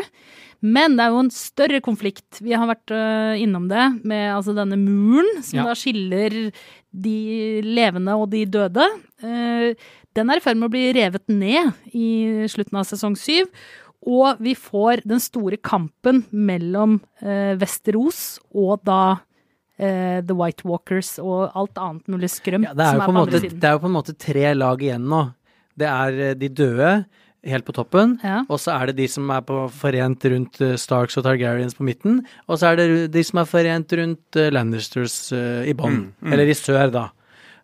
Men 0.64 0.96
det 0.96 1.04
er 1.04 1.12
jo 1.12 1.20
en 1.26 1.28
større 1.30 1.82
konflikt. 1.84 2.40
Vi 2.40 2.56
har 2.56 2.64
vært 2.70 2.88
innom 3.36 3.68
det 3.68 3.84
med 4.00 4.30
altså 4.32 4.56
denne 4.56 4.80
muren 4.80 5.42
som 5.44 5.60
Ja. 5.60 5.66
da 5.68 5.76
skiller 5.76 6.38
de 6.94 7.60
levende 7.66 8.14
og 8.18 8.28
de 8.32 8.44
døde. 8.46 8.86
Eh, 9.24 9.74
den 10.14 10.30
er 10.30 10.38
i 10.38 10.44
ferd 10.44 10.60
med 10.60 10.68
å 10.70 10.74
bli 10.74 10.88
revet 10.94 11.26
ned 11.32 11.74
i 11.90 12.46
slutten 12.50 12.78
av 12.78 12.86
sesong 12.86 13.18
syv. 13.18 13.50
Og 14.04 14.40
vi 14.44 14.52
får 14.54 15.02
den 15.08 15.22
store 15.22 15.56
kampen 15.56 16.26
mellom 16.28 16.98
Vesteros 17.56 18.36
og 18.52 18.82
da 18.84 19.16
eh, 19.78 20.20
The 20.24 20.36
White 20.36 20.66
Walkers 20.68 21.16
og 21.22 21.54
alt 21.54 21.78
annet 21.80 22.10
mulig 22.10 22.30
skrømt 22.32 22.68
Ja, 22.68 22.74
det, 22.76 22.86
er 22.86 22.94
som 22.94 23.02
er 23.02 23.08
på 23.08 23.12
på 23.12 23.18
måte, 23.20 23.40
det 23.48 23.68
er 23.68 23.76
jo 23.76 23.82
på 23.82 23.90
en 23.90 23.96
måte 23.96 24.16
tre 24.18 24.46
lag 24.56 24.82
igjen 24.82 25.08
nå. 25.10 25.24
Det 25.74 25.90
er 25.90 26.20
eh, 26.28 26.34
de 26.38 26.50
døde 26.50 26.90
helt 27.48 27.66
på 27.66 27.74
toppen, 27.76 28.18
Ja. 28.24 28.42
og 28.48 28.58
så 28.60 28.74
er 28.74 28.90
det 28.90 28.96
de 28.96 29.08
som 29.08 29.30
er 29.30 29.42
på, 29.42 29.64
forent 29.70 30.24
rundt 30.24 30.60
eh, 30.60 30.76
Starks 30.80 31.18
og 31.18 31.24
Targaryens 31.26 31.76
på 31.76 31.86
midten, 31.86 32.22
og 32.48 32.58
så 32.58 32.72
er 32.72 32.76
det 32.76 33.12
de 33.12 33.24
som 33.24 33.40
er 33.42 33.48
forent 33.48 33.92
rundt 33.92 34.36
eh, 34.36 34.50
Lannisters 34.50 35.32
eh, 35.32 35.68
i 35.70 35.74
bånn, 35.76 36.12
eller 36.24 36.48
i 36.48 36.56
sør, 36.56 36.90
da. 36.94 37.08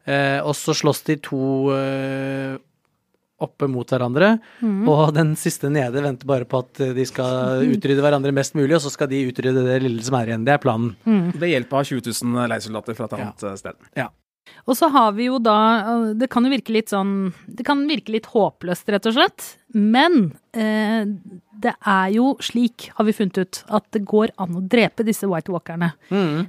Eh, 0.04 0.40
og 0.40 0.54
så 0.56 0.74
slåss 0.76 1.02
de 1.08 1.16
to 1.22 1.72
eh, 1.76 2.56
oppe 3.40 3.68
mot 3.72 3.88
hverandre, 3.88 4.34
mm. 4.60 4.88
og 4.88 5.14
den 5.16 5.34
siste 5.40 5.70
nede 5.72 6.02
venter 6.04 6.28
bare 6.28 6.44
på 6.48 6.60
at 6.60 6.82
de 6.96 7.06
skal 7.08 7.64
utrydde 7.74 8.04
hverandre 8.04 8.34
mest 8.36 8.56
mulig, 8.58 8.74
og 8.76 8.84
så 8.84 8.92
skal 8.92 9.08
de 9.12 9.24
utrydde 9.30 9.64
det 9.64 9.80
lille 9.84 10.04
som 10.04 10.18
er 10.20 10.32
igjen. 10.32 10.44
Det 10.44 10.56
er 10.56 10.62
planen. 10.62 10.96
Det 11.32 11.54
hjelper 11.54 11.80
å 11.80 11.84
av 11.84 11.88
20 11.88 12.10
000 12.20 12.50
leiesoldater 12.52 12.98
fra 12.98 13.08
et 13.08 13.16
annet 13.20 13.48
ja. 13.48 13.54
sted. 13.60 13.86
Og 14.66 14.76
så 14.78 14.88
har 14.92 15.12
vi 15.16 15.26
jo 15.28 15.38
da 15.42 15.56
øh, 15.92 16.06
Det 16.20 16.28
kan 16.30 16.44
jo 16.46 16.50
virke 16.52 16.72
litt 16.74 16.90
sånn 16.92 17.32
Det 17.48 17.64
kan 17.66 17.80
virke 17.88 18.12
litt 18.14 18.26
håpløst, 18.32 18.88
rett 18.92 19.08
og 19.10 19.16
slett. 19.16 19.46
Men 19.74 20.32
eh, 20.52 21.04
det 21.60 21.74
er 21.84 22.08
jo 22.14 22.32
slik, 22.40 22.88
har 22.96 23.04
vi 23.08 23.12
funnet 23.16 23.38
ut, 23.42 23.62
at 23.68 23.84
det 23.92 24.00
går 24.08 24.32
an 24.40 24.56
å 24.56 24.62
drepe 24.64 25.04
disse 25.04 25.28
White 25.28 25.52
Walkerne 25.52 25.90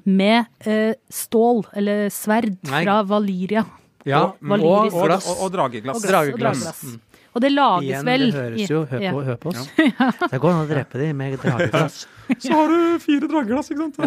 med 0.08 0.46
eh, 0.64 0.94
stål, 1.12 1.66
eller 1.76 2.08
sverd, 2.14 2.56
Nei. 2.70 2.84
fra 2.86 3.02
Valyria. 3.04 3.66
Ja, 4.08 4.22
Og 4.32 4.48
valyrisk. 4.54 4.96
Og, 4.96 5.08
glass. 5.10 5.28
og, 5.30 5.42
og 5.46 5.52
drageglass. 5.54 6.00
Og 6.00 6.08
Drageglass. 6.10 6.84
Mm. 6.88 7.00
Og 7.32 7.44
det 7.46 7.52
lages 7.54 7.86
Igjen, 7.88 8.08
vel 8.08 8.24
det 8.28 8.40
høres 8.42 8.72
jo 8.74 8.80
Hør 8.90 9.04
Ja. 9.06 9.12
på, 9.16 9.20
hør 9.24 9.38
på 9.40 9.52
oss. 9.54 9.68
Det 10.34 10.40
går 10.44 10.52
an 10.52 10.64
å 10.66 10.70
drepe 10.72 11.00
dem 11.00 11.20
med 11.22 11.38
drageglass. 11.44 12.02
Så 12.40 12.56
har 12.56 12.72
du 12.74 13.00
fire 13.04 13.30
drageglass, 13.32 13.70
ikke 13.72 13.86
sant? 13.86 14.02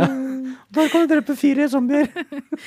Da 0.75 0.87
kan 0.93 1.05
du 1.05 1.11
drepe 1.15 1.37
fire 1.39 1.67
zombier. 1.73 2.09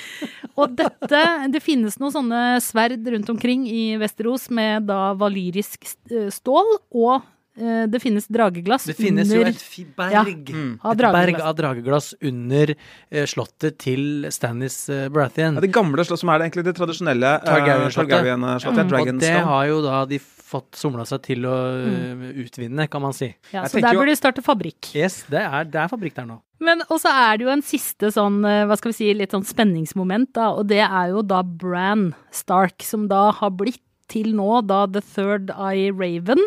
Og 0.59 0.75
dette 0.77 1.23
Det 1.53 1.61
finnes 1.63 1.97
noen 2.01 2.13
sånne 2.13 2.43
sverd 2.63 3.07
rundt 3.13 3.31
omkring 3.33 3.65
i 3.69 3.95
Vesterås 4.01 4.49
med 4.53 4.87
da 4.89 5.11
valyrisk 5.17 5.83
eh, 6.11 6.29
stål, 6.33 6.71
og 6.97 7.13
eh, 7.59 7.83
det 7.89 8.01
finnes 8.03 8.25
drageglass 8.31 8.87
Det 8.89 8.95
finnes 8.97 9.31
jo 9.33 9.43
et 9.45 9.61
berg, 9.97 10.13
Ja, 10.13 10.23
Mm. 10.27 10.79
av 10.83 10.93
et 10.93 11.03
berg 11.17 11.41
av 11.41 11.55
drageglass 11.57 12.13
under 12.21 12.73
eh, 12.73 13.25
slottet 13.29 13.77
til 13.83 14.27
Stannis 14.33 14.87
eh, 14.89 15.07
Baratheon. 15.13 15.57
Ja, 15.59 15.63
det 15.63 15.73
gamle 15.75 16.05
slottet 16.05 16.23
som 16.23 16.31
er 16.33 16.39
det 16.41 16.49
egentlig 16.49 16.65
det 16.69 16.75
tradisjonelle 16.79 17.35
eh, 17.37 17.45
Targaryen-slottet. 17.45 18.15
Targaryen-slottet. 18.17 19.13
og 19.13 19.21
det 19.21 19.35
har 19.51 19.69
jo 19.71 19.81
da 19.85 20.01
de 20.09 20.19
fått 20.47 20.77
somla 20.79 21.03
seg 21.07 21.23
til 21.27 21.45
å 21.47 21.55
mm. 21.83 22.25
utvinne, 22.45 22.87
kan 22.91 23.03
man 23.03 23.15
si. 23.15 23.33
Ja, 23.51 23.65
Jeg 23.65 23.73
så 23.73 23.81
der 23.83 23.97
burde 23.97 24.13
de 24.13 24.19
starte 24.19 24.43
fabrikk. 24.45 24.93
Yes, 24.95 25.25
det 25.31 25.43
er, 25.43 25.67
det 25.67 25.81
er 25.83 25.91
fabrikk 25.91 26.15
der 26.15 26.29
nå. 26.29 26.39
Men 26.63 26.81
også 26.89 27.11
er 27.11 27.37
det 27.37 27.45
jo 27.45 27.51
en 27.53 27.65
siste 27.65 28.09
sånn, 28.13 28.39
eh, 28.47 28.63
hva 28.65 28.77
skal 28.79 28.91
vi 28.91 28.97
si, 28.97 29.09
litt 29.13 29.35
sånn 29.35 29.45
spenningsmoment, 29.45 30.31
da, 30.37 30.49
og 30.57 30.69
det 30.71 30.81
er 30.85 31.11
jo 31.13 31.21
da 31.25 31.43
Bran 31.45 32.09
Stark, 32.33 32.81
som 32.85 33.05
da 33.11 33.27
har 33.37 33.53
blitt 33.53 33.83
til 34.07 34.29
nå 34.37 34.61
da 34.67 34.85
The 34.87 35.01
Third 35.03 35.49
Eye 35.51 35.89
Raven, 35.91 36.39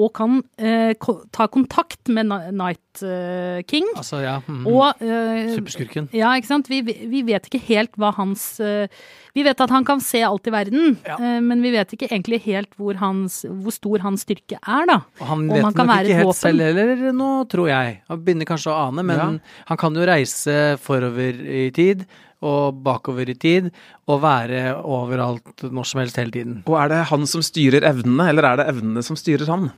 og 0.00 0.12
kan 0.16 0.38
eh, 0.56 0.94
ta 1.36 1.44
kontakt 1.52 2.08
med 2.08 2.30
Night 2.56 3.02
eh, 3.04 3.60
King. 3.68 3.84
Altså, 4.00 4.22
ja. 4.24 4.38
Mm, 4.48 4.62
Og 4.70 5.02
eh, 5.04 5.50
Superskurken. 5.52 6.06
Ja, 6.16 6.30
ikke 6.40 6.48
sant. 6.48 6.70
Vi, 6.72 6.80
vi 6.86 7.20
vet 7.28 7.50
ikke 7.50 7.60
helt 7.66 7.92
hva 8.00 8.14
hans 8.16 8.46
eh, 8.64 8.88
Vi 9.36 9.44
vet 9.44 9.60
at 9.64 9.70
han 9.72 9.84
kan 9.88 10.00
se 10.04 10.22
alt 10.24 10.48
i 10.48 10.52
verden, 10.56 10.96
Ja. 11.04 11.18
eh, 11.20 11.38
men 11.44 11.60
vi 11.64 11.74
vet 11.76 11.92
ikke 11.96 12.08
egentlig 12.08 12.40
helt 12.48 12.72
hvor, 12.80 12.96
hans, 13.00 13.42
hvor 13.48 13.72
stor 13.76 14.00
hans 14.04 14.24
styrke 14.24 14.56
er, 14.60 14.88
da. 14.88 14.98
Og 15.20 15.28
han 15.34 15.46
vet 15.52 15.62
han 15.68 15.76
nok 15.76 15.94
ikke 16.00 16.18
helt 16.22 16.40
selv 16.40 16.64
heller 16.64 17.12
nå, 17.16 17.30
tror 17.52 17.68
jeg. 17.72 18.00
Han 18.08 18.24
begynner 18.24 18.48
kanskje 18.48 18.72
å 18.72 18.80
ane, 18.88 19.04
men 19.04 19.20
Ja. 19.20 19.30
han 19.68 19.76
kan 19.84 19.94
jo 19.96 20.08
reise 20.08 20.58
forover 20.80 21.36
i 21.44 21.68
tid 21.76 22.06
og 22.42 22.82
bakover 22.84 23.30
i 23.30 23.36
tid 23.38 23.70
og 24.10 24.22
være 24.24 24.76
overalt 24.82 25.64
når 25.70 25.88
som 25.88 26.02
helst 26.02 26.20
hele 26.20 26.34
tiden. 26.34 26.60
Og 26.66 26.78
er 26.80 26.92
det 26.92 27.02
han 27.12 27.26
som 27.30 27.44
styrer 27.44 27.86
evnene, 27.88 28.28
eller 28.32 28.50
er 28.50 28.60
det 28.60 28.68
evnene 28.74 29.04
som 29.06 29.18
styrer 29.18 29.50
han? 29.50 29.70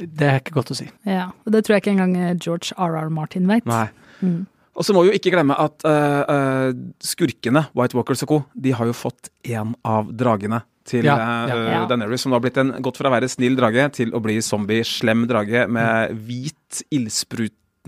Det 0.00 0.26
er 0.26 0.40
ikke 0.40 0.56
godt 0.56 0.72
å 0.72 0.78
si. 0.78 0.88
Ja, 1.08 1.28
og 1.44 1.52
Det 1.52 1.64
tror 1.64 1.76
jeg 1.76 1.84
ikke 1.84 1.92
engang 1.92 2.16
eh, 2.16 2.32
George 2.40 2.72
R.R. 2.78 3.10
Martin 3.12 3.48
vet. 3.50 3.68
Nei. 3.68 3.86
Mm. 4.24 4.46
Og 4.80 4.86
så 4.86 4.94
må 4.96 5.02
vi 5.04 5.10
jo 5.10 5.18
ikke 5.18 5.32
glemme 5.34 5.56
at 5.60 5.84
uh, 5.84 6.22
eh, 6.24 6.70
skurkene, 7.04 7.66
White 7.76 7.98
Walkers 7.98 8.22
og 8.24 8.30
co., 8.30 8.38
de 8.54 8.72
har 8.76 8.88
jo 8.88 8.96
fått 8.96 9.28
en 9.50 9.74
av 9.84 10.08
dragene 10.16 10.62
til 10.88 11.04
Ja, 11.04 11.16
ja. 11.50 11.58
Ja. 11.68 11.80
Daenerys, 11.90 12.24
som 12.24 12.32
da 12.32 12.38
har 12.38 12.44
blitt 12.46 12.58
en, 12.60 12.72
gått 12.82 12.98
fra 13.00 13.10
å 13.10 13.14
være 13.14 13.28
snill 13.30 13.58
drage 13.58 13.90
til 13.98 14.14
å 14.16 14.22
bli 14.24 14.38
zombie, 14.44 14.86
slem 14.86 15.26
drage 15.30 15.66
med 15.70 16.14
hvit 16.26 16.80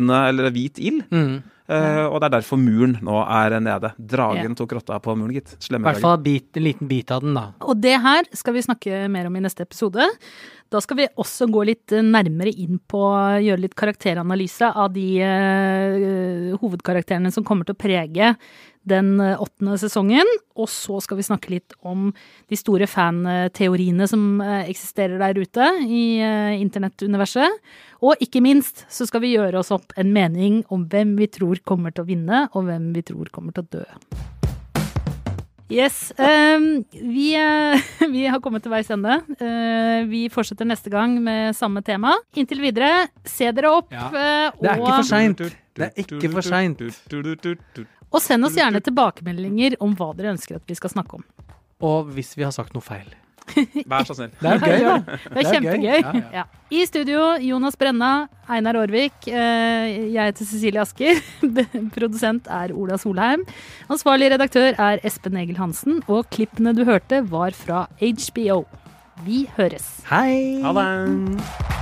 ildsprutende, 0.03 0.29
eller 0.29 0.51
hvit 0.51 0.79
ild. 0.79 1.03
Mm. 1.11 1.43
Uh, 1.73 2.11
og 2.11 2.21
det 2.21 2.27
er 2.27 2.35
derfor 2.35 2.59
muren 2.59 2.99
nå 3.01 3.21
er 3.23 3.61
nede. 3.61 3.93
Dragen 3.97 4.51
Ja. 4.51 4.55
tok 4.55 4.73
rotta 4.73 4.99
på 4.99 5.17
muren, 5.17 5.33
gitt. 5.33 5.55
I 5.71 5.79
hvert 5.79 6.01
fall 6.01 6.19
bit, 6.19 6.57
en 6.57 6.65
liten 6.65 6.89
bit 6.89 7.11
av 7.11 7.23
den, 7.23 7.35
da. 7.35 7.53
Og 7.61 7.81
det 7.81 8.01
her 8.01 8.25
skal 8.35 8.55
vi 8.55 8.61
snakke 8.61 9.09
mer 9.09 9.27
om 9.27 9.37
i 9.37 9.41
neste 9.41 9.63
episode. 9.63 10.03
Da 10.71 10.81
skal 10.81 10.97
vi 10.97 11.07
også 11.17 11.51
gå 11.51 11.65
litt 11.65 11.89
nærmere 11.89 12.51
inn 12.51 12.81
på 12.89 12.99
gjøre 13.45 13.61
litt 13.61 13.75
karakteranalyse 13.75 14.75
av 14.75 14.93
de 14.93 15.23
uh, 15.23 16.57
hovedkarakterene 16.59 17.33
som 17.33 17.45
kommer 17.45 17.65
til 17.65 17.75
å 17.75 17.79
prege 17.79 18.37
den 18.89 19.21
eh, 19.21 19.39
åttende 19.41 19.79
sesongen. 19.81 20.29
Og 20.59 20.69
så 20.71 20.99
skal 21.05 21.19
vi 21.19 21.27
snakke 21.27 21.53
litt 21.55 21.77
om 21.87 22.11
de 22.51 22.59
store 22.59 22.89
fanteoriene 22.91 24.09
som 24.11 24.43
eh, 24.45 24.69
eksisterer 24.73 25.21
der 25.23 25.39
ute 25.39 25.71
i 25.87 26.05
eh, 26.23 26.59
internettuniverset. 26.61 27.63
Og 28.03 28.21
ikke 28.25 28.43
minst 28.45 28.85
så 28.93 29.07
skal 29.09 29.25
vi 29.25 29.35
gjøre 29.37 29.63
oss 29.63 29.73
opp 29.75 29.95
en 30.01 30.13
mening 30.15 30.63
om 30.73 30.87
hvem 30.91 31.17
vi 31.21 31.31
tror 31.31 31.63
kommer 31.67 31.95
til 31.95 32.05
å 32.05 32.11
vinne, 32.11 32.47
og 32.53 32.69
hvem 32.69 32.93
vi 32.97 33.07
tror 33.07 33.31
kommer 33.35 33.55
til 33.57 33.67
å 33.67 33.81
dø. 33.81 33.87
Yes. 35.73 36.11
Um, 36.19 36.83
vi, 36.93 37.31
vi 38.13 38.27
har 38.29 38.43
kommet 38.45 38.67
til 38.67 38.75
veis 38.75 38.91
ende. 38.93 39.23
Uh, 39.39 40.05
vi 40.11 40.27
fortsetter 40.33 40.69
neste 40.69 40.93
gang 40.93 41.15
med 41.25 41.57
samme 41.57 41.81
tema. 41.87 42.13
Inntil 42.37 42.61
videre, 42.61 43.07
se 43.25 43.49
dere 43.57 43.73
opp. 43.79 43.89
Ja. 43.95 44.11
Det 44.13 44.69
er 44.69 44.83
ikke 44.83 44.99
for 44.99 45.11
seint. 45.15 45.43
Det 45.73 45.89
er 45.89 46.05
ikke 46.05 46.35
for 46.35 46.45
seint. 46.45 46.87
Og 48.13 48.21
send 48.23 48.45
oss 48.45 48.55
gjerne 48.59 48.81
tilbakemeldinger 48.85 49.79
om 49.81 49.97
hva 49.97 50.13
dere 50.17 50.35
ønsker 50.37 50.57
at 50.61 50.69
vi 50.69 50.77
skal 50.79 50.93
snakke 50.93 51.19
om. 51.21 51.25
Og 51.83 52.13
hvis 52.15 52.37
vi 52.39 52.45
har 52.47 52.53
sagt 52.55 52.75
noe 52.77 52.85
feil. 52.85 53.09
Vær 53.91 54.05
så 54.07 54.15
snill. 54.15 54.31
Det 54.39 54.51
er 54.53 54.61
gøy, 54.63 54.85
da. 54.87 54.93
Det 55.03 55.17
er 55.17 55.33
Det 55.35 55.41
er 55.43 55.49
kjempegøy. 55.51 55.97
Ja, 55.99 56.13
ja. 56.15 56.29
Ja. 56.39 56.45
I 56.71 56.85
studio 56.87 57.25
Jonas 57.43 57.75
Brenna, 57.77 58.11
Einar 58.49 58.79
Aarvik. 58.79 59.27
eh, 59.27 60.13
Jeg 60.15 60.31
heter 60.31 60.47
Cecilie 60.47 60.81
Asker. 60.85 61.19
Produsent 61.97 62.47
er 62.47 62.71
Ola 62.73 62.97
Solheim. 63.03 63.43
Ansvarlig 63.91 64.31
redaktør 64.37 64.79
er 64.79 65.03
Espen 65.05 65.37
Egil 65.43 65.59
Hansen. 65.59 65.99
Og 66.07 66.31
klippene 66.31 66.73
du 66.79 66.85
hørte, 66.87 67.25
var 67.35 67.51
fra 67.51 67.89
HBO. 67.99 68.63
Vi 69.27 69.45
høres. 69.59 69.91
Hei! 70.09 70.63
Ha 70.63 70.73
det. 70.79 71.82